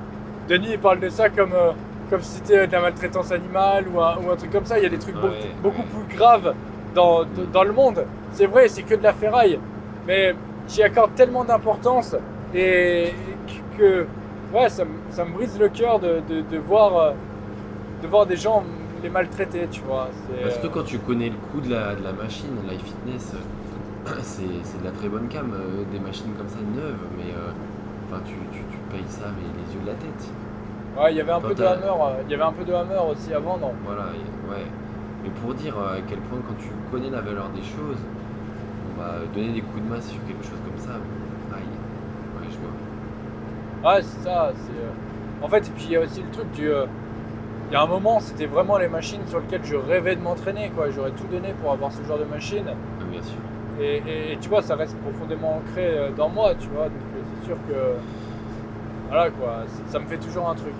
Denis 0.49 0.69
il 0.71 0.79
parle 0.79 0.99
de 0.99 1.09
ça 1.09 1.29
comme, 1.29 1.53
euh, 1.53 1.71
comme 2.09 2.21
si 2.21 2.37
c'était 2.37 2.67
de 2.67 2.71
la 2.71 2.81
maltraitance 2.81 3.31
animale 3.31 3.85
ou 3.93 3.99
un, 4.01 4.15
ou 4.17 4.31
un 4.31 4.35
truc 4.35 4.51
comme 4.51 4.65
ça. 4.65 4.77
Il 4.79 4.83
y 4.83 4.87
a 4.87 4.89
des 4.89 4.97
trucs 4.99 5.15
Ouais, 5.15 5.29
beaucoup, 5.61 5.81
ouais. 5.81 6.03
plus 6.07 6.15
graves 6.17 6.53
dans, 6.93 7.21
de- 7.23 7.45
dans 7.51 7.63
le 7.63 7.71
monde. 7.73 8.05
C'est 8.31 8.45
vrai, 8.45 8.67
c'est 8.67 8.83
que 8.83 8.95
de 8.95 9.03
la 9.03 9.13
ferraille. 9.13 9.59
Mais 10.07 10.35
j'y 10.67 10.83
accorde 10.83 11.13
tellement 11.15 11.43
d'importance 11.43 12.15
et 12.53 13.13
que, 13.77 14.05
ouais, 14.53 14.69
ça, 14.69 14.85
me- 14.85 14.91
ça 15.11 15.25
me 15.25 15.31
brise 15.33 15.57
le 15.59 15.69
cœur 15.69 15.99
de, 15.99 16.21
de- 16.27 16.41
de 16.41 16.57
voir, 16.57 16.97
euh, 16.97 17.11
de 18.01 18.07
voir 18.07 18.25
des 18.25 18.37
gens 18.37 18.63
les 19.03 19.09
maltraiter, 19.09 19.67
tu 19.69 19.81
vois. 19.81 20.09
C'est, 20.27 20.43
Bah, 20.43 20.49
euh, 20.65 20.69
quand 20.69 20.83
tu 20.83 20.99
connais 20.99 21.29
le 21.29 21.35
coût 21.37 21.61
de 21.61 21.69
la, 21.69 21.95
de 21.95 22.03
la 22.03 22.13
machine, 22.13 22.55
Life 22.69 22.83
Fitness, 22.83 23.33
euh, 23.35 24.11
c'est 24.21 24.43
de 24.79 24.83
la 24.83 24.91
très 24.91 25.09
bonne 25.09 25.27
cam, 25.27 25.51
des 25.91 25.99
machines 25.99 26.33
comme 26.37 26.49
ça 26.49 26.59
neuves, 26.75 26.97
mais 27.17 27.33
enfin 28.07 28.21
tu, 28.25 28.33
tu, 28.51 28.59
tu 28.69 28.77
payes 28.89 29.05
ça 29.09 29.25
mais 29.35 29.43
les 29.57 29.73
yeux 29.75 29.81
de 29.81 29.87
la 29.87 29.95
tête. 29.95 30.29
Ouais, 30.97 31.11
il 31.13 31.17
y 31.17 31.21
avait 31.21 31.31
un 31.31 31.41
Quand 31.41 31.47
peu 31.49 31.55
de 31.55 31.63
hammer, 31.65 31.91
il 32.25 32.31
y 32.31 32.33
avait 32.35 32.43
un 32.43 32.53
peu 32.53 32.63
de 32.63 32.73
hammer 32.73 32.97
aussi 33.11 33.33
à 33.33 33.39
vendre. 33.39 33.71
Voilà, 33.85 34.05
ouais. 34.49 34.65
Mais 35.23 35.29
pour 35.41 35.53
dire 35.53 35.77
à 35.77 35.97
quel 36.07 36.19
point 36.19 36.39
quand 36.47 36.55
tu 36.57 36.69
connais 36.91 37.09
la 37.09 37.21
valeur 37.21 37.49
des 37.49 37.63
choses, 37.63 37.97
on 38.89 39.01
va 39.01 39.25
donner 39.33 39.53
des 39.53 39.61
coups 39.61 39.83
de 39.83 39.89
masse 39.89 40.09
sur 40.09 40.23
quelque 40.25 40.43
chose 40.43 40.59
comme 40.65 40.77
ça, 40.79 40.95
aïe, 41.53 41.63
ouais 42.35 42.47
je 42.51 42.57
vois. 42.59 42.73
Ouais, 43.83 44.01
c'est 44.01 44.23
ça. 44.23 44.51
C'est, 44.55 44.71
euh, 44.71 44.91
En 45.41 45.47
fait, 45.49 45.67
et 45.67 45.71
puis 45.71 45.85
il 45.85 45.91
y 45.91 45.95
a 45.95 46.01
aussi 46.01 46.21
le 46.21 46.29
truc 46.31 46.51
du. 46.51 46.69
euh, 46.69 46.85
Il 47.69 47.73
y 47.73 47.77
a 47.77 47.81
un 47.83 47.87
moment, 47.87 48.19
c'était 48.19 48.45
vraiment 48.47 48.77
les 48.77 48.87
machines 48.89 49.21
sur 49.27 49.39
lesquelles 49.41 49.65
je 49.65 49.75
rêvais 49.75 50.15
de 50.15 50.21
m'entraîner. 50.21 50.71
quoi. 50.75 50.89
J'aurais 50.91 51.11
tout 51.11 51.27
donné 51.31 51.53
pour 51.61 51.71
avoir 51.71 51.91
ce 51.91 52.03
genre 52.03 52.19
de 52.19 52.25
machine. 52.25 52.65
Bien 53.11 53.21
sûr. 53.23 53.37
Et, 53.81 53.97
et- 54.07 54.33
et 54.33 54.37
tu 54.39 54.49
vois, 54.49 54.61
ça 54.61 54.75
reste 54.75 54.97
profondément 54.99 55.57
ancré 55.57 55.85
euh, 55.97 56.11
dans 56.11 56.29
moi, 56.29 56.55
tu 56.55 56.67
vois. 56.69 56.85
Donc 56.85 57.01
c'est 57.41 57.47
sûr 57.47 57.57
que. 57.69 57.75
Voilà 59.09 59.29
quoi, 59.29 59.63
ça 59.87 59.99
me 59.99 60.05
fait 60.05 60.17
toujours 60.17 60.49
un 60.49 60.55
truc. 60.55 60.73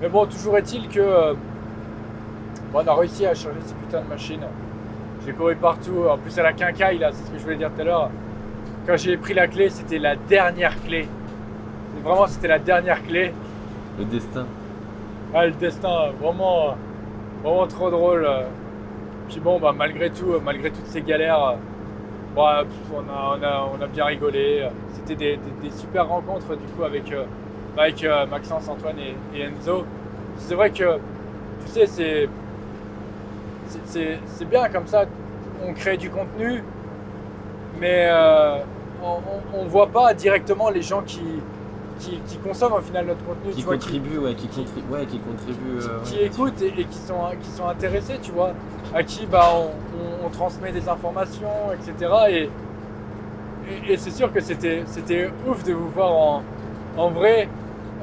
Mais 0.00 0.08
bon, 0.08 0.26
toujours 0.26 0.56
est-il 0.58 0.88
que. 0.88 1.00
euh, 1.00 1.34
bon, 2.72 2.80
on 2.84 2.86
a 2.88 2.94
réussi 2.94 3.26
à 3.26 3.34
changer 3.34 3.60
ces 3.64 3.74
putains 3.74 4.02
de 4.02 4.08
machines. 4.08 4.40
J'ai 5.26 5.32
couru 5.32 5.56
partout. 5.56 6.06
En 6.10 6.18
plus, 6.18 6.38
à 6.38 6.42
la 6.42 6.52
quincaille, 6.52 6.98
là, 6.98 7.10
c'est 7.12 7.24
ce 7.26 7.30
que 7.32 7.38
je 7.38 7.44
voulais 7.44 7.56
dire 7.56 7.70
tout 7.74 7.82
à 7.82 7.84
l'heure. 7.84 8.10
Quand 8.86 8.96
j'ai 8.96 9.16
pris 9.16 9.34
la 9.34 9.48
clé, 9.48 9.70
c'était 9.70 9.98
la 9.98 10.16
dernière 10.16 10.80
clé. 10.82 11.08
Vraiment, 12.02 12.26
c'était 12.26 12.48
la 12.48 12.58
dernière 12.58 13.02
clé. 13.04 13.32
Le 13.98 14.04
destin. 14.04 14.46
Ah, 15.34 15.46
le 15.46 15.52
destin, 15.52 16.10
vraiment, 16.20 16.76
vraiment 17.42 17.66
trop 17.66 17.90
drôle. 17.90 18.26
Puis 19.28 19.40
bon, 19.40 19.58
bah, 19.60 19.72
malgré 19.76 20.10
tout, 20.10 20.34
malgré 20.44 20.70
toutes 20.70 20.86
ces 20.86 21.02
galères, 21.02 21.56
pff, 22.34 22.92
on, 22.94 23.00
a, 23.00 23.38
on, 23.38 23.42
a, 23.42 23.68
on 23.78 23.82
a 23.82 23.86
bien 23.86 24.04
rigolé. 24.06 24.68
C'était 24.94 25.14
des, 25.16 25.36
des- 25.36 25.68
des 25.70 25.76
super 25.76 26.08
rencontres 26.08 26.56
du 26.56 26.66
coup 26.76 26.84
avec, 26.84 27.10
euh, 27.12 27.24
avec 27.76 28.04
euh, 28.04 28.26
Maxence, 28.26 28.68
Antoine 28.68 28.96
et, 28.98 29.38
et 29.38 29.42
Enzo. 29.44 29.84
C'est 30.38 30.54
vrai 30.54 30.70
que, 30.70 30.98
tu 31.64 31.72
sais, 31.72 31.86
c'est 31.86 32.28
c'est 34.26 34.48
bien 34.48 34.68
comme 34.68 34.86
ça. 34.86 35.04
On 35.66 35.72
crée 35.72 35.96
du 35.96 36.10
contenu, 36.10 36.62
mais 37.80 38.08
euh, 38.10 38.58
on 39.54 39.64
ne 39.64 39.68
voit 39.68 39.86
pas 39.88 40.14
directement 40.14 40.70
les 40.70 40.82
gens 40.82 41.02
qui, 41.02 41.20
qui, 42.02 42.18
qui 42.26 42.36
consomment 42.38 42.74
au 42.74 42.80
final 42.80 43.06
notre 43.06 43.24
contenu. 43.24 43.50
Qui 43.52 43.58
tu 43.58 43.64
vois, 43.64 43.74
contribue, 43.74 44.18
ouais, 44.18 44.34
qui 44.34 44.46
ouais, 44.90 45.06
qui 45.06 45.18
contribue. 45.18 45.78
qui, 45.80 45.88
euh, 45.88 45.98
qui 46.04 46.16
ouais. 46.16 46.24
écoutent 46.26 46.62
et, 46.62 46.80
et 46.80 46.84
qui, 46.84 46.98
sont, 46.98 47.14
qui 47.40 47.50
sont 47.50 47.68
intéressés, 47.68 48.18
tu 48.22 48.32
vois, 48.32 48.50
à 48.94 49.02
qui 49.02 49.26
bah, 49.26 49.48
on, 49.54 49.66
on- 49.66 50.26
on 50.26 50.30
transmet 50.30 50.72
des 50.72 50.88
informations, 50.88 51.48
etc. 51.74 52.10
Et, 52.30 52.50
et, 53.88 53.92
et 53.92 53.96
c'est 53.96 54.10
sûr 54.10 54.32
que 54.32 54.40
c'était 54.40 54.82
c'était 54.86 55.30
ouf 55.48 55.62
de 55.64 55.72
vous 55.72 55.88
voir 55.88 56.10
en, 56.12 56.42
en 56.96 57.08
vrai. 57.10 57.48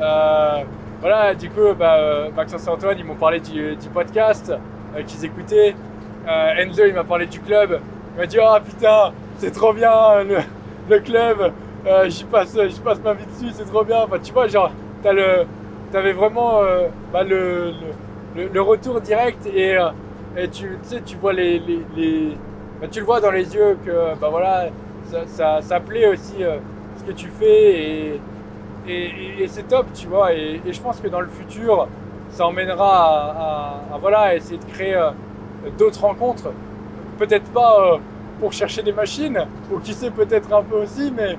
Euh, 0.02 0.64
voilà, 1.02 1.34
du 1.36 1.50
coup, 1.50 1.74
bah, 1.78 1.96
euh, 1.98 2.30
Maxence 2.36 2.66
et 2.66 2.70
Antoine, 2.70 2.98
ils 3.00 3.06
m'ont 3.06 3.16
parlé 3.16 3.40
du, 3.40 3.76
du 3.76 3.90
podcast 3.90 4.52
euh, 4.96 5.04
qu'ils 5.04 5.26
écoutaient. 5.26 5.76
Euh, 6.28 6.54
Enzo, 6.64 6.84
il 6.86 6.94
m'a 6.94 7.04
parlé 7.04 7.26
du 7.26 7.40
club. 7.40 7.80
Il 8.16 8.20
m'a 8.20 8.26
dit, 8.26 8.38
oh 8.42 8.58
putain, 8.66 9.12
c'est 9.38 9.52
trop 9.52 9.74
bien 9.74 10.24
le, 10.24 10.38
le 10.90 11.00
club. 11.00 11.52
Euh, 11.88 12.10
j'y 12.10 12.24
passe, 12.26 12.58
j'y 12.68 12.80
passe 12.80 13.00
ma 13.02 13.14
vie 13.14 13.26
dessus, 13.26 13.54
c'est 13.54 13.66
trop 13.66 13.84
bien. 13.84 14.04
Enfin, 14.04 14.18
tu 14.22 14.34
vois, 14.34 14.48
genre, 14.48 14.72
t'as 15.02 15.14
le, 15.14 15.46
t'avais 15.92 16.12
vraiment 16.14 16.62
euh, 16.62 16.88
bah, 17.14 17.24
le, 17.24 17.74
le, 18.36 18.62
retour 18.62 19.00
direct 19.02 19.46
et, 19.48 19.78
euh, 19.78 19.90
et 20.38 20.50
tu, 20.50 20.78
sais, 20.84 21.02
tu 21.02 21.16
vois 21.18 21.34
les, 21.34 21.60
les, 21.96 22.38
bah, 22.82 22.88
tu 22.92 23.00
le 23.00 23.06
vois 23.06 23.22
dans 23.22 23.32
les 23.32 23.54
yeux 23.56 23.78
que 23.86 23.92
bah 24.20 24.28
voilà, 24.30 24.68
ça, 25.28 25.62
ça, 25.62 25.80
plaît 25.80 26.08
aussi 26.08 26.44
euh, 26.44 26.58
ce 26.98 27.04
que 27.06 27.12
tu 27.12 27.28
fais 27.28 27.72
et, 27.74 28.22
et, 28.88 29.48
c'est 29.48 29.68
top, 29.68 29.88
tu 29.94 30.08
vois. 30.08 30.34
Et, 30.34 30.62
je 30.70 30.82
pense 30.82 31.00
que 31.00 31.08
dans 31.08 31.22
le 31.22 31.28
futur, 31.28 31.88
ça 32.30 32.46
emmènera 32.46 33.84
à, 33.92 33.96
à- 33.96 33.98
voilà, 34.00 34.36
essayer 34.36 34.58
de 34.58 34.66
créer 34.66 34.96
euh, 34.96 35.12
d'autres 35.78 36.02
rencontres. 36.02 36.52
Peut-être 37.18 37.52
pas 37.52 37.94
euh, 37.94 37.98
pour 38.40 38.54
chercher 38.54 38.82
des 38.82 38.94
machines, 38.94 39.46
ou 39.72 39.80
qui 39.80 39.94
sait 39.94 40.12
peut-être 40.12 40.52
un 40.54 40.64
peu 40.64 40.78
aussi, 40.78 41.12
mais, 41.16 41.38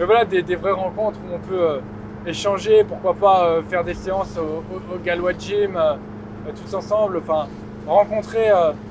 mais 0.00 0.06
voilà, 0.06 0.24
des, 0.24 0.42
des 0.42 0.56
vraies 0.56 0.72
rencontres 0.72 1.18
où 1.20 1.34
on 1.34 1.38
peut 1.38 1.60
euh, 1.62 1.78
échanger, 2.26 2.82
pourquoi 2.84 3.14
pas 3.14 3.44
euh, 3.44 3.62
faire 3.62 3.84
des 3.84 3.94
séances 3.94 4.36
au, 4.38 4.64
au, 4.74 4.94
au 4.94 4.98
Galois 4.98 5.34
Gym 5.38 5.76
euh, 5.76 5.94
tous 6.56 6.74
ensemble, 6.74 7.18
enfin 7.18 7.46
rencontrer, 7.86 8.48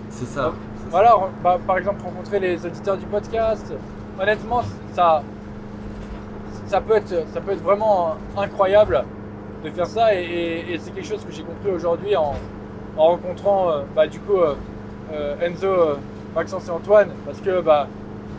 C'est 0.10 0.26
ça. 0.26 0.54
voilà, 0.90 1.16
bah, 1.44 1.58
par 1.66 1.78
exemple 1.80 2.04
rencontrer 2.04 2.40
les 2.40 2.66
auditeurs 2.66 2.96
du 2.98 3.06
podcast. 3.08 3.74
Honnêtement, 4.22 4.62
ça, 4.94 5.24
ça 6.68 6.80
peut 6.82 6.96
être, 6.96 7.26
ça 7.34 7.42
peut 7.42 7.52
être 7.54 7.64
vraiment 7.64 8.16
incroyable 8.38 9.04
de 9.64 9.70
faire 9.72 9.88
ça 9.88 10.14
et, 10.16 10.24
et- 10.24 10.74
et 10.74 10.78
c'est 10.80 10.92
quelque 10.92 11.08
chose 11.08 11.24
que 11.26 11.32
j'ai 11.32 11.44
compris 11.44 11.72
aujourd'hui 11.72 12.16
en, 12.16 12.34
en 12.98 13.04
rencontrant 13.08 13.72
euh, 13.72 13.82
bah, 13.96 14.08
du 14.08 14.20
coup 14.20 14.38
euh, 14.38 15.36
Enzo, 15.42 15.98
Maxence 16.36 16.68
et 16.68 16.72
Antoine 16.72 17.10
parce 17.26 17.40
que 17.42 17.62
bah, 17.62 17.88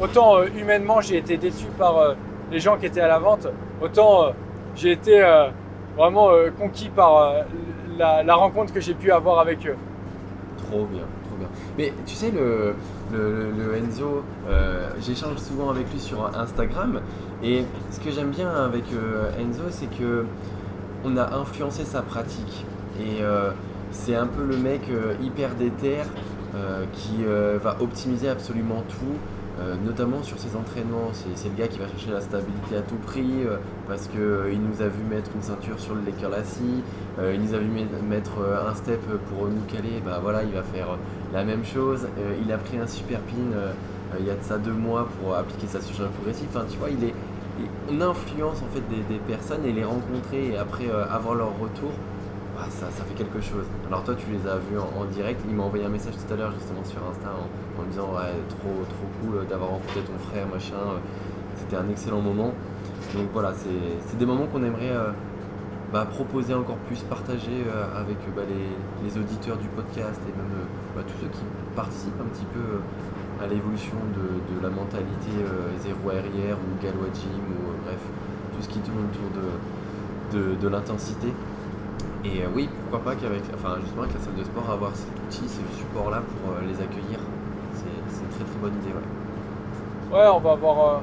autant 0.00 0.36
euh, 0.38 0.46
humainement 0.56 1.00
j'ai 1.00 1.18
été 1.18 1.36
déçu 1.36 1.66
par 1.78 2.14
les 2.50 2.60
gens 2.60 2.76
qui 2.76 2.86
étaient 2.86 3.00
à 3.00 3.08
la 3.08 3.18
vente, 3.18 3.46
autant 3.80 4.24
euh, 4.24 4.30
j'ai 4.74 4.92
été 4.92 5.22
euh, 5.22 5.48
vraiment 5.96 6.30
euh, 6.30 6.50
conquis 6.56 6.88
par 6.88 7.34
la, 7.98 8.34
rencontre 8.34 8.72
que 8.72 8.80
j'ai 8.80 8.94
pu 8.94 9.12
avoir 9.12 9.38
avec 9.40 9.66
eux. 9.66 9.76
Trop 10.58 10.86
bien, 10.86 11.02
trop 11.26 11.36
bien. 11.38 11.48
Mais 11.76 11.92
tu 12.06 12.14
sais, 12.14 12.30
le, 12.30 12.74
le, 13.12 13.76
Enzo, 13.76 14.22
j'échange 15.00 15.36
souvent 15.38 15.70
avec 15.70 15.90
lui 15.92 16.00
sur 16.00 16.30
Instagram. 16.36 17.00
Et 17.42 17.64
ce 17.90 18.00
que 18.00 18.10
j'aime 18.10 18.30
bien 18.30 18.50
avec 18.50 18.84
Enzo, 19.38 19.64
c'est 19.70 19.90
que 19.98 20.24
on 21.04 21.16
a 21.16 21.34
influencé 21.34 21.84
sa 21.84 22.02
pratique. 22.02 22.64
Et 23.00 23.22
c'est 23.90 24.14
un 24.14 24.26
peu 24.26 24.44
le 24.44 24.56
mec 24.56 24.82
hyper 25.22 25.50
déter 25.56 25.98
qui 26.92 27.24
va 27.62 27.76
optimiser 27.80 28.28
absolument 28.28 28.82
tout. 28.88 29.18
Euh, 29.60 29.74
notamment 29.84 30.22
sur 30.22 30.38
ses 30.38 30.56
entraînements, 30.56 31.10
c'est 31.12 31.48
le 31.48 31.54
gars 31.54 31.68
qui 31.68 31.78
va 31.78 31.86
chercher 31.88 32.12
la 32.12 32.20
stabilité 32.20 32.76
à 32.76 32.82
tout 32.82 32.96
prix 32.96 33.44
euh, 33.44 33.58
parce 33.86 34.08
qu'il 34.08 34.60
nous 34.60 34.80
a 34.80 34.88
vu 34.88 35.02
mettre 35.10 35.30
une 35.34 35.42
ceinture 35.42 35.78
sur 35.78 35.94
le 35.94 36.00
euh, 37.18 37.34
il 37.34 37.42
nous 37.42 37.54
a 37.54 37.58
vu 37.58 37.66
met- 37.68 37.86
mettre 38.08 38.40
euh, 38.40 38.70
un 38.70 38.74
step 38.74 39.00
pour 39.28 39.48
nous 39.48 39.62
caler, 39.68 40.00
bah 40.04 40.18
voilà, 40.22 40.42
il 40.42 40.52
va 40.52 40.62
faire 40.62 40.92
euh, 40.92 40.96
la 41.32 41.44
même 41.44 41.64
chose. 41.64 42.06
Euh, 42.18 42.34
il 42.42 42.50
a 42.52 42.58
pris 42.58 42.78
un 42.78 42.86
super 42.86 43.20
pin 43.20 43.34
euh, 43.54 43.72
euh, 44.14 44.16
il 44.20 44.26
y 44.26 44.30
a 44.30 44.34
de 44.34 44.42
ça 44.42 44.58
deux 44.58 44.72
mois 44.72 45.08
pour 45.20 45.34
appliquer 45.34 45.66
sa 45.66 45.80
surcharge 45.80 46.10
progressive. 46.10 46.46
Enfin, 46.50 46.64
tu 46.70 46.78
vois, 46.78 46.90
il 46.90 47.04
est, 47.04 47.14
on 47.90 48.00
influence 48.00 48.62
en 48.62 48.74
fait 48.74 48.82
des, 48.88 49.18
personnes 49.18 49.64
et 49.64 49.72
les 49.72 49.84
rencontrer 49.84 50.52
et 50.52 50.56
après 50.56 50.88
euh, 50.88 51.04
avoir 51.10 51.34
leur 51.34 51.52
retour, 51.58 51.90
bah, 52.60 52.66
ça, 52.68 53.04
fait 53.04 53.14
quelque 53.14 53.40
chose. 53.40 53.64
Alors 53.86 54.04
toi, 54.04 54.14
tu 54.14 54.30
les 54.30 54.46
as 54.46 54.56
vus 54.56 54.78
en, 54.78 55.04
direct. 55.06 55.40
Il 55.48 55.54
m'a 55.56 55.62
envoyé 55.62 55.84
un 55.86 55.88
message 55.88 56.14
tout 56.14 56.32
à 56.32 56.36
l'heure 56.36 56.52
justement 56.52 56.84
sur 56.84 57.00
Insta 57.08 57.28
en, 57.32 57.82
me 57.82 57.88
disant 57.90 58.12
trop 58.48 59.08
cool 59.20 59.46
d'avoir 59.46 59.70
rencontré 59.70 60.00
ton 60.00 60.18
frère, 60.30 60.46
machin. 60.46 60.76
euh, 60.76 60.98
C'était 61.56 61.76
un 61.76 61.88
excellent 61.88 62.20
moment. 62.20 62.52
Donc 63.14 63.28
voilà, 63.32 63.54
c'est 63.54 64.18
des 64.18 64.26
moments 64.26 64.46
qu'on 64.46 64.62
aimerait 64.62 64.90
euh, 64.90 65.10
bah, 65.92 66.06
proposer 66.08 66.54
encore 66.54 66.76
plus, 66.86 67.02
partager 67.02 67.64
euh, 67.66 68.00
avec 68.00 68.18
euh, 68.18 68.30
bah, 68.36 68.42
les, 68.46 69.18
auditeurs 69.18 69.56
du 69.56 69.66
podcast 69.68 70.20
et 70.28 70.36
même 70.36 70.52
euh, 70.54 70.94
bah, 70.94 71.02
tous 71.06 71.24
ceux 71.24 71.30
qui 71.30 71.42
participent 71.74 72.20
un 72.20 72.28
petit 72.28 72.46
peu 72.52 72.60
euh, 72.60 73.44
à 73.44 73.48
l'évolution 73.48 73.96
de, 74.14 74.62
la 74.62 74.68
mentalité 74.70 75.32
euh, 75.40 75.72
zéro 75.80 76.10
arrière 76.10 76.56
ou 76.58 76.84
gallois 76.84 77.08
gym 77.12 77.32
ou 77.32 77.70
euh, 77.70 77.84
bref, 77.84 78.00
tout 78.54 78.62
ce 78.62 78.68
qui 78.68 78.78
tourne 78.80 78.98
autour 79.10 79.30
de, 80.32 80.54
de 80.54 80.68
l'intensité. 80.68 81.32
Et 82.24 82.42
euh, 82.42 82.48
oui, 82.54 82.68
pourquoi 82.82 83.12
pas 83.12 83.18
qu'avec 83.18 83.42
enfin, 83.54 83.78
justement 83.80 84.02
avec 84.02 84.14
la 84.14 84.20
salle 84.20 84.34
de 84.34 84.44
sport, 84.44 84.70
avoir 84.70 84.94
cet 84.94 85.08
outil, 85.08 85.48
ce 85.48 85.78
support-là 85.78 86.20
pour 86.20 86.52
euh, 86.52 86.60
les 86.68 86.74
accueillir, 86.74 87.18
c'est 87.72 88.22
une 88.22 88.28
très 88.28 88.44
très 88.44 88.58
bonne 88.60 88.74
idée. 88.74 88.92
Ouais. 90.12 90.28
On 90.34 90.38
va 90.38 90.52
avoir, 90.52 90.78
euh, 90.80 90.98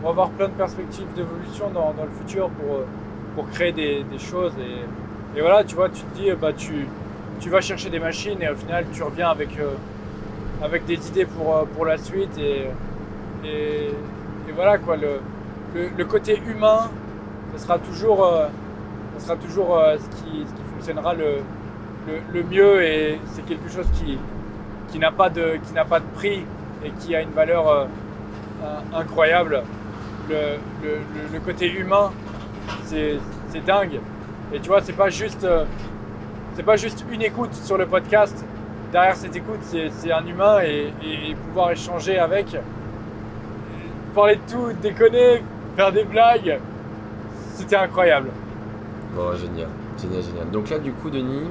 on 0.00 0.04
va 0.04 0.10
avoir 0.10 0.30
plein 0.30 0.46
de 0.46 0.52
perspectives 0.52 1.08
d'évolution 1.16 1.70
dans, 1.70 1.92
le 2.00 2.10
futur 2.10 2.50
pour, 3.34 3.48
créer 3.50 3.72
des, 3.72 4.04
choses. 4.18 4.52
Et, 5.36 5.40
voilà, 5.40 5.64
tu 5.64 5.74
vois, 5.74 5.88
tu 5.88 6.02
te 6.02 6.14
dis, 6.16 6.30
bah, 6.40 6.52
tu, 6.52 6.86
vas 7.50 7.60
chercher 7.60 7.90
des 7.90 7.98
machines 7.98 8.40
et 8.40 8.48
au 8.48 8.54
final, 8.54 8.86
tu 8.92 9.02
reviens 9.02 9.30
avec, 9.30 9.56
des 10.86 11.08
idées 11.08 11.26
pour, 11.26 11.84
la 11.84 11.98
suite. 11.98 12.38
Et, 12.38 13.90
voilà 14.54 14.78
quoi, 14.78 14.96
le, 14.96 15.18
le, 15.74 16.04
côté 16.04 16.40
humain, 16.46 16.90
ce 17.52 17.62
sera 17.62 17.78
toujours, 17.78 18.24
ce 19.18 19.24
sera 19.26 19.36
toujours 19.36 19.78
euh, 19.78 19.96
ce, 19.98 20.08
qui, 20.22 20.44
fonctionnera 20.72 21.14
le, 21.14 21.38
le, 22.32 22.42
mieux 22.42 22.82
et 22.82 23.18
c'est 23.32 23.44
quelque 23.46 23.70
chose 23.70 23.86
qui, 23.94 24.18
qui 24.90 24.98
n'a 24.98 25.10
pas, 25.10 25.30
de- 25.30 25.58
pas 25.88 26.00
de 26.00 26.04
prix 26.14 26.44
et 26.84 26.90
qui 27.00 27.14
a 27.14 27.22
une 27.22 27.30
valeur 27.30 27.68
euh, 27.68 27.84
incroyable. 28.94 29.62
Le, 30.28 30.58
le, 31.32 31.40
côté 31.40 31.70
humain, 31.70 32.10
c'est 32.84 33.18
dingue. 33.66 34.00
Et 34.52 34.60
tu 34.60 34.68
vois, 34.68 34.80
c'est 34.80 34.92
pas 34.94 35.10
juste, 35.10 35.44
euh, 35.44 35.64
c'est 36.54 36.62
pas 36.62 36.76
juste 36.76 37.04
une 37.10 37.22
écoute 37.22 37.52
sur 37.54 37.76
le 37.76 37.86
podcast. 37.86 38.44
Derrière 38.92 39.16
cette 39.16 39.34
écoute, 39.36 39.60
c'est 39.62 40.12
un 40.12 40.24
humain 40.26 40.60
et- 40.62 40.92
et 41.02 41.34
pouvoir 41.34 41.72
échanger 41.72 42.18
avec, 42.18 42.56
parler 44.14 44.36
de 44.36 44.52
tout, 44.52 44.72
déconner, 44.80 45.42
faire 45.76 45.92
des 45.92 46.04
blagues, 46.04 46.58
c'était 47.54 47.76
incroyable. 47.76 48.30
Bon, 49.16 49.32
génial, 49.34 49.68
génial, 50.00 50.22
génial. 50.22 50.50
Donc 50.50 50.70
là, 50.70 50.78
du 50.78 50.92
coup, 50.92 51.10
Denis, 51.10 51.48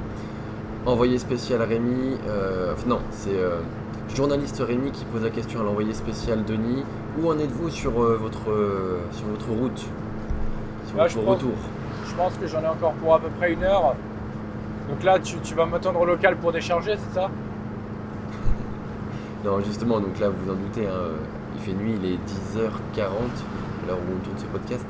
envoyé 0.85 1.17
spécial 1.17 1.61
Rémi, 1.61 2.17
euh, 2.27 2.73
non, 2.87 2.99
c'est 3.11 3.35
euh, 3.37 3.57
journaliste 4.13 4.61
Rémi 4.65 4.91
qui 4.91 5.05
pose 5.05 5.23
la 5.23 5.29
question 5.29 5.61
à 5.61 5.63
l'envoyé 5.63 5.93
spécial 5.93 6.43
Denis. 6.43 6.83
Où 7.21 7.29
en 7.29 7.37
êtes-vous 7.37 7.69
sur, 7.69 8.01
euh, 8.01 8.17
votre, 8.19 8.41
sur 9.11 9.27
votre 9.27 9.49
route? 9.49 9.77
Sur 10.87 10.97
Là, 10.97 11.03
votre 11.03 11.09
je 11.09 11.19
pense- 11.19 11.35
retour 11.35 11.51
Je 12.07 12.15
pense 12.15 12.33
que 12.37 12.47
j'en 12.47 12.61
ai 12.63 12.67
encore 12.67 12.93
pour 12.93 13.13
à 13.13 13.19
peu 13.19 13.29
près 13.39 13.53
une 13.53 13.63
heure. 13.63 13.95
Donc 14.89 15.03
là, 15.03 15.19
tu, 15.19 15.37
tu 15.37 15.53
vas 15.55 15.65
m'attendre 15.65 16.01
au 16.01 16.05
local 16.05 16.35
pour 16.37 16.51
décharger, 16.51 16.95
c'est 16.97 17.15
ça? 17.19 17.29
Non, 19.45 19.59
justement, 19.61 19.99
donc 19.99 20.19
là, 20.19 20.29
vous 20.29 20.45
vous 20.45 20.51
en 20.51 20.55
doutez, 20.55 20.85
hein, 20.87 21.11
il 21.55 21.61
fait 21.61 21.73
nuit, 21.73 21.95
il 22.01 22.13
est 22.13 22.17
10h40, 22.17 23.01
à 23.01 23.87
l'heure 23.87 23.97
où 23.97 24.13
on 24.15 24.23
tourne 24.23 24.37
ce 24.37 24.45
podcast. 24.45 24.85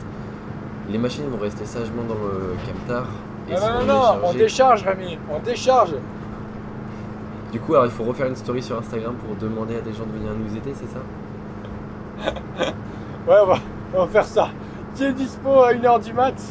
Les 0.90 0.98
machines 0.98 1.28
vont 1.30 1.38
rester 1.40 1.66
sagement 1.66 2.04
dans 2.08 2.16
le 2.16 2.56
camtar. 2.66 3.06
Et 3.50 3.54
Non, 3.54 3.60
non, 3.60 3.86
non, 3.86 3.86
non, 3.86 4.20
on 4.26 4.34
décharge, 4.34 4.84
Rémi, 4.84 5.18
on 5.32 5.40
décharge. 5.40 5.96
Du 7.52 7.60
coup, 7.60 7.74
alors, 7.74 7.86
il 7.86 7.92
faut 7.92 8.04
refaire 8.04 8.28
une 8.28 8.36
story 8.36 8.62
sur 8.62 8.78
Instagram 8.78 9.16
pour 9.16 9.36
demander 9.36 9.78
à 9.78 9.82
des 9.82 9.94
gens 9.94 10.06
de 10.06 10.12
venir 10.18 10.32
nous 10.34 10.56
aider, 10.58 10.74
c'est 10.74 10.90
ça 10.92 12.32
Ouais, 13.28 13.36
on 13.44 13.46
va, 13.46 13.56
on 13.94 14.00
va 14.06 14.08
faire 14.08 14.26
ça. 14.26 14.50
Qui 14.96 15.06
est 15.06 15.14
dispo 15.14 15.50
à 15.62 15.74
1h 15.74 16.04
du 16.04 16.14
mat 16.14 16.34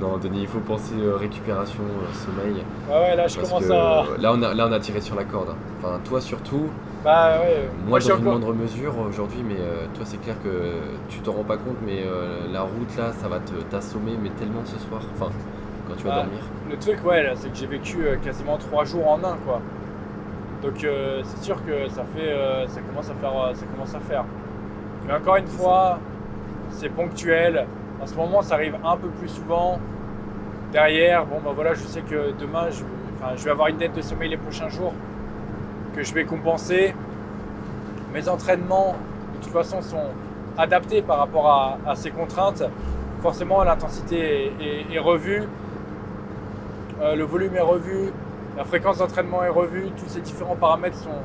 Non, 0.00 0.16
Denis, 0.18 0.42
il 0.42 0.48
faut 0.48 0.60
penser 0.60 0.94
euh, 0.98 1.16
récupération, 1.16 1.82
euh, 1.82 2.14
sommeil. 2.14 2.62
Ouais, 2.88 2.94
ouais, 3.10 3.16
là, 3.16 3.26
je 3.28 3.36
Parce 3.36 3.48
commence 3.48 3.66
que 3.66 3.72
à. 3.72 4.02
euh, 4.04 4.16
là, 4.18 4.32
on 4.34 4.42
a, 4.42 4.54
là, 4.54 4.66
on 4.68 4.72
a 4.72 4.80
tiré 4.80 5.00
sur 5.00 5.14
la 5.14 5.24
corde. 5.24 5.54
Enfin, 5.78 6.00
toi 6.04 6.20
surtout, 6.20 6.68
Bah 7.04 7.38
ouais, 7.40 7.68
moi, 7.86 7.98
j'ai 7.98 8.10
dans 8.10 8.18
une 8.18 8.24
moindre 8.24 8.52
mesure 8.52 8.94
aujourd'hui, 8.98 9.42
mais 9.42 9.54
euh, 9.58 9.86
toi, 9.94 10.04
c'est 10.04 10.18
clair 10.20 10.34
que 10.44 10.72
tu 11.08 11.20
t'en 11.20 11.32
rends 11.32 11.44
pas 11.44 11.56
compte, 11.56 11.78
mais 11.84 12.02
euh, 12.04 12.40
la 12.52 12.60
route 12.62 12.94
là, 12.98 13.12
ça 13.12 13.26
va 13.26 13.38
t'assommer, 13.70 14.12
mais 14.22 14.28
tellement 14.30 14.60
ce 14.66 14.78
soir. 14.78 15.00
Enfin, 15.14 15.32
quand 15.88 15.94
tu 15.96 16.04
vas 16.04 16.12
Ah. 16.12 16.22
dormir. 16.24 16.40
Le 16.68 16.76
truc, 16.76 17.02
ouais, 17.06 17.22
là, 17.22 17.30
c'est 17.36 17.48
que 17.48 17.56
j'ai 17.56 17.66
vécu 17.66 18.04
euh, 18.04 18.16
quasiment 18.16 18.58
3 18.58 18.84
jours 18.84 19.08
en 19.08 19.18
un, 19.24 19.36
quoi. 19.46 19.60
Donc 20.62 20.84
euh, 20.84 21.22
c'est 21.24 21.42
sûr 21.42 21.56
que 21.64 21.88
ça 21.88 22.04
fait, 22.14 22.28
euh, 22.32 22.66
ça 22.68 22.82
commence 22.82 23.08
à 23.08 23.14
faire, 23.14 23.32
euh, 23.44 23.54
ça 23.54 23.64
commence 23.64 23.94
à 23.94 24.00
faire. 24.00 24.24
Mais 25.06 25.14
encore 25.14 25.36
une 25.36 25.46
fois, 25.46 25.98
c'est 26.68 26.90
ponctuel. 26.90 27.66
En 28.02 28.06
ce 28.06 28.14
moment, 28.14 28.42
ça 28.42 28.56
arrive 28.56 28.76
un 28.84 28.96
peu 28.98 29.08
plus 29.08 29.28
souvent. 29.28 29.78
Derrière, 30.70 31.24
bon, 31.24 31.36
bah 31.42 31.52
voilà, 31.54 31.72
je 31.72 31.80
sais 31.80 32.02
que 32.02 32.32
demain, 32.38 32.66
je, 32.70 32.82
je 33.36 33.44
vais 33.44 33.50
avoir 33.50 33.68
une 33.68 33.78
dette 33.78 33.94
de 33.96 34.02
sommeil 34.02 34.28
les 34.28 34.36
prochains 34.36 34.68
jours 34.68 34.92
que 36.00 36.06
je 36.06 36.14
vais 36.14 36.24
compenser. 36.24 36.94
Mes 38.14 38.26
entraînements, 38.28 38.96
de 39.34 39.44
toute 39.44 39.52
façon, 39.52 39.82
sont 39.82 40.08
adaptés 40.56 41.02
par 41.02 41.18
rapport 41.18 41.78
à, 41.86 41.94
ces 41.94 42.10
contraintes. 42.10 42.62
Forcément, 43.20 43.62
l'intensité 43.64 44.50
est- 44.90 44.98
revue. 44.98 45.42
Euh, 47.02 47.14
le 47.16 47.24
volume 47.24 47.54
est 47.54 47.60
revu, 47.74 48.12
la 48.56 48.64
fréquence 48.64 48.98
d'entraînement 48.98 49.42
est 49.44 49.50
revue, 49.50 49.88
tous 49.98 50.08
ces 50.08 50.20
différents 50.20 50.56
paramètres 50.56 50.98
sont, 50.98 51.20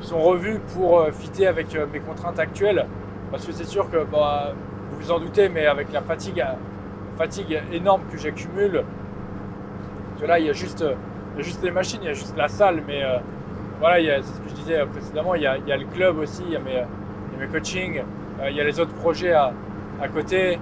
sont 0.00 0.18
revus 0.18 0.60
pour 0.74 1.00
euh, 1.00 1.10
fitter 1.10 1.46
avec 1.46 1.74
euh, 1.74 1.86
mes 1.90 2.00
contraintes 2.00 2.38
actuelles. 2.38 2.86
Parce 3.30 3.44
que 3.46 3.52
c'est 3.52 3.64
sûr 3.64 3.90
que, 3.90 4.04
bah, 4.04 4.52
vous 4.90 4.98
vous 4.98 5.10
en 5.10 5.20
doutez, 5.20 5.48
mais 5.50 5.66
avec 5.66 5.92
la 5.92 6.00
fatigue, 6.00 6.42
fatigue 7.18 7.62
énorme 7.70 8.02
que 8.10 8.16
j'accumule, 8.18 8.82
là, 10.26 10.38
il 10.38 10.46
y, 10.46 10.50
a 10.50 10.54
juste, 10.54 10.84
juste 11.38 11.62
les 11.62 11.70
machines, 11.70 12.00
il 12.02 12.06
y 12.06 12.10
a 12.10 12.14
juste 12.14 12.36
la 12.36 12.48
salle, 12.48 12.82
mais 12.86 13.02
voilà, 13.80 14.22
c'est 14.22 14.32
ce 14.34 14.40
que 14.40 14.48
je 14.48 14.54
disais 14.54 14.78
euh, 14.80 14.86
précédemment, 14.86 15.34
il 15.34 15.42
y 15.42 15.46
a, 15.46 15.56
il 15.58 15.66
y 15.66 15.72
a 15.72 15.76
le 15.76 15.84
club 15.86 16.18
aussi, 16.18 16.42
il 16.46 16.52
y 16.52 16.56
a 16.56 16.60
mes, 16.60 16.72
il 17.32 17.38
y 17.38 17.42
a 17.42 17.46
mes 17.46 17.52
coachings, 17.52 18.02
euh, 18.40 18.50
il 18.50 18.56
y 18.56 18.60
a 18.60 18.64
les 18.64 18.78
autres 18.80 18.94
projets 18.94 19.32
à, 19.32 19.52
à 20.02 20.08
côté, 20.08 20.58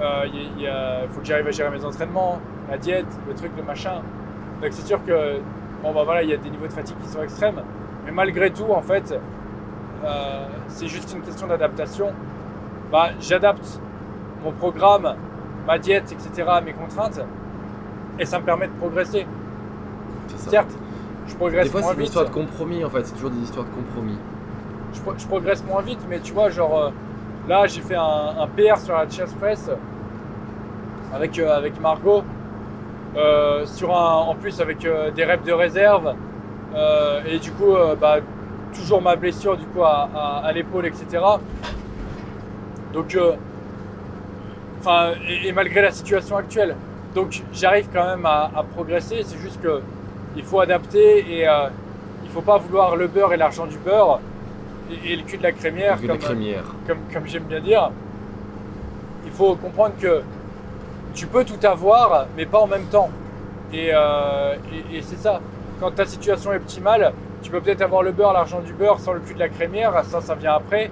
euh, 0.00 0.24
il 0.32 0.62
y 0.62 0.66
a- 0.66 1.02
il 1.04 1.08
faut 1.10 1.20
que 1.20 1.26
j'arrive 1.26 1.46
à 1.46 1.50
gérer 1.50 1.70
mes 1.70 1.84
entraînements, 1.84 2.40
la 2.70 2.78
diète, 2.78 3.06
le 3.28 3.34
truc, 3.34 3.52
le 3.56 3.62
machin. 3.62 4.02
Donc 4.62 4.72
c'est 4.72 4.86
sûr 4.86 5.04
que 5.04 5.38
bon 5.82 5.92
bah 5.92 6.02
voilà, 6.04 6.22
il 6.22 6.30
y 6.30 6.32
a 6.34 6.36
des 6.36 6.50
niveaux 6.50 6.66
de 6.66 6.72
fatigue 6.72 6.96
qui 7.02 7.08
sont 7.08 7.22
extrêmes, 7.22 7.60
mais 8.06 8.12
malgré 8.12 8.50
tout 8.50 8.70
en 8.70 8.80
fait, 8.82 9.14
euh, 10.04 10.46
c'est 10.68 10.88
juste 10.88 11.12
une 11.14 11.22
question 11.22 11.46
d'adaptation. 11.46 12.12
Bah, 12.90 13.10
j'adapte 13.20 13.80
mon 14.44 14.52
programme, 14.52 15.14
ma 15.66 15.78
diète, 15.78 16.12
etc. 16.12 16.48
à 16.48 16.60
mes 16.60 16.72
contraintes, 16.72 17.20
et 18.18 18.24
ça 18.24 18.38
me 18.38 18.44
permet 18.44 18.66
de 18.68 18.72
progresser. 18.72 19.26
Certes, 20.36 20.74
je 21.26 21.34
progresse 21.36 21.64
Des 21.64 21.70
fois, 21.70 21.80
moins 21.80 21.90
c'est 21.90 21.94
une 21.94 22.00
vite. 22.00 22.08
histoire 22.08 22.24
de 22.26 22.30
compromis 22.34 22.84
en 22.84 22.90
fait. 22.90 23.04
C'est 23.06 23.14
toujours 23.14 23.30
des 23.30 23.40
histoires 23.40 23.66
de 23.66 23.70
compromis. 23.70 24.18
je, 24.92 25.00
pro- 25.00 25.14
je 25.16 25.26
progresse 25.26 25.64
moins 25.64 25.82
vite, 25.82 26.00
mais 26.08 26.20
tu 26.20 26.32
vois, 26.32 26.50
genre 26.50 26.78
euh, 26.78 26.90
là 27.48 27.66
j'ai 27.66 27.80
fait 27.80 27.96
un, 27.96 28.02
un 28.38 28.46
PR 28.46 28.78
sur 28.78 28.94
la 28.94 29.08
chest 29.08 29.36
press 29.38 29.70
avec, 31.14 31.38
euh, 31.38 31.56
avec 31.56 31.80
Margot, 31.80 32.22
euh, 33.16 33.64
sur 33.66 33.94
un, 33.96 34.14
en 34.14 34.34
plus 34.34 34.60
avec 34.60 34.84
euh, 34.84 35.10
des 35.12 35.24
reps 35.24 35.44
de 35.44 35.52
réserve, 35.52 36.14
euh, 36.74 37.20
et 37.28 37.38
du 37.38 37.52
coup, 37.52 37.72
euh, 37.74 37.94
bah, 37.94 38.16
toujours 38.76 39.00
ma 39.00 39.14
blessure 39.14 39.56
du 39.56 39.64
coup 39.66 39.82
à, 39.84 40.08
à- 40.14 40.42
à 40.44 40.52
l'épaule, 40.52 40.86
etc. 40.86 41.22
Donc, 42.92 43.14
euh, 43.14 43.32
enfin, 44.80 45.12
et, 45.28 45.48
et 45.48 45.52
malgré 45.52 45.82
la 45.82 45.90
situation 45.92 46.36
actuelle, 46.36 46.74
donc 47.14 47.42
j'arrive 47.52 47.88
quand 47.92 48.04
même 48.04 48.26
à, 48.26 48.50
à 48.54 48.62
progresser. 48.64 49.22
C'est 49.24 49.38
juste 49.38 49.60
que 49.62 49.80
il 50.36 50.42
faut 50.44 50.60
adapter 50.60 51.24
et 51.38 51.48
euh, 51.48 51.68
il 52.24 52.30
faut 52.30 52.40
pas 52.42 52.58
vouloir 52.58 52.96
le 52.96 53.06
beurre 53.06 53.32
et 53.32 53.36
l'argent 53.36 53.66
du 53.66 53.78
beurre 53.78 54.20
et, 54.90 55.12
et 55.12 55.16
le 55.16 55.22
cul 55.22 55.38
de 55.38 55.42
la 55.42 55.52
crémière, 55.52 55.98
la 56.02 56.08
comme, 56.08 56.18
crémière. 56.18 56.64
comme, 56.86 56.98
comme 57.12 57.26
j'aime 57.26 57.44
bien 57.44 57.60
dire. 57.60 57.90
Il 59.24 59.30
faut 59.32 59.54
comprendre 59.56 59.94
que 60.00 60.22
tu 61.14 61.26
peux 61.26 61.44
tout 61.44 61.64
avoir, 61.66 62.26
mais 62.36 62.46
pas 62.46 62.58
en 62.60 62.66
même 62.66 62.84
temps. 62.86 63.10
Et, 63.72 63.90
euh, 63.92 64.54
et- 64.92 64.98
et 64.98 65.02
c'est 65.02 65.16
ça. 65.16 65.40
Quand 65.80 65.90
ta 65.92 66.04
situation 66.06 66.52
est 66.52 66.56
optimale, 66.56 67.12
tu 67.42 67.50
peux 67.50 67.60
peut-être 67.60 67.82
avoir 67.82 68.02
le 68.02 68.12
beurre, 68.12 68.32
l'argent 68.32 68.60
du 68.60 68.72
beurre 68.72 69.00
sans 69.00 69.12
le 69.12 69.20
cul 69.20 69.34
de 69.34 69.38
la 69.38 69.48
crémière. 69.48 69.92
Ça, 70.04 70.20
ça 70.20 70.34
vient 70.34 70.54
après. 70.54 70.90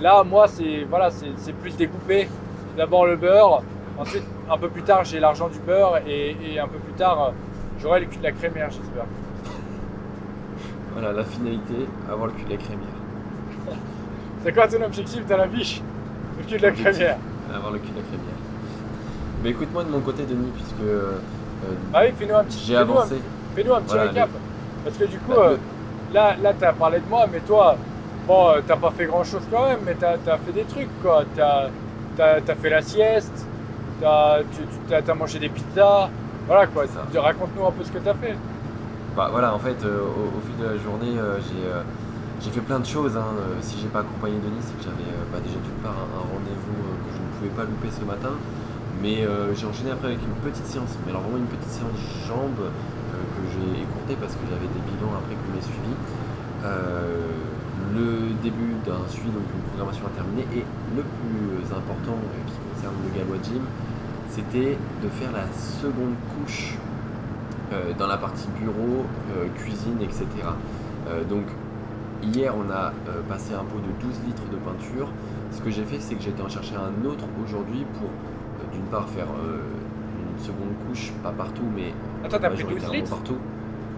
Là, 0.00 0.22
moi, 0.24 0.46
c'est 0.48 0.84
voilà, 0.88 1.10
c'est 1.10 1.52
plus 1.54 1.76
découpé. 1.76 2.28
D'abord 2.76 3.06
le 3.06 3.16
beurre. 3.16 3.62
Ensuite, 3.98 4.24
un 4.50 4.56
peu 4.58 4.68
plus 4.68 4.82
tard, 4.82 5.04
j'ai 5.04 5.20
l'argent 5.20 5.48
du 5.48 5.58
beurre. 5.58 5.98
Et, 6.06 6.36
et 6.54 6.58
un 6.58 6.68
peu 6.68 6.78
plus 6.78 6.94
tard, 6.94 7.22
euh, 7.28 7.30
j'aurai 7.82 8.00
le 8.00 8.06
cul 8.06 8.18
de 8.18 8.22
la 8.22 8.32
crémière, 8.32 8.70
j'espère. 8.70 9.04
Voilà, 10.92 11.12
la 11.12 11.24
finalité, 11.24 11.74
avoir 12.10 12.26
le 12.26 12.32
cul 12.32 12.44
de 12.44 12.50
la 12.50 12.56
crémière. 12.56 12.88
C'est 14.44 14.52
quoi 14.52 14.68
ton 14.68 14.82
objectif 14.84 15.26
dans 15.26 15.36
la 15.36 15.46
vie 15.46 15.82
Le 16.38 16.44
cul 16.44 16.56
de 16.58 16.62
la 16.62 16.68
Objectif. 16.68 16.94
crémière? 16.96 17.16
Avoir 17.54 17.72
le 17.72 17.78
cul 17.78 17.90
de 17.90 17.96
la 17.96 18.02
crémière. 18.02 18.34
Mais 19.42 19.50
écoute-moi 19.50 19.84
de 19.84 19.90
mon 19.90 20.00
côté, 20.00 20.24
Denis, 20.24 20.50
puisque 20.54 20.80
euh, 20.82 21.12
Ah 21.94 22.02
oui, 22.04 22.12
fais-nous 22.16 22.34
un 22.36 22.44
petit, 22.44 22.58
j'ai 22.58 22.74
fais-nous 22.76 22.92
un 22.92 22.96
avancé. 22.96 23.14
Fais-nous 23.54 23.74
un 23.74 23.80
petit 23.80 23.94
Voilà, 23.94 24.10
récap. 24.10 24.30
Parce 24.84 24.96
que 24.96 25.04
du 25.04 25.18
coup, 25.18 25.32
Bah, 25.32 25.42
euh, 25.50 25.56
là, 26.12 26.36
là 26.42 26.52
tu 26.58 26.64
as 26.64 26.72
parlé 26.72 26.98
de 27.00 27.08
moi, 27.08 27.26
mais 27.32 27.40
toi, 27.40 27.76
bon, 28.26 28.48
euh, 28.50 28.60
t'as 28.66 28.76
pas 28.76 28.90
fait 28.90 29.06
grand 29.06 29.24
chose 29.24 29.42
quand 29.50 29.66
même, 29.66 29.78
mais 29.86 29.94
tu 29.98 30.04
as, 30.04 30.38
fait 30.38 30.52
des 30.52 30.64
trucs 30.64 30.88
quoi. 31.02 31.24
Tu 31.34 31.40
as, 31.40 32.54
fait 32.60 32.70
la 32.70 32.82
sieste, 32.82 33.46
t'as- 34.00 34.40
tu 34.52 34.58
tu- 34.58 34.66
t'as- 34.88 35.02
t'as 35.02 35.14
mangé 35.14 35.38
des 35.38 35.48
pizzas, 35.48 36.08
voilà 36.46 36.66
quoi. 36.66 36.84
Raconte-nous 37.14 37.66
un 37.66 37.70
peu 37.70 37.84
ce 37.84 37.92
que 37.92 37.98
tu 37.98 38.08
as 38.08 38.14
fait. 38.14 38.36
Bah 39.16 39.28
voilà, 39.30 39.54
en 39.54 39.58
fait, 39.58 39.76
euh, 39.84 40.00
au, 40.08 40.40
fil 40.40 40.56
de 40.56 40.64
la 40.72 40.78
journée, 40.80 41.20
euh, 41.20 41.36
j'ai 41.36 41.68
euh, 41.68 41.82
j'ai 42.40 42.50
fait 42.50 42.64
plein 42.64 42.80
de 42.80 42.86
choses. 42.86 43.14
hein. 43.16 43.28
Si 43.60 43.76
j'ai 43.78 43.88
pas 43.88 44.00
accompagné 44.00 44.40
Denis, 44.40 44.64
c'est 44.64 44.72
que 44.72 44.82
j'avais 44.82 45.12
bah, 45.30 45.38
déjà 45.44 45.60
d'une 45.60 45.80
part 45.84 45.94
un, 45.94 46.24
rendez-vous 46.32 46.80
que 47.04 47.10
je 47.12 47.20
ne 47.20 47.28
pouvais 47.36 47.54
pas 47.54 47.68
louper 47.68 47.92
ce 47.92 48.04
matin. 48.04 48.34
Mais 49.02 49.26
j'ai 49.54 49.66
enchaîné 49.66 49.90
après 49.90 50.14
avec 50.14 50.22
une 50.22 50.38
petite 50.46 50.66
séance, 50.66 50.94
mais 51.04 51.10
alors 51.10 51.22
vraiment 51.22 51.38
une 51.38 51.50
petite 51.50 51.74
séance 51.74 51.98
jambes 52.26 52.62
que 52.62 53.42
j'ai 53.50 53.82
écourtée 53.82 54.14
parce 54.14 54.34
que 54.38 54.46
j'avais 54.46 54.70
des 54.70 54.82
bilans 54.86 55.10
après 55.18 55.34
que 55.34 55.42
je 55.50 55.52
l'ai 55.58 55.66
suivi. 55.66 55.92
Le 57.94 58.30
début 58.46 58.78
d'un 58.86 59.02
suivi, 59.10 59.30
donc 59.34 59.42
une 59.42 59.66
programmation 59.74 60.06
à 60.06 60.14
terminer, 60.14 60.46
et 60.54 60.62
le 60.94 61.02
plus 61.02 61.66
important 61.74 62.14
qui 62.46 62.54
concerne 62.70 62.94
le 63.02 63.10
Galois 63.10 63.42
Gym, 63.42 63.66
c'était 64.32 64.78
de 65.02 65.08
faire 65.08 65.30
la 65.32 65.46
seconde 65.52 66.14
couche 66.34 66.74
euh, 67.72 67.92
dans 67.98 68.06
la 68.06 68.16
partie 68.16 68.48
bureau, 68.58 69.04
euh, 69.36 69.46
cuisine, 69.56 69.98
etc. 70.00 70.26
Euh, 71.08 71.22
donc 71.24 71.44
hier 72.22 72.54
on 72.56 72.70
a 72.70 72.92
passé 73.28 73.52
un 73.52 73.64
pot 73.64 73.78
de 73.78 74.06
12 74.06 74.20
litres 74.26 74.44
de 74.50 74.56
peinture. 74.56 75.08
Ce 75.50 75.60
que 75.60 75.70
j'ai 75.70 75.84
fait 75.84 76.00
c'est 76.00 76.14
que 76.14 76.22
j'ai 76.22 76.30
été 76.30 76.42
en 76.42 76.48
chercher 76.48 76.76
un 76.76 77.06
autre 77.06 77.24
aujourd'hui 77.44 77.84
pour 77.98 78.08
d'une 78.72 78.84
part 78.84 79.06
faire 79.10 79.26
une 79.26 80.42
seconde 80.42 80.72
couche, 80.88 81.12
pas 81.22 81.32
partout 81.32 81.68
mais 81.74 81.92
Attends, 82.24 82.38
t'as 82.40 82.50
pris 82.50 82.64
12 82.64 82.90
litres? 82.92 83.10
partout. 83.10 83.36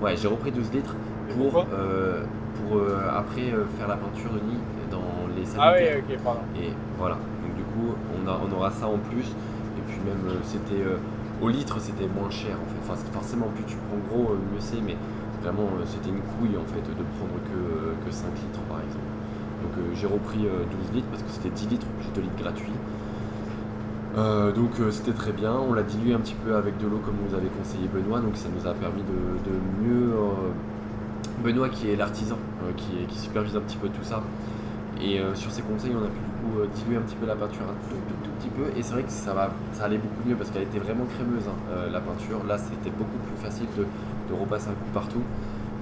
Ouais, 0.03 0.17
j'ai 0.17 0.27
repris 0.27 0.51
12 0.51 0.73
litres 0.73 0.97
pour, 1.37 1.65
pour 1.65 2.81
après 3.17 3.53
faire 3.79 3.87
la 3.89 3.97
peinture 3.97 4.31
de 4.33 4.41
nid 4.41 4.59
dans 4.91 5.29
les 5.37 5.45
sanitaires. 5.45 5.63
Ah 5.63 6.01
oui, 6.09 6.15
ok, 6.17 6.23
pardon. 6.25 6.41
Et 6.61 6.71
voilà, 6.99 7.15
donc 7.15 7.55
du 7.55 7.63
coup 7.63 7.95
on, 8.17 8.29
a, 8.29 8.41
on 8.49 8.53
aura 8.57 8.71
ça 8.73 8.87
en 8.89 8.99
plus. 8.99 9.27
Même 10.05 10.37
c'était 10.45 10.85
au 11.43 11.49
litre 11.49 11.81
c'était 11.81 12.07
moins 12.07 12.31
cher 12.31 12.57
en 12.61 12.67
fait. 12.67 12.95
Forcément 13.13 13.47
plus 13.55 13.65
tu 13.65 13.77
prends 13.89 13.99
gros 14.09 14.35
mieux 14.35 14.61
c'est 14.61 14.81
mais 14.81 14.97
vraiment 15.45 15.69
euh, 15.77 15.85
c'était 15.85 16.09
une 16.09 16.25
couille 16.35 16.57
en 16.57 16.65
fait 16.65 16.81
de 16.81 17.05
prendre 17.21 17.37
que, 17.45 18.05
que 18.05 18.11
5 18.11 18.27
litres 18.41 18.65
par 18.69 18.81
exemple. 18.81 19.13
Donc 19.63 19.73
euh, 19.77 19.95
j'ai 19.95 20.07
repris 20.07 20.39
12 20.39 20.49
euh, 20.49 20.95
litres 20.95 21.09
parce 21.11 21.23
que 21.23 21.31
c'était 21.31 21.51
10 21.51 21.69
litres 21.69 21.87
plus 22.01 22.09
2 22.15 22.21
litres 22.23 22.43
gratuits. 22.43 22.73
donc 24.55 24.73
c'était 24.91 25.13
très 25.13 25.33
bien, 25.33 25.53
on 25.53 25.75
l'a 25.75 25.83
dilué 25.83 26.15
un 26.15 26.21
petit 26.21 26.37
peu 26.45 26.55
avec 26.57 26.79
de 26.79 26.87
l'eau 26.87 27.01
comme 27.05 27.17
vous 27.27 27.35
avez 27.35 27.49
conseillé 27.49 27.89
Benoît, 27.93 28.21
donc 28.21 28.37
ça 28.37 28.49
nous 28.49 28.67
a 28.67 28.73
permis 28.73 29.03
de, 29.03 29.55
mieux... 29.83 30.13
Benoît 31.43 31.69
qui 31.69 31.91
est 31.91 31.97
l'artisan, 31.97 32.39
qui, 32.77 32.93
qui, 33.09 33.19
supervise 33.19 33.57
un 33.57 33.61
petit 33.61 33.77
peu 33.77 33.89
tout 33.89 34.05
ça, 34.05 34.23
et 35.03 35.21
sur 35.35 35.51
ses 35.51 35.63
conseils 35.63 35.93
on 36.01 36.05
a 36.05 36.09
pu 36.09 36.21
coup 36.45 36.61
diluer 36.75 36.99
un 36.99 37.03
petit 37.03 37.17
peu 37.17 37.27
la 37.27 37.37
peinture 37.37 37.65
un 37.65 37.77
tout, 37.89 38.31
petit 38.39 38.49
peu, 38.49 38.69
et 38.77 38.83
c'est 38.83 38.93
vrai 38.93 39.03
que 39.03 39.11
ça, 39.11 39.33
va, 39.33 39.51
ça 39.73 39.85
allait 39.85 39.99
beaucoup 39.99 40.29
mieux 40.29 40.37
parce 40.37 40.51
qu'elle 40.51 40.63
était 40.63 40.79
vraiment 40.79 41.05
crémeuse 41.07 41.49
hein, 41.49 41.89
la 41.91 42.01
peinture, 42.01 42.45
là 42.47 42.59
c'était 42.59 42.91
beaucoup 42.91 43.17
plus 43.17 43.37
facile 43.43 43.67
de, 43.79 43.87
de 44.29 44.35
repasser 44.39 44.69
un 44.69 44.73
coup 44.73 44.91
partout. 44.93 45.23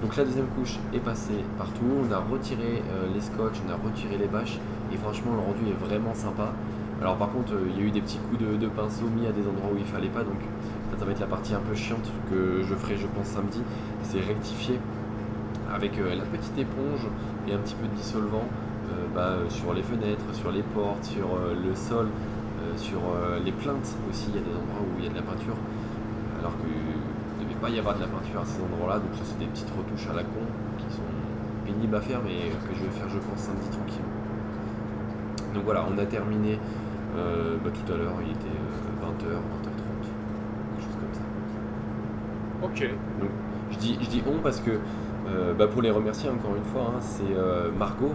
Donc 0.02 0.16
la 0.16 0.24
deuxième 0.24 0.48
couche 0.58 0.78
est 0.92 0.98
passée 0.98 1.44
partout, 1.56 1.86
on 2.02 2.12
a 2.12 2.18
retiré 2.18 2.82
euh, 2.90 3.06
les 3.14 3.20
scotch, 3.20 3.54
on 3.64 3.70
a 3.70 3.76
retiré 3.76 4.18
les 4.18 4.26
bâches. 4.26 4.58
Et 4.92 4.96
franchement 4.96 5.32
le 5.34 5.38
rendu 5.38 5.70
est 5.70 5.86
vraiment 5.86 6.12
sympa. 6.12 6.52
Alors 7.00 7.16
par 7.16 7.30
contre 7.30 7.52
euh, 7.52 7.70
il 7.70 7.80
y 7.80 7.84
a 7.84 7.86
eu 7.86 7.90
des 7.92 8.00
petits 8.00 8.18
coups 8.18 8.42
de, 8.42 8.66
pinceau 8.66 9.06
mis 9.06 9.28
à 9.28 9.32
des 9.32 9.46
endroits 9.46 9.70
où 9.72 9.78
il 9.78 9.84
fallait 9.84 10.08
pas. 10.08 10.24
Donc 10.24 10.42
ça, 10.90 10.98
ça 10.98 11.04
va 11.04 11.12
être 11.12 11.20
la 11.20 11.28
partie 11.28 11.54
un 11.54 11.60
peu 11.60 11.74
chiante 11.76 12.10
que 12.28 12.62
je 12.62 12.74
ferai 12.74 12.96
je 12.96 13.06
pense 13.06 13.26
samedi, 13.26 13.62
c'est 14.02 14.18
rectifier 14.20 14.80
avec 15.72 15.96
euh, 15.98 16.16
la 16.16 16.24
petite 16.24 16.58
éponge 16.58 17.06
et 17.48 17.54
un 17.54 17.58
petit 17.58 17.76
peu 17.76 17.86
de 17.86 17.94
dissolvant 17.94 18.44
bah, 19.14 19.36
sur 19.49 19.74
les 19.74 19.82
fenêtres, 19.82 20.24
sur 20.32 20.51
les 20.51 20.62
portes, 20.62 21.05
sur 21.05 21.38
le 21.38 21.74
sol, 21.74 22.09
sur 22.76 23.01
les 23.45 23.53
plaintes 23.53 23.97
aussi, 24.09 24.26
il 24.28 24.36
y 24.36 24.38
a 24.38 24.43
des 24.43 24.51
endroits 24.51 24.82
où 24.82 24.99
il 24.99 25.05
y 25.05 25.09
a 25.09 25.11
de 25.11 25.16
la 25.16 25.22
peinture 25.22 25.57
alors 26.40 26.57
que 26.59 26.66
pas 27.62 27.70
y 27.70 27.78
avoir 27.78 27.95
de 27.95 28.01
la 28.01 28.09
peinture 28.09 28.40
à 28.40 28.45
ces 28.45 28.61
endroits-là, 28.61 28.99
donc 28.99 29.14
ça 29.14 29.22
c'est 29.22 29.38
des 29.38 29.47
petites 29.47 29.70
retouches 29.70 30.09
à 30.11 30.14
la 30.14 30.24
con 30.24 30.43
qui 30.78 30.97
sont 30.97 31.07
pénibles 31.64 31.95
à 31.95 32.01
faire, 32.01 32.18
mais 32.24 32.51
que 32.51 32.74
je 32.74 32.82
vais 32.82 32.90
faire 32.90 33.09
je 33.09 33.18
pense 33.18 33.38
samedi 33.38 33.68
tranquille. 33.70 34.03
Donc 35.55 35.62
voilà, 35.64 35.86
on 35.86 35.97
a 35.97 36.05
terminé 36.05 36.59
euh, 37.16 37.57
bah, 37.62 37.70
tout 37.70 37.93
à 37.93 37.97
l'heure, 37.97 38.18
il 38.20 38.32
était 38.32 38.59
20h, 38.99 39.30
euh, 39.30 39.38
20h30, 39.38 40.11
quelque 40.74 40.82
chose 40.82 40.99
comme 40.99 41.14
ça. 41.14 41.22
Ok. 42.64 42.80
Donc 43.20 43.30
je 43.70 43.78
dis, 43.78 43.97
je 44.01 44.09
dis 44.09 44.22
on 44.26 44.43
parce 44.43 44.59
que 44.59 44.72
euh, 45.28 45.55
bah, 45.55 45.68
pour 45.68 45.82
les 45.82 45.93
remercier 45.93 46.30
encore 46.30 46.57
une 46.57 46.64
fois, 46.64 46.95
hein, 46.97 47.01
c'est 47.01 47.78
Margot, 47.78 48.12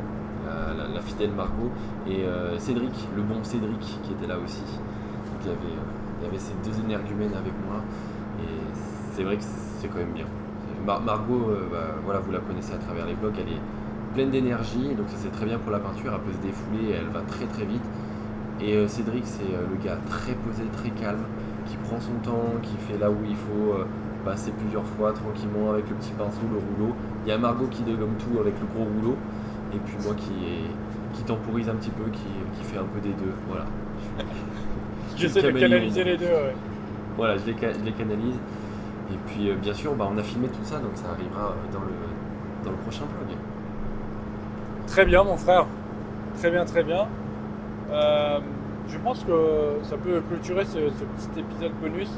fidèle 1.01 1.31
Margot, 1.31 1.71
et 2.07 2.25
Cédric, 2.57 2.93
le 3.15 3.21
bon 3.21 3.43
Cédric 3.43 3.79
qui 3.79 4.11
était 4.11 4.27
là 4.27 4.37
aussi. 4.37 4.61
Donc 4.61 5.55
il 6.21 6.23
y 6.23 6.27
avait, 6.27 6.39
ces 6.39 6.53
deux 6.63 6.79
énergumènes 6.83 7.33
avec 7.33 7.53
moi. 7.67 7.81
Et 8.39 8.47
c'est 9.13 9.23
vrai 9.23 9.37
que 9.37 9.43
c'est 9.43 9.87
quand 9.87 9.99
même 9.99 10.13
bien. 10.13 10.25
Margot, 10.85 11.49
euh, 11.49 11.67
bah, 11.69 11.95
voilà, 12.05 12.19
vous 12.21 12.31
la 12.31 12.39
connaissez 12.39 12.73
à 12.73 12.77
travers 12.77 13.05
les 13.05 13.13
blogs, 13.13 13.33
elle 13.37 13.53
est 13.53 13.61
pleine 14.13 14.29
d'énergie, 14.29 14.95
donc 14.95 15.09
ça 15.09 15.17
c'est 15.17 15.31
très 15.31 15.45
bien 15.45 15.59
pour 15.59 15.71
la 15.71 15.79
peinture, 15.79 16.13
elle 16.13 16.21
peut 16.21 16.31
se 16.31 16.45
défouler, 16.45 16.95
elle 16.97 17.09
va 17.09 17.21
très 17.21 17.45
très 17.45 17.65
vite. 17.65 17.83
Et 18.61 18.75
euh, 18.75 18.87
Cédric, 18.87 19.23
c'est 19.25 19.53
euh, 19.53 19.67
le 19.69 19.83
gars 19.83 19.97
très 20.07 20.33
posé, 20.33 20.63
très 20.71 20.89
calme, 20.91 21.25
qui 21.65 21.75
prend 21.77 21.99
son 21.99 22.13
temps, 22.23 22.53
qui 22.63 22.75
fait 22.77 22.97
là 22.97 23.11
où 23.11 23.17
il 23.27 23.35
faut 23.35 23.75
passer 24.23 24.51
plusieurs 24.51 24.85
fois 24.85 25.11
tranquillement 25.11 25.71
avec 25.71 25.89
le 25.89 25.95
petit 25.95 26.11
pinceau, 26.11 26.47
le 26.49 26.57
rouleau. 26.57 26.95
Il 27.25 27.29
y 27.29 27.31
a 27.33 27.37
Margot 27.37 27.67
qui 27.67 27.83
dégomme 27.83 28.15
tout 28.17 28.39
avec 28.39 28.53
le 28.59 28.67
gros 28.73 28.85
rouleau, 28.85 29.17
et 29.73 29.77
puis 29.79 29.97
moi 30.05 30.15
qui, 30.15 30.31
qui 31.17 31.23
temporise 31.23 31.67
un 31.67 31.75
petit 31.75 31.89
peu, 31.89 32.03
qui, 32.11 32.21
qui 32.57 32.63
fait 32.63 32.77
un 32.77 32.85
peu 32.85 32.99
des 32.99 33.13
deux. 33.13 33.33
Voilà. 33.49 33.65
J'essaie 35.17 35.41
de 35.41 35.51
canaliser 35.51 36.03
les 36.03 36.17
deux, 36.17 36.25
ouais. 36.25 36.55
Voilà, 37.17 37.37
je 37.37 37.45
les, 37.45 37.53
je 37.53 37.83
les 37.83 37.91
canalise. 37.91 38.35
Et 39.11 39.17
puis 39.25 39.49
euh, 39.49 39.55
bien 39.55 39.73
sûr, 39.73 39.95
bah, 39.95 40.07
on 40.11 40.17
a 40.17 40.23
filmé 40.23 40.47
tout 40.47 40.63
ça, 40.63 40.77
donc 40.77 40.91
ça 40.95 41.05
arrivera 41.09 41.55
dans 41.71 41.79
le, 41.79 41.93
dans 42.63 42.71
le 42.71 42.77
prochain 42.77 43.05
vlog. 43.05 43.35
Très 44.85 45.05
bien 45.05 45.23
mon 45.23 45.37
frère, 45.37 45.65
très 46.37 46.51
bien, 46.51 46.65
très 46.65 46.83
bien. 46.83 47.07
Euh, 47.91 48.39
je 48.87 48.97
pense 48.99 49.23
que 49.23 49.79
ça 49.83 49.97
peut 49.97 50.21
clôturer 50.29 50.65
ce, 50.65 50.77
petit 50.77 51.39
épisode 51.39 51.71
bonus. 51.81 52.09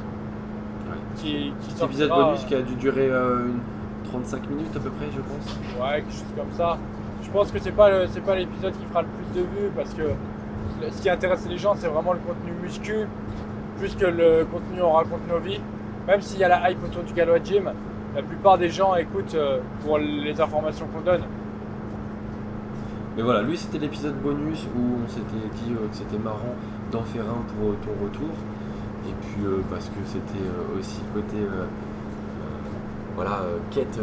Ouais. 0.89 0.97
Qui, 1.15 1.53
qui 1.61 1.83
épisode 1.83 2.09
bonus 2.09 2.43
qui 2.45 2.55
a 2.55 2.61
dû 2.61 2.75
durer 2.75 3.09
35 4.05 4.37
euh, 4.43 4.49
minutes 4.49 4.75
à 4.75 4.79
peu 4.79 4.89
près, 4.89 5.07
je 5.15 5.21
pense. 5.21 5.57
Ouais, 5.79 6.01
quelque 6.01 6.11
chose 6.11 6.33
comme 6.35 6.51
ça. 6.51 6.77
Je 7.23 7.29
pense 7.31 7.51
que 7.51 7.59
c'est 7.59 7.71
pas 7.71 7.89
pas 8.25 8.35
l'épisode 8.35 8.73
qui 8.73 8.85
fera 8.85 9.01
le 9.01 9.07
plus 9.07 9.41
de 9.41 9.45
vues 9.45 9.71
parce 9.75 9.93
que 9.93 10.03
ce 10.91 11.01
qui 11.01 11.09
intéresse 11.09 11.45
les 11.49 11.57
gens, 11.57 11.75
c'est 11.75 11.87
vraiment 11.87 12.13
le 12.13 12.19
contenu 12.19 12.51
muscu, 12.61 13.07
plus 13.77 13.95
que 13.95 14.05
le 14.05 14.45
contenu 14.45 14.81
on 14.81 14.93
raconte 14.93 15.27
nos 15.29 15.39
vies 15.39 15.61
même 16.09 16.21
s'il 16.21 16.39
y 16.39 16.43
a 16.43 16.47
la 16.47 16.71
hype 16.71 16.83
autour 16.83 17.03
du 17.03 17.13
galop 17.13 17.37
gym, 17.43 17.71
la 18.15 18.23
plupart 18.23 18.57
des 18.57 18.69
gens 18.69 18.95
écoutent 18.95 19.35
euh, 19.35 19.59
pour 19.85 19.99
les 19.99 20.41
informations 20.41 20.87
qu'on 20.87 21.01
donne. 21.01 21.21
Mais 23.15 23.21
voilà, 23.21 23.43
lui 23.43 23.55
c'était 23.55 23.77
l'épisode 23.77 24.15
bonus 24.19 24.65
où 24.75 25.03
on 25.05 25.07
s'était 25.07 25.47
dit 25.53 25.73
euh, 25.73 25.87
que 25.87 25.95
c'était 25.95 26.17
marrant 26.17 26.55
d'en 26.91 27.03
faire 27.03 27.25
un 27.25 27.43
pour 27.53 27.75
ton 27.81 28.03
retour. 28.03 28.33
Et 29.07 29.13
puis 29.21 29.45
euh, 29.45 29.61
parce 29.69 29.85
que 29.85 29.99
c'était 30.03 30.49
aussi 30.79 30.99
côté 31.13 31.37
voilà, 33.19 33.41
quête 33.69 33.99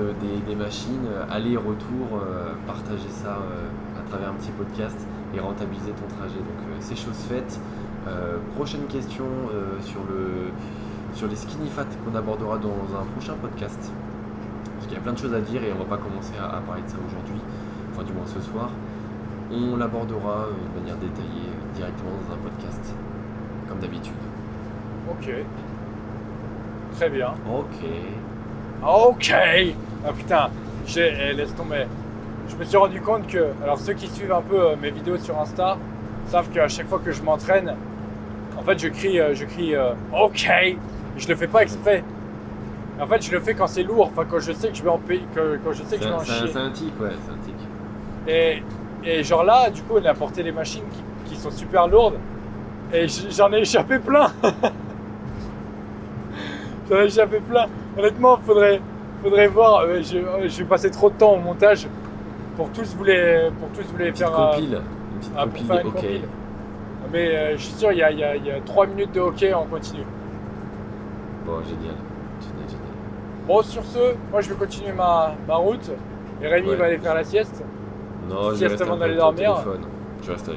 des, 0.46 0.54
machines, 0.54 1.08
aller-retour, 1.30 2.20
partager 2.66 3.08
ça 3.08 3.38
à 3.98 4.06
travers 4.10 4.28
un 4.28 4.34
petit 4.34 4.50
podcast 4.50 4.98
et 5.34 5.40
rentabiliser 5.40 5.92
ton 5.92 6.06
trajet. 6.16 6.36
Donc 6.36 6.76
c'est 6.80 6.96
chose 6.96 7.16
faite. 7.26 7.58
prochaine 8.54 8.86
question 8.88 9.24
sur 9.80 10.00
le 10.10 10.52
sur 11.16 11.28
les 11.28 11.36
skinny 11.36 11.68
fat 11.70 11.86
qu'on 12.04 12.14
abordera 12.14 12.58
dans 12.58 12.94
un 12.94 13.04
prochain 13.16 13.34
podcast. 13.40 13.90
Parce 14.74 14.86
qu'il 14.86 14.94
y 14.94 14.98
a 14.98 15.02
plein 15.02 15.14
de 15.14 15.18
choses 15.18 15.32
à 15.32 15.40
dire 15.40 15.64
et 15.64 15.72
on 15.72 15.78
va 15.78 15.96
pas 15.96 15.96
commencer 15.96 16.34
à, 16.38 16.60
parler 16.60 16.82
de 16.82 16.88
ça 16.88 16.96
aujourd'hui, 17.08 17.40
enfin 17.90 18.04
du 18.04 18.12
moins 18.12 18.26
ce 18.26 18.40
soir. 18.40 18.68
On 19.50 19.76
l'abordera 19.76 20.44
euh, 20.44 20.50
de 20.50 20.80
manière 20.80 20.96
détaillée 20.96 21.48
euh, 21.48 21.74
directement 21.74 22.10
dans 22.10 22.34
un 22.34 22.38
podcast, 22.38 22.94
comme 23.66 23.78
d'habitude. 23.78 24.12
Ok. 25.10 25.30
Très 26.92 27.08
bien. 27.08 27.32
Ok. 27.48 27.86
Ok 28.82 29.34
Ah 30.06 30.12
putain, 30.12 30.50
j'ai, 30.86 31.12
eh, 31.20 31.32
laisse 31.32 31.54
tomber. 31.54 31.86
Je 32.48 32.56
me 32.56 32.64
suis 32.64 32.76
rendu 32.76 33.00
compte 33.00 33.26
que, 33.26 33.46
alors 33.62 33.78
ceux 33.78 33.94
qui 33.94 34.08
suivent 34.08 34.32
un 34.32 34.42
peu 34.42 34.60
euh, 34.60 34.76
mes 34.80 34.90
vidéos 34.90 35.18
sur 35.18 35.38
Insta 35.40 35.76
savent 36.28 36.48
qu'à 36.50 36.68
chaque 36.68 36.88
fois 36.88 37.00
que 37.04 37.12
je 37.12 37.22
m'entraîne, 37.22 37.74
en 38.58 38.62
fait 38.62 38.78
je 38.78 38.88
crie, 38.88 39.18
je 39.34 39.44
crie 39.44 39.74
OK 40.12 40.50
je 41.18 41.28
le 41.28 41.34
fais 41.34 41.46
pas 41.46 41.62
exprès. 41.62 42.04
En 43.00 43.06
fait, 43.06 43.22
je 43.22 43.30
le 43.30 43.40
fais 43.40 43.54
quand 43.54 43.66
c'est 43.66 43.82
lourd, 43.82 44.10
enfin 44.12 44.24
quand 44.28 44.40
je 44.40 44.52
sais 44.52 44.68
que 44.68 44.76
je 44.76 44.82
vais 44.82 44.88
en 44.88 44.98
payer, 44.98 45.22
quand 45.34 45.72
je 45.72 45.82
sais 45.82 45.98
que 45.98 46.04
je 46.04 46.08
vais 46.08 46.14
en 46.14 46.24
chier. 46.24 46.48
C'est 46.50 46.58
un 46.58 46.70
tic, 46.70 46.98
ouais, 47.00 47.10
c'est 47.24 47.32
un 47.32 47.36
tic. 47.44 47.54
Et, 48.26 48.62
et, 49.04 49.22
genre 49.22 49.44
là, 49.44 49.70
du 49.70 49.82
coup, 49.82 49.94
on 50.00 50.04
a 50.04 50.10
apporté 50.10 50.42
les 50.42 50.52
machines 50.52 50.82
qui, 51.26 51.36
sont 51.36 51.50
super 51.50 51.86
lourdes 51.86 52.16
et 52.94 53.06
j'en 53.08 53.52
ai 53.52 53.58
échappé 53.58 53.98
plein. 53.98 54.32
j'en 56.88 56.96
ai 56.96 57.04
échappé 57.04 57.40
plein. 57.40 57.66
Honnêtement, 57.96 58.38
faudrait, 58.38 58.80
faudrait 59.22 59.48
voir. 59.48 59.80
Euh, 59.80 60.02
je, 60.02 60.58
vais 60.58 60.68
passer 60.68 60.90
trop 60.90 61.10
de 61.10 61.14
temps 61.14 61.34
au 61.34 61.38
montage 61.38 61.88
pour 62.56 62.70
tous 62.70 62.94
vous 62.94 63.04
les, 63.04 63.50
pour 63.58 63.68
tous 63.70 63.90
vous 63.90 63.98
les 63.98 64.12
faire. 64.12 64.32
Compile. 64.32 64.74
Euh, 64.74 65.44
une 65.44 65.50
petite 65.50 65.66
compile, 65.66 65.80
une 65.84 65.92
compile. 65.92 66.20
Mais 67.12 67.36
euh, 67.36 67.56
je 67.56 67.62
suis 67.62 67.74
sûr, 67.74 67.92
il 67.92 67.98
y 67.98 68.02
a, 68.02 68.10
y, 68.10 68.24
a, 68.24 68.36
y 68.36 68.50
a 68.50 68.60
3 68.60 68.86
minutes 68.88 69.12
de 69.12 69.20
hockey 69.20 69.52
en 69.52 69.64
continu. 69.64 70.02
Bon, 71.46 71.62
génial. 71.62 71.94
Génial, 72.40 72.68
génial. 72.68 72.86
Bon, 73.46 73.62
sur 73.62 73.84
ce, 73.84 74.14
moi 74.30 74.40
je 74.40 74.50
vais 74.50 74.56
continuer 74.56 74.92
ma, 74.92 75.34
ma 75.46 75.54
route. 75.54 75.90
Et 76.42 76.48
Rémi 76.48 76.74
va 76.74 76.86
aller 76.86 76.98
faire 76.98 77.14
la 77.14 77.24
sieste. 77.24 77.62
Non, 78.28 78.50
je 78.50 78.56
sieste 78.56 78.80
avant 78.82 78.96
d'aller 78.96 79.16
dormir. 79.16 79.56
Je 80.22 80.32
reste 80.32 80.50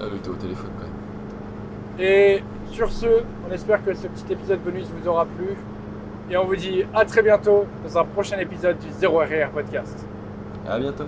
avec, 0.00 0.22
toi 0.22 0.32
au 0.32 0.36
téléphone 0.36 0.70
quand 0.78 0.84
même. 0.84 1.98
Et 1.98 2.42
sur 2.70 2.90
ce, 2.90 3.06
on 3.48 3.52
espère 3.52 3.84
que 3.84 3.92
ce 3.94 4.06
petit 4.06 4.32
épisode 4.32 4.60
bonus 4.60 4.86
vous 4.86 5.08
aura 5.08 5.26
plu. 5.26 5.56
Et 6.30 6.36
on 6.36 6.44
vous 6.44 6.56
dit 6.56 6.84
à 6.94 7.04
très 7.04 7.22
bientôt 7.22 7.66
dans 7.84 7.98
un 7.98 8.04
prochain 8.04 8.38
épisode 8.38 8.78
du 8.78 8.90
Zero 8.92 9.18
RR 9.20 9.50
Podcast. 9.50 10.04
À 10.68 10.78
bientôt. 10.78 11.06